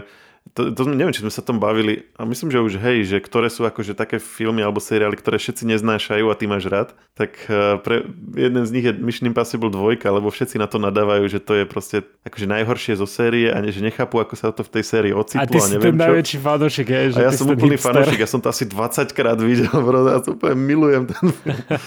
to, 0.51 0.75
to, 0.75 0.83
neviem, 0.91 1.15
či 1.15 1.23
sme 1.23 1.31
sa 1.31 1.47
tom 1.47 1.63
bavili, 1.63 2.11
a 2.19 2.27
myslím, 2.27 2.51
že 2.51 2.59
už 2.59 2.75
hej, 2.83 3.07
že 3.07 3.17
ktoré 3.23 3.47
sú 3.47 3.63
akože 3.63 3.95
také 3.95 4.19
filmy 4.19 4.67
alebo 4.67 4.83
seriály, 4.83 5.15
ktoré 5.15 5.39
všetci 5.39 5.63
neznášajú 5.63 6.27
a 6.27 6.35
ty 6.35 6.51
máš 6.51 6.67
rád, 6.67 6.89
tak 7.15 7.39
uh, 7.47 7.79
pre, 7.79 8.11
jeden 8.35 8.67
z 8.67 8.71
nich 8.75 8.85
je 8.85 8.93
Mission 8.99 9.31
Impossible 9.31 9.71
2, 9.71 10.03
lebo 10.03 10.27
všetci 10.27 10.59
na 10.59 10.67
to 10.67 10.83
nadávajú, 10.83 11.23
že 11.31 11.39
to 11.39 11.63
je 11.63 11.65
proste 11.71 12.03
akože 12.27 12.51
najhoršie 12.51 12.99
zo 12.99 13.07
série 13.07 13.47
a 13.47 13.63
ne, 13.63 13.71
že 13.71 13.79
nechápu, 13.79 14.19
ako 14.19 14.35
sa 14.35 14.51
to 14.51 14.67
v 14.67 14.71
tej 14.81 14.85
sérii 14.85 15.15
ocitlo. 15.15 15.47
A 15.47 15.47
ty 15.47 15.59
a 15.59 15.63
si 15.63 15.79
ten 15.79 15.95
najväčší 15.95 16.39
fanúšik, 16.43 16.89
je, 16.91 17.01
že 17.15 17.19
A 17.23 17.31
ja 17.31 17.33
som 17.33 17.47
úplný 17.47 17.79
fanúšik, 17.79 18.19
ja 18.19 18.31
som 18.31 18.43
to 18.43 18.51
asi 18.51 18.67
20 18.67 19.07
krát 19.15 19.39
videl, 19.39 19.71
bro, 19.71 20.03
ja 20.11 20.19
to 20.19 20.35
úplne 20.35 20.59
milujem 20.59 21.07
ten 21.07 21.31
film. 21.31 21.63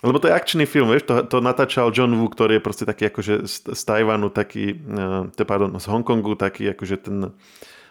Lebo 0.00 0.16
to 0.16 0.32
je 0.32 0.36
akčný 0.36 0.64
film, 0.64 0.88
vieš, 0.88 1.04
to, 1.04 1.20
to 1.28 1.44
natáčal 1.44 1.92
John 1.92 2.16
Woo, 2.16 2.32
ktorý 2.32 2.56
je 2.56 2.64
proste 2.64 2.88
taký 2.88 3.12
akože 3.12 3.44
z, 3.44 3.76
z 3.76 3.82
Tajvanu, 3.84 4.32
taký, 4.32 4.72
uh, 4.72 5.28
pardon, 5.44 5.76
z 5.76 5.86
Hongkongu, 5.92 6.40
taký 6.40 6.72
akože 6.72 6.96
ten 7.04 7.16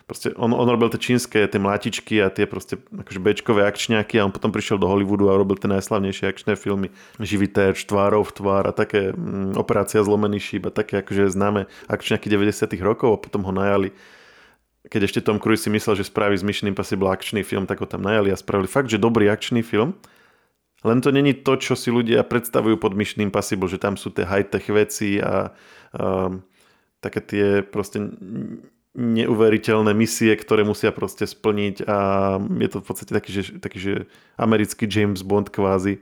proste 0.10 0.34
on, 0.34 0.50
on 0.50 0.65
robil 0.65 0.89
tie 0.89 1.13
čínske, 1.13 1.45
tie 1.45 1.62
mlátičky 1.62 2.17
a 2.17 2.34
tie 2.34 2.50
proste 2.50 2.82
akože 2.82 3.22
bečkové 3.22 3.62
akčňáky 3.69 4.17
a 4.17 4.26
on 4.26 4.34
potom 4.34 4.50
prišiel 4.50 4.82
do 4.82 4.89
Hollywoodu 4.89 5.30
a 5.30 5.38
robil 5.38 5.62
tie 5.62 5.69
najslavnejšie 5.69 6.26
akčné 6.26 6.58
filmy. 6.58 6.89
Živý 7.22 7.54
terč, 7.54 7.86
tvárov 7.86 8.26
v 8.26 8.34
tvár 8.34 8.65
a 8.65 8.74
také 8.74 9.13
mm, 9.13 9.54
operácia 9.54 10.02
zlomený 10.02 10.41
šíp 10.41 10.65
a 10.65 10.74
také 10.74 11.06
akože 11.06 11.30
známe 11.30 11.69
akčňáky 11.86 12.26
90 12.26 12.65
rokov 12.82 13.13
a 13.13 13.22
potom 13.22 13.45
ho 13.45 13.54
najali 13.54 13.93
keď 14.89 15.12
ešte 15.12 15.19
Tom 15.22 15.38
Cruise 15.43 15.67
si 15.67 15.69
myslel, 15.69 16.00
že 16.00 16.08
spraví 16.08 16.39
z 16.39 16.48
Mission 16.48 16.72
Impossible 16.72 17.12
akčný 17.12 17.43
film, 17.43 17.67
tak 17.67 17.84
ho 17.84 17.86
tam 17.86 18.00
najali 18.00 18.32
a 18.32 18.39
spravili 18.39 18.65
fakt, 18.65 18.88
že 18.88 18.98
dobrý 18.98 19.28
akčný 19.28 19.60
film. 19.60 19.93
Len 20.88 21.04
to 21.04 21.12
není 21.12 21.36
to, 21.36 21.60
čo 21.60 21.76
si 21.76 21.91
ľudia 21.91 22.24
predstavujú 22.24 22.80
pod 22.80 22.95
Mission 22.95 23.28
Impossible, 23.28 23.67
že 23.67 23.76
tam 23.76 24.00
sú 24.00 24.15
tie 24.15 24.24
high-tech 24.24 24.65
veci 24.72 25.19
a, 25.19 25.52
a 25.91 26.32
také 27.04 27.19
tie 27.19 27.48
proste 27.67 28.00
neuveriteľné 28.97 29.93
misie, 29.93 30.34
ktoré 30.34 30.65
musia 30.65 30.89
proste 30.89 31.30
splniť 31.30 31.86
a 31.86 31.97
je 32.41 32.69
to 32.69 32.78
v 32.82 32.86
podstate 32.86 33.12
taký, 33.13 33.30
že, 33.30 33.41
taký, 33.62 33.78
že 33.78 33.93
americký 34.34 34.89
James 34.89 35.21
Bond 35.21 35.54
kvázi. 35.54 36.02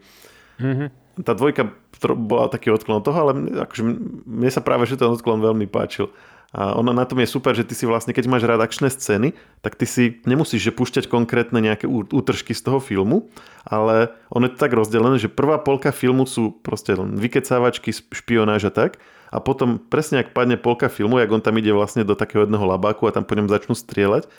Mm-hmm. 0.57 0.89
Tá 1.25 1.33
dvojka 1.33 1.73
bola 2.15 2.47
taký 2.47 2.71
odklon 2.71 3.03
toho, 3.03 3.17
ale 3.17 3.31
akože 3.67 3.83
mne 4.23 4.51
sa 4.53 4.61
práve, 4.61 4.85
že 4.87 4.95
ten 4.95 5.09
odklon 5.09 5.43
veľmi 5.43 5.67
páčil. 5.67 6.13
A 6.55 6.79
ono 6.79 6.95
na 6.95 7.03
tom 7.03 7.19
je 7.19 7.27
super, 7.27 7.51
že 7.51 7.67
ty 7.67 7.75
si 7.75 7.83
vlastne, 7.83 8.15
keď 8.15 8.31
máš 8.31 8.47
rád 8.47 8.63
akčné 8.63 8.87
scény, 8.87 9.35
tak 9.59 9.75
ty 9.75 9.83
si 9.83 10.23
nemusíš 10.23 10.71
že 10.71 10.71
púšťať 10.71 11.11
konkrétne 11.11 11.59
nejaké 11.59 11.91
útržky 11.91 12.55
z 12.55 12.63
toho 12.63 12.79
filmu, 12.79 13.27
ale 13.67 14.15
ono 14.31 14.47
je 14.47 14.55
to 14.55 14.63
tak 14.63 14.71
rozdelené, 14.71 15.19
že 15.19 15.27
prvá 15.27 15.59
polka 15.59 15.91
filmu 15.91 16.23
sú 16.23 16.55
proste 16.55 16.95
len 16.95 17.19
vykecávačky, 17.19 17.91
špionáž 17.91 18.71
a 18.71 18.71
tak 18.71 19.03
a 19.27 19.43
potom 19.43 19.75
presne 19.75 20.23
ak 20.23 20.31
padne 20.31 20.55
polka 20.55 20.87
filmu, 20.87 21.19
jak 21.19 21.31
on 21.35 21.43
tam 21.43 21.59
ide 21.59 21.75
vlastne 21.75 22.07
do 22.07 22.15
takého 22.15 22.47
jedného 22.47 22.63
labáku 22.63 23.03
a 23.07 23.11
tam 23.11 23.27
po 23.27 23.35
ňom 23.35 23.51
začnú 23.51 23.75
strieľať, 23.75 24.31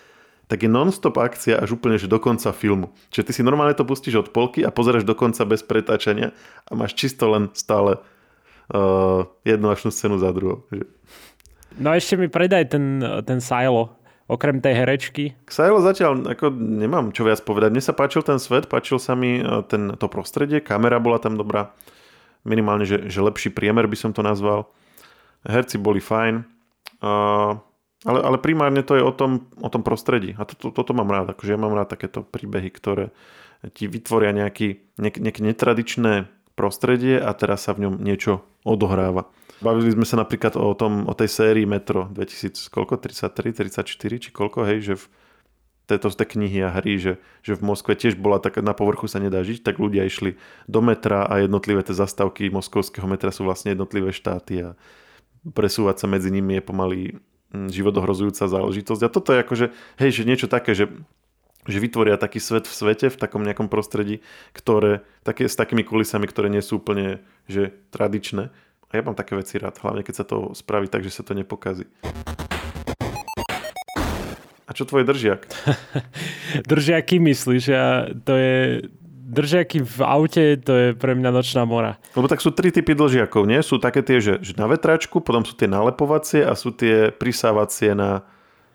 tak 0.49 0.65
je 0.65 0.71
non-stop 0.73 1.21
akcia 1.21 1.61
až 1.61 1.77
úplne 1.77 2.01
že 2.01 2.09
do 2.09 2.17
konca 2.17 2.57
filmu. 2.57 2.97
Čiže 3.13 3.25
ty 3.29 3.33
si 3.37 3.43
normálne 3.45 3.77
to 3.77 3.85
pustíš 3.85 4.25
od 4.25 4.29
polky 4.33 4.65
a 4.65 4.73
pozeráš 4.73 5.05
do 5.05 5.13
konca 5.13 5.45
bez 5.45 5.61
pretáčania 5.61 6.33
a 6.65 6.73
máš 6.73 6.97
čisto 6.97 7.29
len 7.29 7.53
stále 7.53 8.01
uh, 8.73 9.29
jednu 9.45 9.69
akčnú 9.69 9.93
scénu 9.93 10.17
za 10.17 10.33
druhou. 10.33 10.65
No 11.77 11.93
ešte 11.93 12.17
mi 12.17 12.33
predaj 12.33 12.73
ten, 12.73 13.05
ten 13.29 13.39
Silo, 13.45 13.93
okrem 14.25 14.65
tej 14.65 14.73
herečky. 14.85 15.37
Silo 15.49 15.85
zatiaľ 15.85 16.25
ako 16.33 16.53
nemám 16.57 17.13
čo 17.13 17.29
viac 17.29 17.45
povedať. 17.45 17.77
Mne 17.77 17.85
sa 17.85 17.93
páčil 17.93 18.25
ten 18.25 18.41
svet, 18.41 18.73
páčil 18.73 18.97
sa 18.97 19.13
mi 19.13 19.45
uh, 19.45 19.61
ten, 19.69 19.93
to 20.01 20.09
prostredie, 20.09 20.65
kamera 20.65 20.97
bola 20.97 21.21
tam 21.21 21.37
dobrá 21.37 21.77
minimálne, 22.49 22.89
že, 22.89 23.13
že 23.13 23.21
lepší 23.21 23.53
priemer 23.53 23.85
by 23.85 23.97
som 23.99 24.11
to 24.17 24.25
nazval. 24.25 24.73
Herci 25.45 25.77
boli 25.77 26.01
fajn, 26.01 26.45
uh, 27.05 27.53
ale, 28.07 28.21
ale 28.23 28.37
primárne 28.39 28.81
to 28.87 28.95
je 28.95 29.03
o 29.03 29.13
tom, 29.13 29.51
o 29.59 29.69
tom 29.69 29.83
prostredí. 29.83 30.35
A 30.39 30.47
to, 30.47 30.55
to, 30.55 30.67
toto 30.71 30.93
mám 30.95 31.11
rád, 31.11 31.35
akože 31.35 31.55
ja 31.55 31.61
mám 31.61 31.75
rád 31.75 31.93
takéto 31.93 32.23
príbehy, 32.23 32.71
ktoré 32.71 33.11
ti 33.75 33.91
vytvoria 33.91 34.31
nejaký, 34.31 34.95
nejak, 35.03 35.19
nejaké 35.19 35.41
netradičné 35.43 36.31
prostredie 36.55 37.19
a 37.19 37.31
teraz 37.35 37.67
sa 37.67 37.75
v 37.75 37.87
ňom 37.87 38.03
niečo 38.03 38.47
odohráva. 38.69 39.33
Bavili 39.59 39.91
sme 39.91 40.07
sa 40.07 40.21
napríklad 40.21 40.55
o, 40.55 40.71
tom, 40.77 41.09
o 41.09 41.15
tej 41.17 41.33
sérii 41.33 41.67
Metro 41.67 42.07
2000, 42.15 42.71
koľko? 42.71 43.01
33, 43.01 43.57
34 43.57 44.23
či 44.23 44.31
koľko, 44.31 44.63
hej, 44.69 44.79
že 44.87 44.95
v, 45.01 45.05
tejto 45.89 46.13
tej 46.13 46.37
knihy 46.37 46.61
a 46.63 46.71
hry, 46.71 47.01
že, 47.01 47.17
že 47.41 47.57
v 47.57 47.65
Moskve 47.65 47.97
tiež 47.97 48.21
bola 48.21 48.37
tak, 48.37 48.61
na 48.61 48.77
povrchu 48.77 49.09
sa 49.09 49.19
nedá 49.19 49.41
žiť, 49.41 49.65
tak 49.65 49.81
ľudia 49.81 50.05
išli 50.05 50.37
do 50.69 50.85
metra 50.85 51.25
a 51.25 51.41
jednotlivé 51.41 51.81
tie 51.81 51.97
zastavky 51.97 52.53
moskovského 52.53 53.09
metra 53.09 53.33
sú 53.33 53.49
vlastne 53.49 53.73
jednotlivé 53.73 54.13
štáty 54.13 54.69
a 54.69 54.77
presúvať 55.57 56.05
sa 56.05 56.07
medzi 56.07 56.29
nimi 56.29 56.61
je 56.61 56.63
pomaly 56.63 57.01
mm, 57.57 57.73
životohrozujúca 57.73 58.45
záležitosť. 58.45 59.03
A 59.03 59.09
toto 59.09 59.33
je 59.33 59.41
akože, 59.41 59.67
hej, 59.97 60.11
že 60.13 60.29
niečo 60.29 60.47
také, 60.47 60.77
že 60.77 60.93
že 61.69 61.79
vytvoria 61.79 62.17
taký 62.17 62.41
svet 62.41 62.65
v 62.65 62.73
svete, 62.73 63.07
v 63.13 63.21
takom 63.21 63.45
nejakom 63.45 63.69
prostredí, 63.69 64.25
ktoré, 64.57 65.05
také, 65.21 65.45
s 65.45 65.55
takými 65.55 65.85
kulisami, 65.85 66.25
ktoré 66.25 66.49
nie 66.49 66.65
sú 66.65 66.81
úplne 66.81 67.21
že 67.45 67.77
tradičné. 67.93 68.49
A 68.89 68.93
ja 68.97 69.05
mám 69.05 69.13
také 69.13 69.37
veci 69.37 69.61
rád, 69.61 69.77
hlavne 69.85 70.01
keď 70.01 70.15
sa 70.17 70.25
to 70.25 70.57
spraví 70.57 70.89
tak, 70.89 71.05
že 71.05 71.13
sa 71.13 71.21
to 71.21 71.37
nepokazí. 71.37 71.85
A 74.69 74.73
čo 74.73 74.89
tvoj 74.89 75.05
držiak? 75.05 75.45
Držiaky 76.69 77.21
myslíš? 77.21 77.65
Ja, 77.69 78.09
to 78.25 78.37
je 78.37 78.85
držiaky 79.29 79.85
v 79.85 79.99
aute, 80.01 80.45
to 80.61 80.73
je 80.73 80.87
pre 80.97 81.13
mňa 81.13 81.31
nočná 81.33 81.69
mora. 81.69 82.01
Lebo 82.17 82.29
tak 82.33 82.41
sú 82.41 82.49
tri 82.53 82.73
typy 82.73 82.97
držiakov, 82.97 83.45
nie? 83.45 83.61
Sú 83.61 83.77
také 83.77 84.01
tie, 84.01 84.25
že, 84.25 84.41
že 84.41 84.57
na 84.57 84.65
vetračku, 84.65 85.21
potom 85.21 85.45
sú 85.45 85.53
tie 85.53 85.69
nalepovacie 85.69 86.41
a 86.41 86.57
sú 86.57 86.73
tie 86.73 87.13
prisávacie 87.13 87.93
na, 87.93 88.25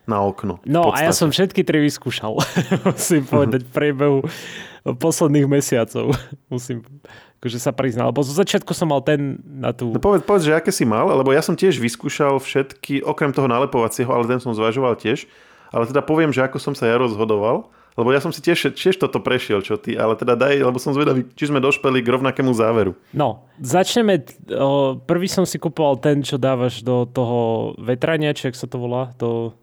na 0.03 0.19
okno. 0.23 0.59
No 0.67 0.91
a 0.91 1.07
ja 1.07 1.13
som 1.15 1.31
všetky 1.31 1.63
tri 1.63 1.79
vyskúšal. 1.83 2.35
Musím 2.93 3.23
povedať 3.23 3.63
v 3.63 3.71
priebehu 3.71 4.19
posledných 4.83 5.47
mesiacov. 5.47 6.15
Musím 6.53 6.83
akože 7.43 7.59
sa 7.59 7.75
priznal. 7.75 8.15
Lebo 8.15 8.23
zo 8.23 8.31
začiatku 8.31 8.71
som 8.71 8.87
mal 8.87 9.03
ten 9.03 9.43
na 9.43 9.75
tú... 9.75 9.91
No 9.91 9.99
povedz, 9.99 10.23
povedz, 10.23 10.47
že 10.47 10.55
aké 10.55 10.71
si 10.71 10.87
mal, 10.87 11.11
lebo 11.11 11.35
ja 11.35 11.43
som 11.43 11.59
tiež 11.59 11.75
vyskúšal 11.75 12.39
všetky, 12.39 13.03
okrem 13.03 13.35
toho 13.35 13.51
nalepovacieho, 13.51 14.07
ale 14.07 14.31
ten 14.31 14.39
som 14.39 14.55
zvažoval 14.55 14.95
tiež. 14.95 15.27
Ale 15.75 15.83
teda 15.83 15.99
poviem, 15.99 16.31
že 16.31 16.39
ako 16.39 16.55
som 16.63 16.71
sa 16.71 16.87
ja 16.87 16.95
rozhodoval, 16.95 17.67
lebo 17.93 18.09
ja 18.09 18.23
som 18.23 18.33
si 18.33 18.41
tiež, 18.41 18.73
tiež 18.73 18.97
toto 18.97 19.21
prešiel, 19.21 19.61
čo 19.61 19.77
ty, 19.77 19.93
ale 19.93 20.17
teda 20.17 20.33
daj, 20.33 20.65
lebo 20.65 20.77
som 20.81 20.95
zvedavý, 20.95 21.29
či 21.37 21.49
sme 21.49 21.61
došpeli 21.61 22.01
k 22.01 22.13
rovnakému 22.13 22.53
záveru. 22.53 22.97
No, 23.13 23.45
začneme, 23.61 24.25
o, 24.49 24.97
prvý 24.97 25.29
som 25.29 25.45
si 25.45 25.61
kupoval 25.61 26.01
ten, 26.01 26.25
čo 26.25 26.41
dávaš 26.41 26.81
do 26.81 27.05
toho 27.05 27.73
vetrania, 27.77 28.33
či 28.33 28.49
ak 28.49 28.57
sa 28.57 28.65
to 28.65 28.81
volá, 28.81 29.13
to... 29.17 29.53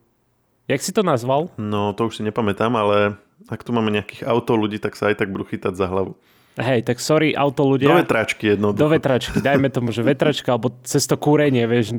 Jak 0.70 0.86
si 0.86 0.94
to 0.94 1.02
nazval? 1.02 1.50
No, 1.58 1.90
to 1.98 2.06
už 2.06 2.18
si 2.18 2.22
nepamätám, 2.22 2.70
ale 2.78 3.18
ak 3.50 3.66
tu 3.66 3.74
máme 3.74 3.90
nejakých 3.90 4.22
auto 4.22 4.54
ľudí, 4.54 4.78
tak 4.78 4.94
sa 4.94 5.10
aj 5.10 5.18
tak 5.18 5.34
budú 5.34 5.42
chytať 5.50 5.74
za 5.74 5.90
hlavu. 5.90 6.14
Hej, 6.54 6.86
tak 6.86 7.02
sorry, 7.02 7.34
auto 7.34 7.66
ľudia. 7.66 7.90
Do 7.90 7.98
vetračky 7.98 8.54
jedno. 8.54 8.70
Do 8.70 8.86
vetračky, 8.86 9.42
dajme 9.42 9.66
tomu, 9.74 9.90
že 9.90 10.06
vetračka, 10.06 10.54
alebo 10.54 10.70
cez 10.86 11.10
to 11.10 11.18
kúrenie, 11.18 11.66
vieš, 11.66 11.98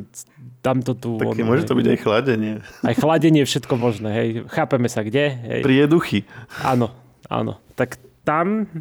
tam 0.64 0.80
to 0.80 0.96
tu... 0.96 1.20
Tak 1.20 1.36
môže 1.44 1.68
to 1.68 1.76
byť 1.76 1.88
aj 1.92 2.00
chladenie. 2.00 2.54
Aj 2.64 2.96
chladenie, 2.96 3.44
všetko 3.44 3.74
možné, 3.76 4.10
hej. 4.16 4.28
Chápeme 4.48 4.88
sa 4.88 5.04
kde. 5.04 5.36
Hej. 5.36 5.62
Prieduchy. 5.68 6.24
Áno, 6.64 6.96
áno. 7.28 7.60
Tak 7.76 8.00
tam 8.24 8.72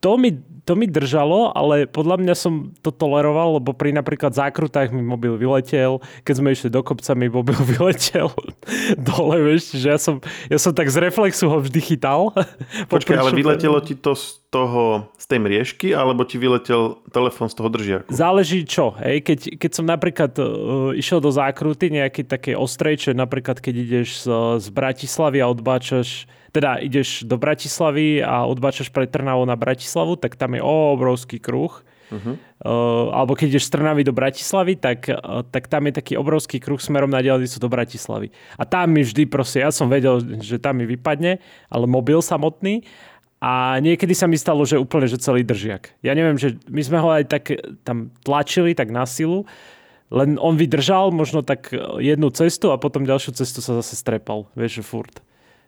to 0.00 0.20
mi, 0.20 0.30
to 0.68 0.76
mi 0.76 0.86
držalo, 0.86 1.56
ale 1.56 1.88
podľa 1.88 2.20
mňa 2.20 2.34
som 2.36 2.74
to 2.84 2.92
toleroval, 2.92 3.58
lebo 3.58 3.72
pri 3.72 3.96
napríklad 3.96 4.36
zákrutách 4.36 4.92
mi 4.92 5.00
mobil 5.00 5.38
vyletel, 5.40 6.04
keď 6.26 6.34
sme 6.36 6.52
išli 6.52 6.68
do 6.68 6.84
kopca, 6.84 7.16
mi 7.16 7.32
mobil 7.32 7.56
vyletel 7.74 8.28
dole, 9.00 9.36
vieš, 9.40 9.78
že 9.78 9.86
ja 9.88 9.98
som, 9.98 10.20
ja 10.52 10.58
som 10.60 10.76
tak 10.76 10.92
z 10.92 11.00
reflexu 11.00 11.48
ho 11.48 11.58
vždy 11.62 11.80
chytal. 11.80 12.34
Počkaj, 12.92 13.16
ale 13.16 13.32
vyletelo 13.32 13.80
ti 13.80 13.96
to 13.96 14.12
z 14.12 14.42
toho, 14.52 15.10
z 15.16 15.24
tej 15.26 15.38
mriežky, 15.42 15.88
alebo 15.92 16.22
ti 16.22 16.36
vyletel 16.38 17.00
telefón 17.10 17.50
z 17.50 17.54
toho 17.56 17.68
držiaku? 17.72 18.08
Záleží 18.12 18.62
čo, 18.68 18.94
hej, 19.00 19.24
keď, 19.24 19.58
keď 19.58 19.70
som 19.72 19.84
napríklad 19.88 20.32
uh, 20.38 20.46
išiel 20.92 21.18
do 21.18 21.32
zákruty 21.32 21.92
nejaký 21.92 22.24
také 22.24 22.52
ostrej, 22.54 23.00
čo 23.00 23.08
napríklad 23.16 23.58
keď 23.58 23.74
ideš 23.74 24.22
z, 24.22 24.26
z 24.60 24.66
Bratislavy 24.70 25.42
a 25.42 25.50
odbáčaš 25.50 26.30
teda 26.56 26.80
ideš 26.80 27.28
do 27.28 27.36
Bratislavy 27.36 28.24
a 28.24 28.48
odbáčaš 28.48 28.88
pre 28.88 29.04
Trnavo 29.04 29.44
na 29.44 29.60
Bratislavu, 29.60 30.16
tak 30.16 30.40
tam 30.40 30.56
je 30.56 30.64
obrovský 30.64 31.36
kruh. 31.36 31.84
Uh-huh. 32.06 32.38
Uh, 32.62 33.10
alebo 33.12 33.34
keď 33.34 33.58
ideš 33.58 33.68
z 33.68 33.76
Trnavy 33.76 34.06
do 34.06 34.14
Bratislavy, 34.14 34.78
tak, 34.78 35.10
uh, 35.10 35.44
tak 35.44 35.68
tam 35.68 35.90
je 35.90 35.98
taký 36.00 36.14
obrovský 36.16 36.62
kruh 36.62 36.78
smerom 36.78 37.10
na 37.10 37.20
diálnicu 37.20 37.60
do 37.60 37.68
Bratislavy. 37.68 38.32
A 38.56 38.64
tam 38.64 38.94
mi 38.94 39.02
vždy 39.02 39.28
proste, 39.28 39.60
ja 39.60 39.74
som 39.74 39.90
vedel, 39.90 40.22
že 40.40 40.56
tam 40.56 40.80
mi 40.80 40.86
vypadne, 40.88 41.42
ale 41.68 41.84
mobil 41.84 42.22
samotný. 42.22 42.86
A 43.42 43.76
niekedy 43.84 44.16
sa 44.16 44.24
mi 44.24 44.40
stalo, 44.40 44.64
že 44.64 44.80
úplne, 44.80 45.10
že 45.10 45.20
celý 45.20 45.44
držiak. 45.44 45.98
Ja 46.00 46.16
neviem, 46.16 46.40
že 46.40 46.56
my 46.72 46.80
sme 46.80 46.98
ho 47.04 47.08
aj 47.12 47.24
tak 47.28 47.52
tam 47.84 48.08
tlačili, 48.24 48.72
tak 48.72 48.88
na 48.88 49.04
silu, 49.04 49.44
len 50.08 50.38
on 50.38 50.54
vydržal 50.54 51.10
možno 51.10 51.42
tak 51.42 51.74
jednu 52.00 52.30
cestu 52.30 52.70
a 52.70 52.80
potom 52.80 53.02
ďalšiu 53.02 53.34
cestu 53.34 53.58
sa 53.60 53.76
zase 53.82 53.98
strepal, 53.98 54.46
vieš, 54.54 54.86
furt. 54.86 55.25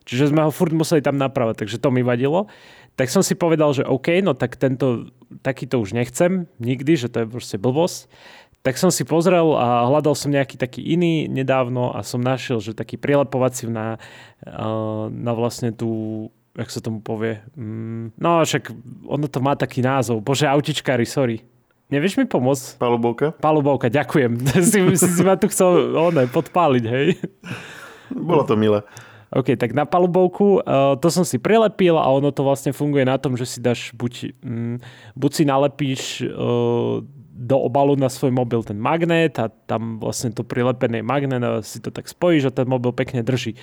Čiže 0.09 0.33
sme 0.33 0.41
ho 0.41 0.49
furt 0.49 0.73
museli 0.73 1.05
tam 1.05 1.21
napravať, 1.21 1.65
takže 1.65 1.77
to 1.77 1.93
mi 1.93 2.01
vadilo. 2.01 2.49
Tak 2.97 3.13
som 3.13 3.21
si 3.21 3.37
povedal, 3.37 3.77
že 3.77 3.85
OK, 3.85 4.25
no 4.25 4.33
tak 4.33 4.57
tento, 4.57 5.13
takýto 5.45 5.77
už 5.79 5.93
nechcem 5.93 6.49
nikdy, 6.57 6.97
že 6.97 7.13
to 7.13 7.23
je 7.23 7.27
proste 7.29 7.61
blbosť. 7.61 8.09
Tak 8.65 8.75
som 8.81 8.89
si 8.89 9.07
pozrel 9.07 9.55
a 9.55 9.87
hľadal 9.87 10.17
som 10.19 10.35
nejaký 10.35 10.59
taký 10.59 10.83
iný 10.83 11.31
nedávno 11.31 11.95
a 11.95 12.03
som 12.03 12.19
našiel, 12.19 12.59
že 12.59 12.75
taký 12.75 12.99
prilepovací 12.99 13.71
na, 13.71 14.03
na 15.13 15.33
vlastne 15.37 15.71
tú 15.71 16.27
jak 16.59 16.75
sa 16.75 16.83
tomu 16.83 16.99
povie. 16.99 17.39
Mm, 17.55 18.19
no 18.19 18.43
však 18.43 18.75
ono 19.07 19.31
to 19.31 19.39
má 19.39 19.55
taký 19.55 19.79
názov. 19.79 20.27
Bože, 20.27 20.51
autičkári, 20.51 21.07
sorry. 21.07 21.47
Nevieš 21.89 22.19
mi 22.19 22.27
pomôcť? 22.27 22.83
Palubovka? 22.83 23.33
Palubovka, 23.39 23.87
ďakujem. 23.87 24.43
si, 24.67 24.83
si, 25.01 25.09
si 25.09 25.23
ma 25.23 25.39
tu 25.39 25.47
chcel 25.47 25.95
one, 25.95 26.27
podpáliť, 26.27 26.85
hej? 26.85 27.15
Bolo 28.11 28.43
to 28.43 28.59
milé. 28.59 28.83
OK, 29.29 29.61
tak 29.61 29.77
na 29.77 29.85
palubovku 29.85 30.65
uh, 30.65 30.97
to 30.97 31.13
som 31.13 31.25
si 31.25 31.37
prilepil 31.37 32.01
a 32.01 32.09
ono 32.09 32.33
to 32.33 32.41
vlastne 32.41 32.73
funguje 32.73 33.05
na 33.05 33.21
tom, 33.21 33.37
že 33.37 33.45
si 33.45 33.59
dáš 33.61 33.93
buď, 33.93 34.41
mm, 34.41 34.77
buď 35.13 35.31
si 35.37 35.45
nalepíš 35.45 36.03
uh, 36.25 37.05
do 37.39 37.57
obalu 37.63 37.95
na 37.95 38.11
svoj 38.11 38.35
mobil 38.35 38.65
ten 38.67 38.81
magnet 38.81 39.39
a 39.39 39.47
tam 39.71 40.03
vlastne 40.03 40.35
to 40.35 40.43
prilepené 40.43 41.07
magnet 41.07 41.39
a 41.45 41.63
si 41.63 41.79
to 41.79 41.95
tak 41.95 42.11
spojíš 42.11 42.51
a 42.51 42.55
ten 42.57 42.67
mobil 42.67 42.91
pekne 42.91 43.23
drží. 43.23 43.55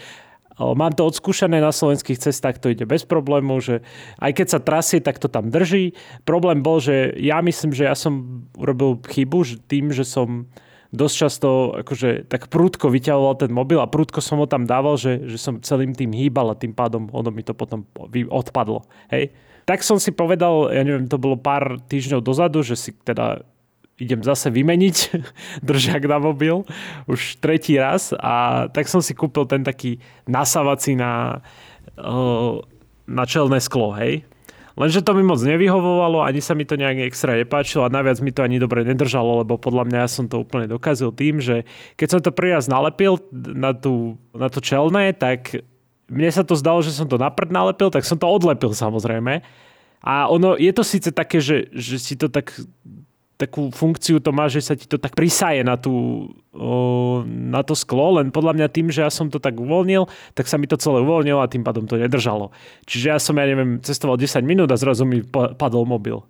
Mám 0.56 0.96
to 0.96 1.04
odskúšané 1.04 1.60
na 1.60 1.76
slovenských 1.76 2.16
cestách, 2.16 2.64
to 2.64 2.72
ide 2.72 2.88
bez 2.88 3.04
problému, 3.04 3.60
že 3.60 3.84
aj 4.24 4.32
keď 4.40 4.48
sa 4.48 4.64
trasie, 4.64 5.04
tak 5.04 5.20
to 5.20 5.28
tam 5.28 5.52
drží. 5.52 5.92
Problém 6.24 6.64
bol, 6.64 6.80
že 6.80 7.12
ja 7.20 7.44
myslím, 7.44 7.76
že 7.76 7.84
ja 7.84 7.92
som 7.92 8.48
urobil 8.56 9.04
chybu 9.04 9.68
tým, 9.68 9.92
že 9.92 10.08
som 10.08 10.48
dosť 10.94 11.16
často 11.16 11.50
akože 11.82 12.30
tak 12.30 12.52
prúdko 12.52 12.92
vyťahoval 12.92 13.42
ten 13.42 13.52
mobil 13.54 13.82
a 13.82 13.90
prúdko 13.90 14.22
som 14.22 14.42
ho 14.42 14.48
tam 14.50 14.68
dával, 14.68 15.00
že, 15.00 15.26
že 15.26 15.38
som 15.40 15.62
celým 15.62 15.96
tým 15.96 16.14
hýbal 16.14 16.54
a 16.54 16.60
tým 16.60 16.76
pádom 16.76 17.10
ono 17.10 17.30
mi 17.34 17.42
to 17.42 17.58
potom 17.58 17.88
odpadlo. 18.30 18.86
Hej. 19.10 19.34
Tak 19.66 19.82
som 19.82 19.98
si 19.98 20.14
povedal, 20.14 20.70
ja 20.70 20.86
neviem, 20.86 21.10
to 21.10 21.18
bolo 21.18 21.42
pár 21.42 21.82
týždňov 21.90 22.22
dozadu, 22.22 22.62
že 22.62 22.78
si 22.78 22.94
teda 22.94 23.42
idem 23.96 24.20
zase 24.22 24.52
vymeniť 24.52 24.98
držiak 25.68 26.04
na 26.06 26.20
mobil 26.20 26.68
už 27.08 27.40
tretí 27.40 27.80
raz 27.80 28.12
a 28.12 28.68
tak 28.70 28.92
som 28.92 29.00
si 29.00 29.16
kúpil 29.16 29.48
ten 29.48 29.64
taký 29.64 30.04
nasávací 30.28 31.00
na, 31.00 31.40
na 33.08 33.24
čelné 33.24 33.64
sklo, 33.64 33.96
hej. 33.96 34.28
Lenže 34.76 35.00
to 35.00 35.16
mi 35.16 35.24
moc 35.24 35.40
nevyhovovalo, 35.40 36.20
ani 36.28 36.44
sa 36.44 36.52
mi 36.52 36.68
to 36.68 36.76
nejak 36.76 37.08
extra 37.08 37.40
nepáčilo 37.40 37.88
a 37.88 37.94
naviac 37.94 38.20
mi 38.20 38.36
to 38.36 38.44
ani 38.44 38.60
dobre 38.60 38.84
nedržalo, 38.84 39.40
lebo 39.40 39.56
podľa 39.56 39.88
mňa 39.88 40.00
ja 40.04 40.10
som 40.12 40.28
to 40.28 40.44
úplne 40.44 40.68
dokázal 40.68 41.16
tým, 41.16 41.40
že 41.40 41.64
keď 41.96 42.08
som 42.12 42.20
to 42.20 42.36
prvý 42.36 42.52
raz 42.52 42.68
nalepil 42.68 43.24
na, 43.32 43.72
tú, 43.72 44.20
na 44.36 44.52
to 44.52 44.60
čelné, 44.60 45.16
tak 45.16 45.64
mne 46.12 46.30
sa 46.30 46.44
to 46.44 46.60
zdalo, 46.60 46.84
že 46.84 46.92
som 46.92 47.08
to 47.08 47.16
naprd 47.16 47.56
nalepil, 47.56 47.88
tak 47.88 48.04
som 48.04 48.20
to 48.20 48.28
odlepil 48.28 48.76
samozrejme. 48.76 49.40
A 50.06 50.28
ono, 50.28 50.60
je 50.60 50.70
to 50.76 50.84
síce 50.84 51.10
také, 51.10 51.40
že, 51.40 51.72
že 51.72 51.96
si 51.98 52.14
to 52.20 52.28
tak 52.28 52.54
takú 53.36 53.68
funkciu 53.72 54.24
to 54.24 54.32
má, 54.32 54.48
že 54.48 54.64
sa 54.64 54.74
ti 54.80 54.88
to 54.88 54.96
tak 54.96 55.12
prisaje 55.12 55.60
na, 55.64 55.76
tú, 55.76 56.28
na 57.28 57.62
to 57.68 57.76
sklo, 57.76 58.20
len 58.20 58.32
podľa 58.32 58.56
mňa 58.56 58.68
tým, 58.72 58.88
že 58.92 59.04
ja 59.04 59.12
som 59.12 59.28
to 59.28 59.44
tak 59.44 59.60
uvoľnil, 59.60 60.08
tak 60.32 60.48
sa 60.48 60.56
mi 60.56 60.72
to 60.72 60.80
celé 60.80 61.04
uvoľnilo 61.04 61.44
a 61.44 61.52
tým 61.52 61.64
pádom 61.64 61.84
to 61.84 62.00
nedržalo. 62.00 62.56
Čiže 62.88 63.06
ja 63.12 63.18
som, 63.20 63.36
ja 63.36 63.46
neviem, 63.48 63.84
cestoval 63.84 64.16
10 64.16 64.40
minút 64.48 64.72
a 64.72 64.80
zrazu 64.80 65.04
mi 65.04 65.20
padol 65.32 65.84
mobil. 65.84 66.24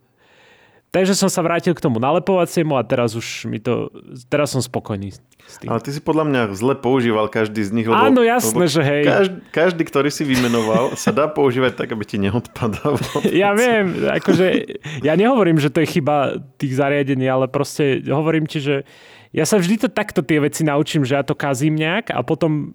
Takže 0.95 1.11
som 1.11 1.27
sa 1.27 1.43
vrátil 1.43 1.75
k 1.75 1.83
tomu 1.83 1.99
nalepovaciemu 1.99 2.79
a 2.79 2.87
teraz 2.87 3.19
už 3.19 3.51
mi 3.51 3.59
to, 3.59 3.91
teraz 4.31 4.55
som 4.55 4.63
spokojný 4.63 5.11
s 5.11 5.59
tým. 5.59 5.67
Ale 5.67 5.83
ty 5.83 5.91
si 5.91 5.99
podľa 5.99 6.23
mňa 6.23 6.41
zle 6.55 6.71
používal 6.79 7.27
každý 7.27 7.67
z 7.67 7.75
nich. 7.75 7.83
Lebo, 7.83 7.99
Áno, 7.99 8.23
jasné, 8.23 8.55
lebo 8.55 8.71
že 8.71 8.79
hej. 8.79 9.03
Každý, 9.03 9.37
každý, 9.51 9.83
ktorý 9.83 10.07
si 10.07 10.23
vymenoval, 10.23 10.95
sa 10.95 11.11
dá 11.11 11.27
používať 11.27 11.75
tak, 11.75 11.91
aby 11.91 12.07
ti 12.07 12.15
neodpadal. 12.15 12.95
Ja 13.35 13.51
viem, 13.51 14.07
akože, 14.07 14.79
ja 15.03 15.19
nehovorím, 15.19 15.59
že 15.59 15.67
to 15.67 15.83
je 15.83 15.99
chyba 15.99 16.39
tých 16.55 16.79
zariadení, 16.79 17.27
ale 17.27 17.51
proste 17.51 17.99
hovorím 18.07 18.47
ti, 18.47 18.63
že 18.63 18.87
ja 19.35 19.43
sa 19.43 19.59
vždy 19.59 19.75
to 19.83 19.87
takto 19.91 20.23
tie 20.23 20.39
veci 20.39 20.63
naučím, 20.63 21.03
že 21.03 21.19
ja 21.19 21.27
to 21.27 21.35
kazím 21.35 21.75
nejak 21.75 22.15
a 22.15 22.23
potom 22.23 22.71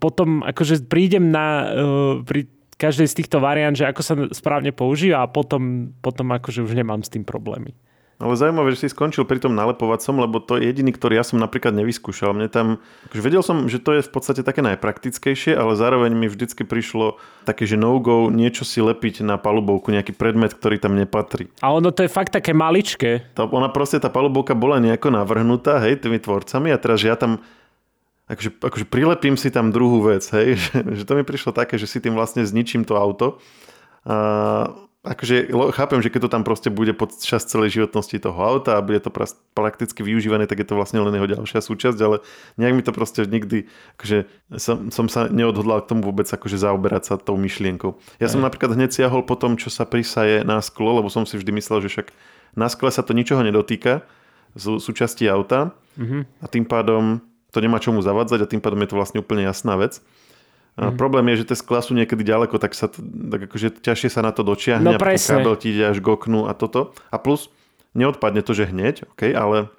potom 0.00 0.40
akože 0.40 0.88
prídem 0.88 1.28
na, 1.28 1.46
uh, 1.68 2.14
pri 2.24 2.48
každej 2.76 3.08
z 3.08 3.16
týchto 3.24 3.40
variant, 3.40 3.76
že 3.76 3.88
ako 3.88 4.02
sa 4.04 4.14
správne 4.32 4.72
používa 4.72 5.24
a 5.24 5.30
potom, 5.30 5.92
potom 6.04 6.32
akože 6.32 6.64
už 6.64 6.72
nemám 6.76 7.00
s 7.00 7.12
tým 7.12 7.24
problémy. 7.24 7.72
Ale 8.16 8.32
zaujímavé, 8.32 8.72
že 8.72 8.88
si 8.88 8.96
skončil 8.96 9.28
pri 9.28 9.44
tom 9.44 9.52
nalepovacom, 9.52 10.24
lebo 10.24 10.40
to 10.40 10.56
je 10.56 10.72
jediný, 10.72 10.88
ktorý 10.88 11.20
ja 11.20 11.24
som 11.24 11.36
napríklad 11.36 11.76
nevyskúšal. 11.76 12.32
Mne 12.32 12.48
tam, 12.48 12.80
akože 13.12 13.20
vedel 13.20 13.44
som, 13.44 13.68
že 13.68 13.76
to 13.76 14.00
je 14.00 14.00
v 14.00 14.08
podstate 14.08 14.40
také 14.40 14.64
najpraktickejšie, 14.64 15.52
ale 15.52 15.76
zároveň 15.76 16.16
mi 16.16 16.24
vždycky 16.24 16.64
prišlo 16.64 17.20
také, 17.44 17.68
že 17.68 17.76
no-go 17.76 18.32
niečo 18.32 18.64
si 18.64 18.80
lepiť 18.80 19.20
na 19.20 19.36
palubovku, 19.36 19.92
nejaký 19.92 20.16
predmet, 20.16 20.56
ktorý 20.56 20.80
tam 20.80 20.96
nepatrí. 20.96 21.52
A 21.60 21.76
ono 21.76 21.92
to 21.92 22.08
je 22.08 22.10
fakt 22.12 22.32
také 22.32 22.56
maličké. 22.56 23.36
Tá, 23.36 23.44
ona 23.44 23.68
proste, 23.68 24.00
tá 24.00 24.08
palubovka 24.08 24.56
bola 24.56 24.80
nejako 24.80 25.12
navrhnutá, 25.12 25.76
hej, 25.84 26.00
tými 26.00 26.16
tvorcami 26.16 26.72
a 26.72 26.80
teraz, 26.80 27.04
že 27.04 27.12
ja 27.12 27.20
tam 27.20 27.44
akože, 28.26 28.50
akože 28.58 28.86
prilepím 28.90 29.38
si 29.38 29.48
tam 29.54 29.70
druhú 29.70 30.02
vec, 30.02 30.26
hej, 30.34 30.56
že, 30.62 30.76
že 30.82 31.02
to 31.06 31.14
mi 31.14 31.22
prišlo 31.22 31.54
také, 31.54 31.78
že 31.78 31.86
si 31.86 32.02
tým 32.02 32.14
vlastne 32.14 32.42
zničím 32.42 32.82
to 32.82 32.98
auto. 32.98 33.38
A, 34.06 34.70
akože 35.06 35.54
chápem, 35.70 36.02
že 36.02 36.10
keď 36.10 36.26
to 36.26 36.30
tam 36.34 36.42
proste 36.42 36.66
bude 36.66 36.90
počas 36.90 37.46
celej 37.46 37.78
životnosti 37.78 38.18
toho 38.18 38.34
auta 38.34 38.74
a 38.76 38.82
bude 38.82 38.98
to 38.98 39.14
prakticky 39.54 40.02
využívané, 40.02 40.50
tak 40.50 40.58
je 40.58 40.66
to 40.66 40.74
vlastne 40.74 40.98
len 40.98 41.14
jeho 41.14 41.30
ďalšia 41.30 41.62
súčasť, 41.62 41.98
ale 42.02 42.26
nejak 42.58 42.74
mi 42.74 42.82
to 42.82 42.90
proste 42.90 43.22
nikdy, 43.30 43.70
akože 43.96 44.26
som, 44.58 44.90
som 44.90 45.06
sa 45.06 45.30
neodhodlal 45.30 45.86
k 45.86 45.94
tomu 45.94 46.02
vôbec 46.02 46.26
akože 46.26 46.58
zaoberať 46.58 47.02
sa 47.06 47.14
tou 47.22 47.38
myšlienkou. 47.38 47.94
Ja 48.18 48.26
Aj. 48.26 48.34
som 48.34 48.42
napríklad 48.42 48.74
hneď 48.74 48.90
siahol 48.90 49.22
po 49.22 49.38
tom, 49.38 49.54
čo 49.54 49.70
sa 49.70 49.86
prisaje 49.86 50.42
na 50.42 50.58
sklo, 50.58 50.98
lebo 50.98 51.06
som 51.06 51.22
si 51.22 51.38
vždy 51.38 51.54
myslel, 51.54 51.86
že 51.86 51.88
však 51.94 52.10
na 52.58 52.66
skle 52.66 52.90
sa 52.90 53.06
to 53.06 53.14
ničoho 53.14 53.46
nedotýka 53.46 54.02
z 54.58 54.82
súčasti 54.82 55.30
auta 55.30 55.76
mm-hmm. 55.94 56.42
a 56.42 56.46
tým 56.50 56.66
pádom 56.66 57.22
to 57.50 57.58
nemá 57.62 57.78
čomu 57.78 58.02
zavadzať 58.02 58.44
a 58.44 58.50
tým 58.50 58.60
pádom 58.62 58.80
je 58.82 58.90
to 58.90 58.98
vlastne 58.98 59.18
úplne 59.22 59.46
jasná 59.46 59.78
vec. 59.78 60.02
A 60.76 60.92
mm. 60.92 61.00
Problém 61.00 61.24
je, 61.32 61.42
že 61.42 61.54
tie 61.54 61.56
skla 61.56 61.80
sú 61.80 61.96
niekedy 61.96 62.20
ďaleko, 62.20 62.60
tak 62.60 62.76
sa 62.76 62.92
tak 62.92 63.48
akože 63.48 63.80
ťažšie 63.80 64.12
sa 64.12 64.20
na 64.20 64.32
to 64.36 64.44
dočiahne 64.44 64.84
no, 64.84 64.92
a 64.92 65.00
kábel 65.00 65.56
ti 65.56 65.72
ide 65.72 65.88
až 65.88 66.04
k 66.04 66.08
oknu 66.12 66.44
a 66.44 66.52
toto. 66.52 66.92
A 67.08 67.16
plus, 67.16 67.48
neodpadne 67.96 68.44
to, 68.44 68.52
že 68.52 68.68
hneď, 68.68 69.08
okay, 69.08 69.32
ale 69.32 69.72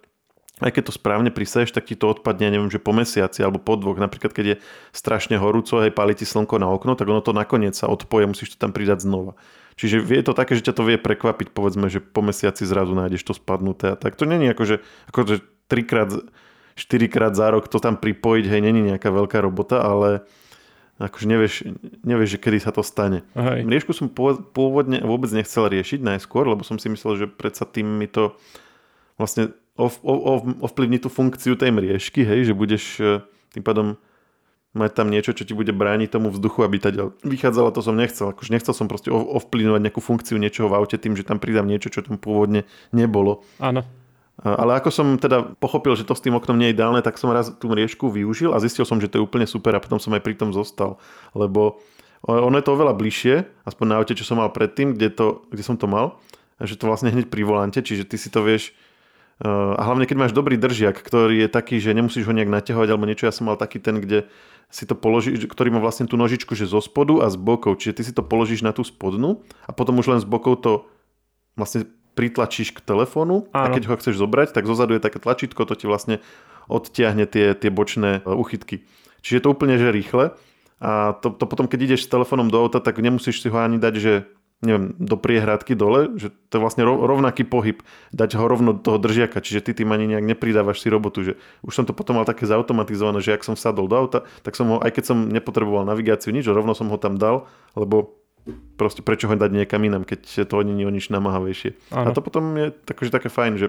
aj 0.57 0.73
keď 0.73 0.89
to 0.89 0.93
správne 0.97 1.29
prisaješ, 1.29 1.69
tak 1.69 1.85
ti 1.85 1.93
to 1.93 2.09
odpadne, 2.09 2.49
neviem, 2.49 2.73
že 2.73 2.81
po 2.81 2.89
mesiaci 2.89 3.45
alebo 3.45 3.61
po 3.61 3.77
dvoch. 3.77 4.01
Napríklad, 4.01 4.33
keď 4.33 4.45
je 4.45 4.55
strašne 4.89 5.37
horúco, 5.37 5.77
hej, 5.85 5.93
pálí 5.93 6.17
ti 6.17 6.25
slnko 6.25 6.57
na 6.57 6.65
okno, 6.73 6.97
tak 6.97 7.05
ono 7.05 7.21
to 7.21 7.29
nakoniec 7.29 7.77
sa 7.77 7.85
odpoje, 7.85 8.25
musíš 8.25 8.57
to 8.57 8.65
tam 8.65 8.73
pridať 8.73 9.05
znova. 9.05 9.37
Čiže 9.77 10.01
je 10.09 10.23
to 10.25 10.33
také, 10.33 10.57
že 10.57 10.65
ťa 10.65 10.73
to 10.73 10.83
vie 10.89 10.97
prekvapiť, 10.97 11.53
povedzme, 11.53 11.93
že 11.93 12.01
po 12.01 12.25
mesiaci 12.25 12.65
zrazu 12.65 12.97
nájdeš 12.97 13.21
to 13.21 13.37
spadnuté. 13.37 13.93
A 13.93 13.95
tak 13.95 14.17
to 14.17 14.25
není 14.25 14.49
ako, 14.49 14.65
že, 14.65 14.75
ako, 15.13 15.19
že 15.29 15.45
trikrát 15.69 16.09
4 16.77 17.09
krát 17.09 17.33
za 17.33 17.49
rok 17.49 17.65
to 17.65 17.81
tam 17.81 17.97
pripojiť, 17.97 18.45
hej, 18.45 18.61
není 18.61 18.85
nejaká 18.85 19.09
veľká 19.09 19.41
robota, 19.41 19.81
ale 19.81 20.21
akože 21.01 21.25
nevieš, 21.25 21.55
nevieš 22.05 22.37
že 22.37 22.41
kedy 22.41 22.57
sa 22.61 22.71
to 22.73 22.85
stane. 22.85 23.25
Hej. 23.33 23.65
Riešku 23.65 23.93
som 23.93 24.09
pôvodne 24.09 25.01
vôbec 25.01 25.29
nechcel 25.33 25.69
riešiť 25.69 26.01
najskôr, 26.01 26.45
lebo 26.45 26.61
som 26.61 26.77
si 26.77 26.89
myslel, 26.89 27.25
že 27.25 27.27
predsa 27.29 27.65
tým 27.65 27.85
mi 27.85 28.05
to 28.05 28.37
vlastne 29.17 29.53
ov, 29.77 29.97
ov, 30.01 30.45
ovplyvní 30.61 31.01
tú 31.01 31.09
funkciu 31.09 31.57
tej 31.57 31.69
mriežky, 31.73 32.25
hej, 32.25 32.49
že 32.49 32.53
budeš 32.57 32.83
e, 32.97 33.21
tým 33.53 33.65
pádom 33.65 33.87
mať 34.77 34.93
tam 34.93 35.09
niečo, 35.09 35.33
čo 35.33 35.45
ti 35.45 35.57
bude 35.57 35.73
brániť 35.73 36.13
tomu 36.13 36.29
vzduchu, 36.29 36.61
aby 36.61 36.77
tá 36.77 36.93
vychádzala, 37.25 37.73
to 37.73 37.81
som 37.81 37.97
nechcel. 37.97 38.29
Akože 38.29 38.53
nechcel 38.53 38.73
som 38.77 38.85
proste 38.85 39.09
ovplyvňovať 39.09 39.81
nejakú 39.81 40.01
funkciu 40.01 40.37
niečoho 40.37 40.69
v 40.69 40.77
aute 40.77 41.01
tým, 41.01 41.17
že 41.17 41.25
tam 41.25 41.41
pridám 41.41 41.65
niečo, 41.65 41.89
čo 41.89 42.05
tam 42.05 42.21
pôvodne 42.21 42.69
nebolo. 42.93 43.41
Áno. 43.57 43.85
Ale 44.37 44.77
ako 44.77 44.89
som 44.93 45.07
teda 45.17 45.57
pochopil, 45.57 45.97
že 45.97 46.05
to 46.05 46.13
s 46.13 46.21
tým 46.21 46.37
oknom 46.37 46.53
nie 46.53 46.69
je 46.69 46.77
ideálne, 46.77 47.01
tak 47.01 47.17
som 47.17 47.33
raz 47.33 47.49
tú 47.57 47.73
riešku 47.73 48.13
využil 48.13 48.53
a 48.53 48.61
zistil 48.61 48.85
som, 48.85 49.01
že 49.01 49.09
to 49.09 49.17
je 49.17 49.25
úplne 49.25 49.49
super 49.49 49.73
a 49.73 49.81
potom 49.81 49.97
som 49.97 50.13
aj 50.13 50.21
pri 50.21 50.37
tom 50.37 50.53
zostal. 50.53 51.01
Lebo 51.33 51.81
ono 52.21 52.53
je 52.57 52.65
to 52.65 52.75
oveľa 52.77 52.93
bližšie, 52.93 53.65
aspoň 53.65 53.85
na 53.89 53.95
aute, 53.97 54.13
čo 54.13 54.25
som 54.25 54.37
mal 54.37 54.53
predtým, 54.53 54.93
kde, 54.93 55.09
to, 55.09 55.27
kde 55.49 55.63
som 55.65 55.73
to 55.73 55.89
mal, 55.89 56.21
že 56.61 56.77
to 56.77 56.85
vlastne 56.85 57.09
hneď 57.09 57.33
pri 57.33 57.41
volante, 57.45 57.81
čiže 57.81 58.05
ty 58.05 58.17
si 58.17 58.29
to 58.29 58.45
vieš 58.45 58.77
a 59.37 59.81
hlavne 59.85 60.09
keď 60.09 60.17
máš 60.17 60.33
dobrý 60.33 60.57
držiak, 60.57 60.97
ktorý 60.97 61.45
je 61.45 61.49
taký, 61.49 61.77
že 61.77 61.93
nemusíš 61.93 62.25
ho 62.25 62.33
nejak 62.33 62.49
naťahovať 62.49 62.89
alebo 62.89 63.05
niečo, 63.05 63.29
ja 63.29 63.33
som 63.33 63.45
mal 63.45 63.53
taký 63.53 63.77
ten, 63.77 64.01
kde 64.01 64.25
si 64.73 64.89
to 64.89 64.97
položíš, 64.97 65.45
ktorý 65.45 65.77
má 65.77 65.79
vlastne 65.79 66.09
tú 66.09 66.17
nožičku, 66.17 66.57
že 66.57 66.65
zo 66.65 66.81
spodu 66.81 67.21
a 67.21 67.29
z 67.29 67.37
bokov, 67.37 67.77
čiže 67.77 68.01
ty 68.01 68.03
si 68.03 68.13
to 68.17 68.25
položíš 68.25 68.65
na 68.65 68.73
tú 68.73 68.81
spodnú 68.81 69.45
a 69.69 69.71
potom 69.77 70.01
už 70.01 70.09
len 70.09 70.19
z 70.19 70.25
bokov 70.25 70.65
to 70.65 70.89
vlastne 71.53 71.85
pritlačíš 72.17 72.73
k 72.73 72.81
telefónu 72.81 73.45
a 73.53 73.69
keď 73.69 73.93
ho 73.93 73.95
chceš 74.01 74.17
zobrať, 74.17 74.57
tak 74.57 74.65
zozadu 74.65 74.97
je 74.97 75.05
také 75.05 75.21
tlačítko, 75.21 75.69
to 75.69 75.77
ti 75.77 75.85
vlastne 75.85 76.17
odtiahne 76.65 77.29
tie, 77.29 77.53
tie 77.53 77.69
bočné 77.69 78.25
e, 78.25 78.33
uchytky. 78.33 78.81
Čiže 79.21 79.35
je 79.37 79.43
to 79.45 79.53
úplne 79.53 79.77
že 79.77 79.93
rýchle. 79.93 80.33
A 80.77 81.17
to, 81.21 81.33
to 81.33 81.45
potom, 81.49 81.65
keď 81.65 81.93
ideš 81.93 82.05
s 82.05 82.11
telefónom 82.11 82.49
do 82.49 82.57
auta, 82.57 82.81
tak 82.81 83.01
nemusíš 83.01 83.41
si 83.41 83.47
ho 83.49 83.57
ani 83.57 83.81
dať, 83.81 83.93
že 83.97 84.13
neviem, 84.61 84.97
do 84.97 85.17
priehradky 85.21 85.77
dole, 85.77 86.17
že 86.17 86.33
to 86.49 86.57
je 86.57 86.63
vlastne 86.65 86.81
rovnaký 86.81 87.45
pohyb, 87.45 87.85
dať 88.09 88.41
ho 88.41 88.45
rovno 88.49 88.73
do 88.73 88.81
toho 88.81 88.97
držiaka, 88.97 89.37
čiže 89.37 89.69
ty 89.69 89.71
tým 89.77 89.93
ani 89.93 90.09
nejak 90.09 90.25
nepridávaš 90.25 90.81
si 90.81 90.89
robotu, 90.89 91.21
že 91.21 91.33
už 91.61 91.73
som 91.77 91.85
to 91.85 91.93
potom 91.93 92.17
mal 92.17 92.25
také 92.25 92.49
zautomatizované, 92.49 93.21
že 93.21 93.37
ak 93.37 93.45
som 93.45 93.53
sadol 93.53 93.85
do 93.85 93.93
auta, 93.93 94.25
tak 94.41 94.57
som 94.57 94.65
ho, 94.73 94.77
aj 94.81 94.97
keď 94.97 95.13
som 95.13 95.29
nepotreboval 95.29 95.85
navigáciu 95.85 96.33
nič, 96.33 96.49
rovno 96.49 96.73
som 96.73 96.89
ho 96.89 96.97
tam 96.97 97.21
dal, 97.21 97.45
lebo 97.77 98.17
proste 98.79 99.01
prečo 99.01 99.27
ho 99.27 99.35
dať 99.35 99.51
niekam 99.51 99.81
inam, 99.83 100.03
keď 100.07 100.47
to 100.47 100.61
nie 100.63 100.83
je 100.83 100.87
o 100.87 100.93
nič 100.93 101.09
namáhavejšie. 101.09 101.75
Ano. 101.91 102.11
A 102.11 102.15
to 102.15 102.21
potom 102.21 102.55
je 102.55 102.73
takže 102.85 103.11
také 103.11 103.27
fajn, 103.27 103.53
že 103.59 103.67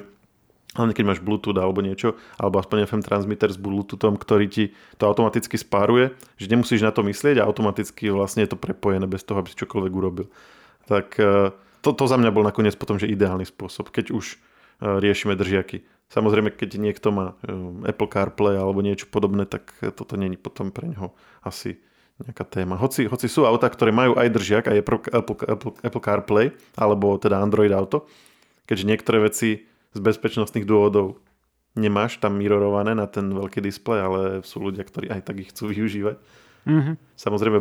hlavne 0.77 0.93
keď 0.93 1.05
máš 1.09 1.21
Bluetooth 1.25 1.57
alebo 1.57 1.81
niečo, 1.81 2.21
alebo 2.37 2.61
aspoň 2.61 2.85
FM 2.85 3.03
transmitter 3.03 3.49
s 3.49 3.57
Bluetoothom, 3.57 4.21
ktorý 4.21 4.47
ti 4.47 4.65
to 5.01 5.09
automaticky 5.09 5.57
spáruje, 5.57 6.13
že 6.37 6.51
nemusíš 6.53 6.85
na 6.85 6.93
to 6.93 7.01
myslieť 7.03 7.41
a 7.41 7.47
automaticky 7.49 8.13
vlastne 8.13 8.45
je 8.45 8.53
to 8.53 8.59
prepojené 8.61 9.09
bez 9.09 9.25
toho, 9.25 9.41
aby 9.41 9.49
si 9.49 9.57
čokoľvek 9.57 9.93
urobil. 9.93 10.27
Tak 10.85 11.17
e, 11.17 11.51
to, 11.81 11.91
to 11.97 12.05
za 12.05 12.21
mňa 12.21 12.31
bol 12.31 12.45
nakoniec 12.45 12.77
potom, 12.77 13.01
že 13.01 13.09
ideálny 13.09 13.49
spôsob, 13.49 13.89
keď 13.89 14.13
už 14.13 14.37
e, 14.37 14.37
riešime 15.01 15.35
držiaky. 15.35 15.83
Samozrejme, 16.09 16.53
keď 16.53 16.77
niekto 16.77 17.09
má 17.13 17.37
e, 17.41 17.89
Apple 17.89 18.09
CarPlay 18.13 18.61
alebo 18.61 18.85
niečo 18.85 19.09
podobné, 19.09 19.49
tak 19.49 19.73
toto 19.97 20.21
není 20.21 20.37
potom 20.37 20.69
pre 20.69 20.89
neho 20.93 21.17
asi 21.41 21.81
nejaká 22.19 22.45
téma. 22.47 22.75
Hoci, 22.75 23.07
hoci 23.07 23.31
sú 23.31 23.47
auta, 23.47 23.71
ktoré 23.71 23.95
majú 23.95 24.19
aj 24.19 24.29
držiak, 24.35 24.65
aj 24.67 24.79
Apple, 24.83 24.99
Apple, 25.15 25.37
Apple, 25.47 25.73
Apple 25.87 26.03
CarPlay, 26.03 26.47
alebo 26.75 27.15
teda 27.15 27.39
Android 27.39 27.71
Auto, 27.71 28.11
keďže 28.67 28.85
niektoré 28.91 29.23
veci 29.23 29.69
z 29.95 30.01
bezpečnostných 30.03 30.67
dôvodov 30.67 31.23
nemáš 31.79 32.19
tam 32.19 32.35
mirorované 32.35 32.99
na 32.99 33.07
ten 33.07 33.31
veľký 33.31 33.63
displej, 33.63 33.99
ale 34.03 34.21
sú 34.43 34.59
ľudia, 34.59 34.83
ktorí 34.83 35.15
aj 35.15 35.23
tak 35.23 35.37
ich 35.39 35.55
chcú 35.55 35.71
využívať. 35.71 36.17
Mm-hmm. 36.69 36.95
Samozrejme, 37.15 37.59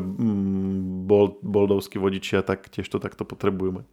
bol, 1.05 1.37
boldovskí 1.39 2.01
vodičia 2.01 2.41
tak 2.41 2.67
tiež 2.67 2.89
to 2.89 2.97
takto 2.97 3.23
potrebujú 3.23 3.81
mať. 3.81 3.85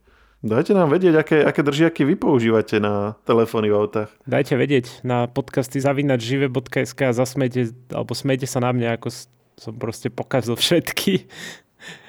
Dajte 0.45 0.77
nám 0.77 0.91
vedieť, 0.91 1.15
aké, 1.15 1.37
aké 1.41 1.61
držiaky 1.63 2.05
vy 2.05 2.15
používate 2.19 2.77
na 2.77 3.17
telefóny 3.23 3.71
v 3.71 3.77
autách. 3.81 4.11
Dajte 4.27 4.59
vedieť 4.59 5.01
na 5.01 5.25
podcasty 5.25 5.79
zavinačžive.sk 5.81 6.99
a 7.01 7.15
zasmete, 7.15 7.73
alebo 7.89 8.13
smete 8.13 8.45
sa 8.45 8.61
na 8.61 8.75
mňa, 8.75 8.99
ako 8.99 9.09
som 9.55 9.75
proste 9.75 10.11
pokazil 10.11 10.55
všetky 10.59 11.25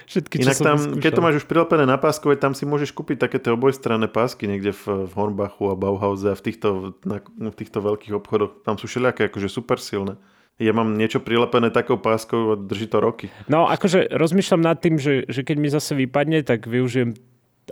Všetky, 0.07 0.47
Inak 0.47 0.62
tam, 0.62 0.78
keď 1.03 1.18
to 1.18 1.22
máš 1.22 1.36
už 1.42 1.47
prilepené 1.51 1.82
na 1.82 1.99
páskové, 1.99 2.38
tam 2.38 2.55
si 2.55 2.62
môžeš 2.62 2.94
kúpiť 2.94 3.26
také 3.26 3.42
tie 3.42 3.51
obojstranné 3.51 4.07
pásky 4.07 4.47
niekde 4.47 4.70
v, 4.70 5.11
v 5.11 5.12
Hornbachu 5.18 5.66
a 5.66 5.74
Bauhause 5.74 6.30
a 6.30 6.38
v 6.38 6.42
týchto, 6.47 6.94
na, 7.03 7.18
v 7.26 7.57
týchto 7.59 7.82
veľkých 7.82 8.14
obchodoch. 8.14 8.62
Tam 8.62 8.78
sú 8.78 8.86
všelijaké 8.86 9.26
akože 9.26 9.51
super 9.51 9.82
silné. 9.82 10.14
Ja 10.62 10.70
mám 10.70 10.94
niečo 10.94 11.18
prilepené 11.18 11.74
takou 11.74 11.99
páskou 11.99 12.55
a 12.55 12.57
drží 12.57 12.86
to 12.86 13.03
roky. 13.03 13.34
No 13.51 13.66
akože 13.66 14.07
rozmýšľam 14.14 14.62
nad 14.62 14.78
tým, 14.78 14.94
že, 14.97 15.26
že 15.26 15.42
keď 15.42 15.57
mi 15.59 15.68
zase 15.74 15.99
vypadne, 15.99 16.47
tak 16.47 16.70
využijem 16.70 17.18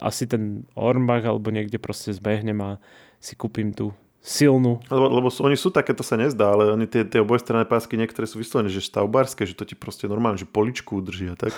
asi 0.02 0.26
ten 0.26 0.66
Hornbach 0.74 1.22
alebo 1.22 1.54
niekde 1.54 1.78
proste 1.78 2.10
zbehnem 2.10 2.58
a 2.60 2.82
si 3.22 3.38
kúpim 3.38 3.70
tú 3.70 3.94
silnú. 4.24 4.80
Lebo, 4.88 5.06
lebo 5.20 5.28
sú, 5.28 5.44
oni 5.44 5.52
sú 5.60 5.68
také, 5.68 5.92
to 5.92 6.00
sa 6.00 6.16
nezdá, 6.16 6.56
ale 6.56 6.72
oni 6.72 6.88
tie, 6.88 7.04
tie 7.04 7.20
obojstranné 7.20 7.68
pásky 7.68 8.00
niektoré 8.00 8.24
sú 8.24 8.40
vyslovené, 8.40 8.72
že 8.72 8.80
stavbárske, 8.80 9.44
že 9.44 9.52
to 9.52 9.68
ti 9.68 9.76
proste 9.76 10.08
normálne, 10.08 10.40
že 10.40 10.48
poličku 10.48 11.04
držia, 11.04 11.36
tak? 11.36 11.52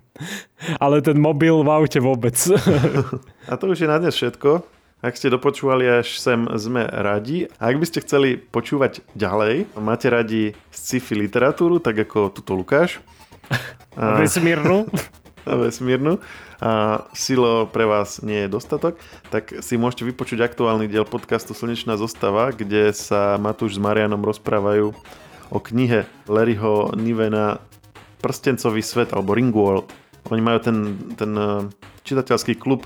ale 0.82 1.04
ten 1.04 1.20
mobil 1.20 1.60
v 1.60 1.68
aute 1.68 2.00
vôbec. 2.00 2.34
a 3.52 3.54
to 3.60 3.68
už 3.68 3.84
je 3.84 3.92
na 3.92 4.00
dnes 4.00 4.16
všetko. 4.16 4.64
Ak 4.98 5.14
ste 5.14 5.30
dopočúvali 5.30 5.86
až 5.86 6.18
sem, 6.18 6.42
sme 6.58 6.82
radi. 6.90 7.46
A 7.62 7.70
ak 7.70 7.76
by 7.78 7.86
ste 7.86 8.02
chceli 8.02 8.34
počúvať 8.34 9.04
ďalej, 9.14 9.70
máte 9.78 10.10
radi 10.10 10.56
sci-fi 10.74 11.14
literatúru, 11.14 11.78
tak 11.78 12.08
ako 12.08 12.32
tuto 12.34 12.56
Lukáš. 12.56 12.98
A... 14.00 14.18
Vesmírnu. 14.24 14.88
vesmírnu 15.44 16.18
a 16.58 17.06
silo 17.14 17.70
pre 17.70 17.86
vás 17.86 18.18
nie 18.18 18.46
je 18.46 18.50
dostatok, 18.50 18.98
tak 19.30 19.62
si 19.62 19.78
môžete 19.78 20.02
vypočuť 20.10 20.42
aktuálny 20.42 20.90
diel 20.90 21.06
podcastu 21.06 21.54
Slnečná 21.54 21.94
zostava, 21.94 22.50
kde 22.50 22.90
sa 22.90 23.38
Matúš 23.38 23.78
s 23.78 23.82
Marianom 23.82 24.26
rozprávajú 24.26 24.90
o 25.54 25.58
knihe 25.62 26.10
Larryho 26.26 26.98
Nivena 26.98 27.62
Prstencový 28.18 28.82
svet 28.82 29.14
alebo 29.14 29.38
Ringworld. 29.38 29.86
Oni 30.34 30.42
majú 30.42 30.58
ten, 30.58 30.76
ten 31.14 31.30
e, 31.38 31.70
čitateľský 32.02 32.58
klub, 32.58 32.84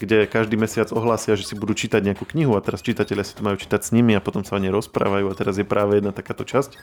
kde 0.00 0.24
každý 0.26 0.56
mesiac 0.56 0.88
ohlásia, 0.90 1.36
že 1.38 1.46
si 1.46 1.54
budú 1.54 1.76
čítať 1.76 2.02
nejakú 2.02 2.24
knihu 2.34 2.56
a 2.56 2.64
teraz 2.64 2.82
čitatelia 2.82 3.22
si 3.22 3.36
to 3.36 3.46
majú 3.46 3.60
čítať 3.60 3.84
s 3.84 3.92
nimi 3.94 4.16
a 4.16 4.24
potom 4.24 4.42
sa 4.42 4.56
o 4.56 4.62
nej 4.64 4.72
rozprávajú 4.72 5.30
a 5.30 5.38
teraz 5.38 5.60
je 5.60 5.68
práve 5.68 6.00
jedna 6.00 6.10
takáto 6.10 6.42
časť. 6.42 6.70
E, 6.72 6.78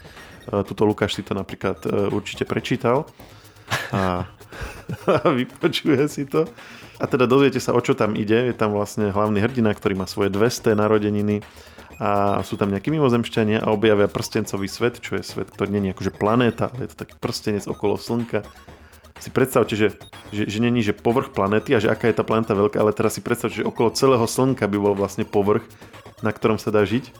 tuto 0.69 0.86
Lukáš 0.86 1.17
si 1.17 1.26
to 1.26 1.34
napríklad 1.34 1.82
e, 1.84 2.13
určite 2.13 2.45
prečítal 2.45 3.09
a 3.91 4.28
vypočuje 5.39 6.05
si 6.11 6.28
to. 6.28 6.47
A 7.01 7.09
teda 7.09 7.26
dozviete 7.26 7.57
sa, 7.57 7.74
o 7.74 7.82
čo 7.82 7.97
tam 7.97 8.13
ide. 8.13 8.51
Je 8.51 8.55
tam 8.55 8.78
vlastne 8.78 9.09
hlavný 9.09 9.41
hrdina, 9.41 9.74
ktorý 9.74 9.97
má 9.97 10.05
svoje 10.05 10.30
200 10.30 10.78
narodeniny 10.78 11.41
a 12.01 12.41
sú 12.41 12.57
tam 12.57 12.74
nejakí 12.74 12.89
mimozemšťania 12.89 13.61
a 13.61 13.69
objavia 13.69 14.09
prstencový 14.09 14.65
svet, 14.65 14.97
čo 15.05 15.22
je 15.22 15.24
svet, 15.26 15.53
ktorý 15.53 15.69
nie 15.69 15.93
je 15.93 15.95
akože 15.97 16.13
planéta, 16.17 16.74
ale 16.74 16.89
je 16.89 16.97
to 16.97 17.05
taký 17.05 17.13
prstenec 17.22 17.69
okolo 17.69 17.93
Slnka. 17.93 18.41
Si 19.22 19.30
predstavte, 19.30 19.78
že, 19.78 19.93
že, 20.34 20.49
že 20.49 20.57
není, 20.57 20.82
že 20.82 20.97
povrch 20.97 21.30
planéty 21.30 21.78
a 21.78 21.82
že 21.82 21.93
aká 21.93 22.09
je 22.09 22.17
tá 22.17 22.26
planéta 22.26 22.57
veľká, 22.57 22.82
ale 22.82 22.89
teraz 22.89 23.13
si 23.13 23.22
predstavte, 23.22 23.61
že 23.61 23.69
okolo 23.69 23.93
celého 23.93 24.26
Slnka 24.26 24.65
by 24.65 24.78
bol 24.82 24.97
vlastne 24.97 25.30
povrch, 25.30 25.61
na 26.26 26.34
ktorom 26.34 26.57
sa 26.57 26.74
dá 26.74 26.82
žiť. 26.82 27.13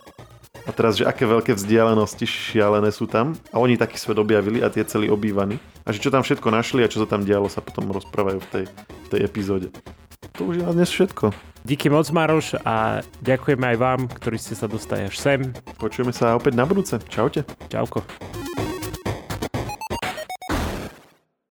A 0.66 0.72
teraz, 0.72 0.98
že 0.98 1.08
aké 1.08 1.26
veľké 1.26 1.58
vzdialenosti 1.58 2.26
šialené 2.28 2.94
sú 2.94 3.10
tam. 3.10 3.34
A 3.50 3.58
oni 3.58 3.80
taký 3.80 3.98
svet 3.98 4.22
objavili 4.22 4.62
a 4.62 4.70
tie 4.70 4.86
celý 4.86 5.10
obývaný. 5.10 5.58
A 5.86 5.90
že 5.90 6.02
čo 6.02 6.14
tam 6.14 6.22
všetko 6.22 6.48
našli 6.54 6.86
a 6.86 6.92
čo 6.92 7.02
sa 7.02 7.08
tam 7.10 7.26
dialo, 7.26 7.50
sa 7.50 7.66
potom 7.66 7.90
rozprávajú 7.90 8.40
v 8.40 8.48
tej, 8.54 8.66
v 8.70 9.08
tej 9.10 9.22
epizóde. 9.26 9.68
To 10.38 10.54
už 10.54 10.62
je 10.62 10.64
na 10.64 10.74
dnes 10.74 10.90
všetko. 10.90 11.34
Díky 11.62 11.94
moc, 11.94 12.10
Maroš, 12.10 12.58
a 12.66 13.06
ďakujeme 13.22 13.66
aj 13.74 13.78
vám, 13.78 14.00
ktorí 14.10 14.38
ste 14.42 14.58
sa 14.58 14.66
dostali 14.66 15.06
až 15.06 15.18
sem. 15.18 15.54
Počujeme 15.78 16.10
sa 16.10 16.34
opäť 16.34 16.58
na 16.58 16.66
budúce. 16.66 16.98
Čaute. 17.10 17.46
Čauko. 17.70 18.02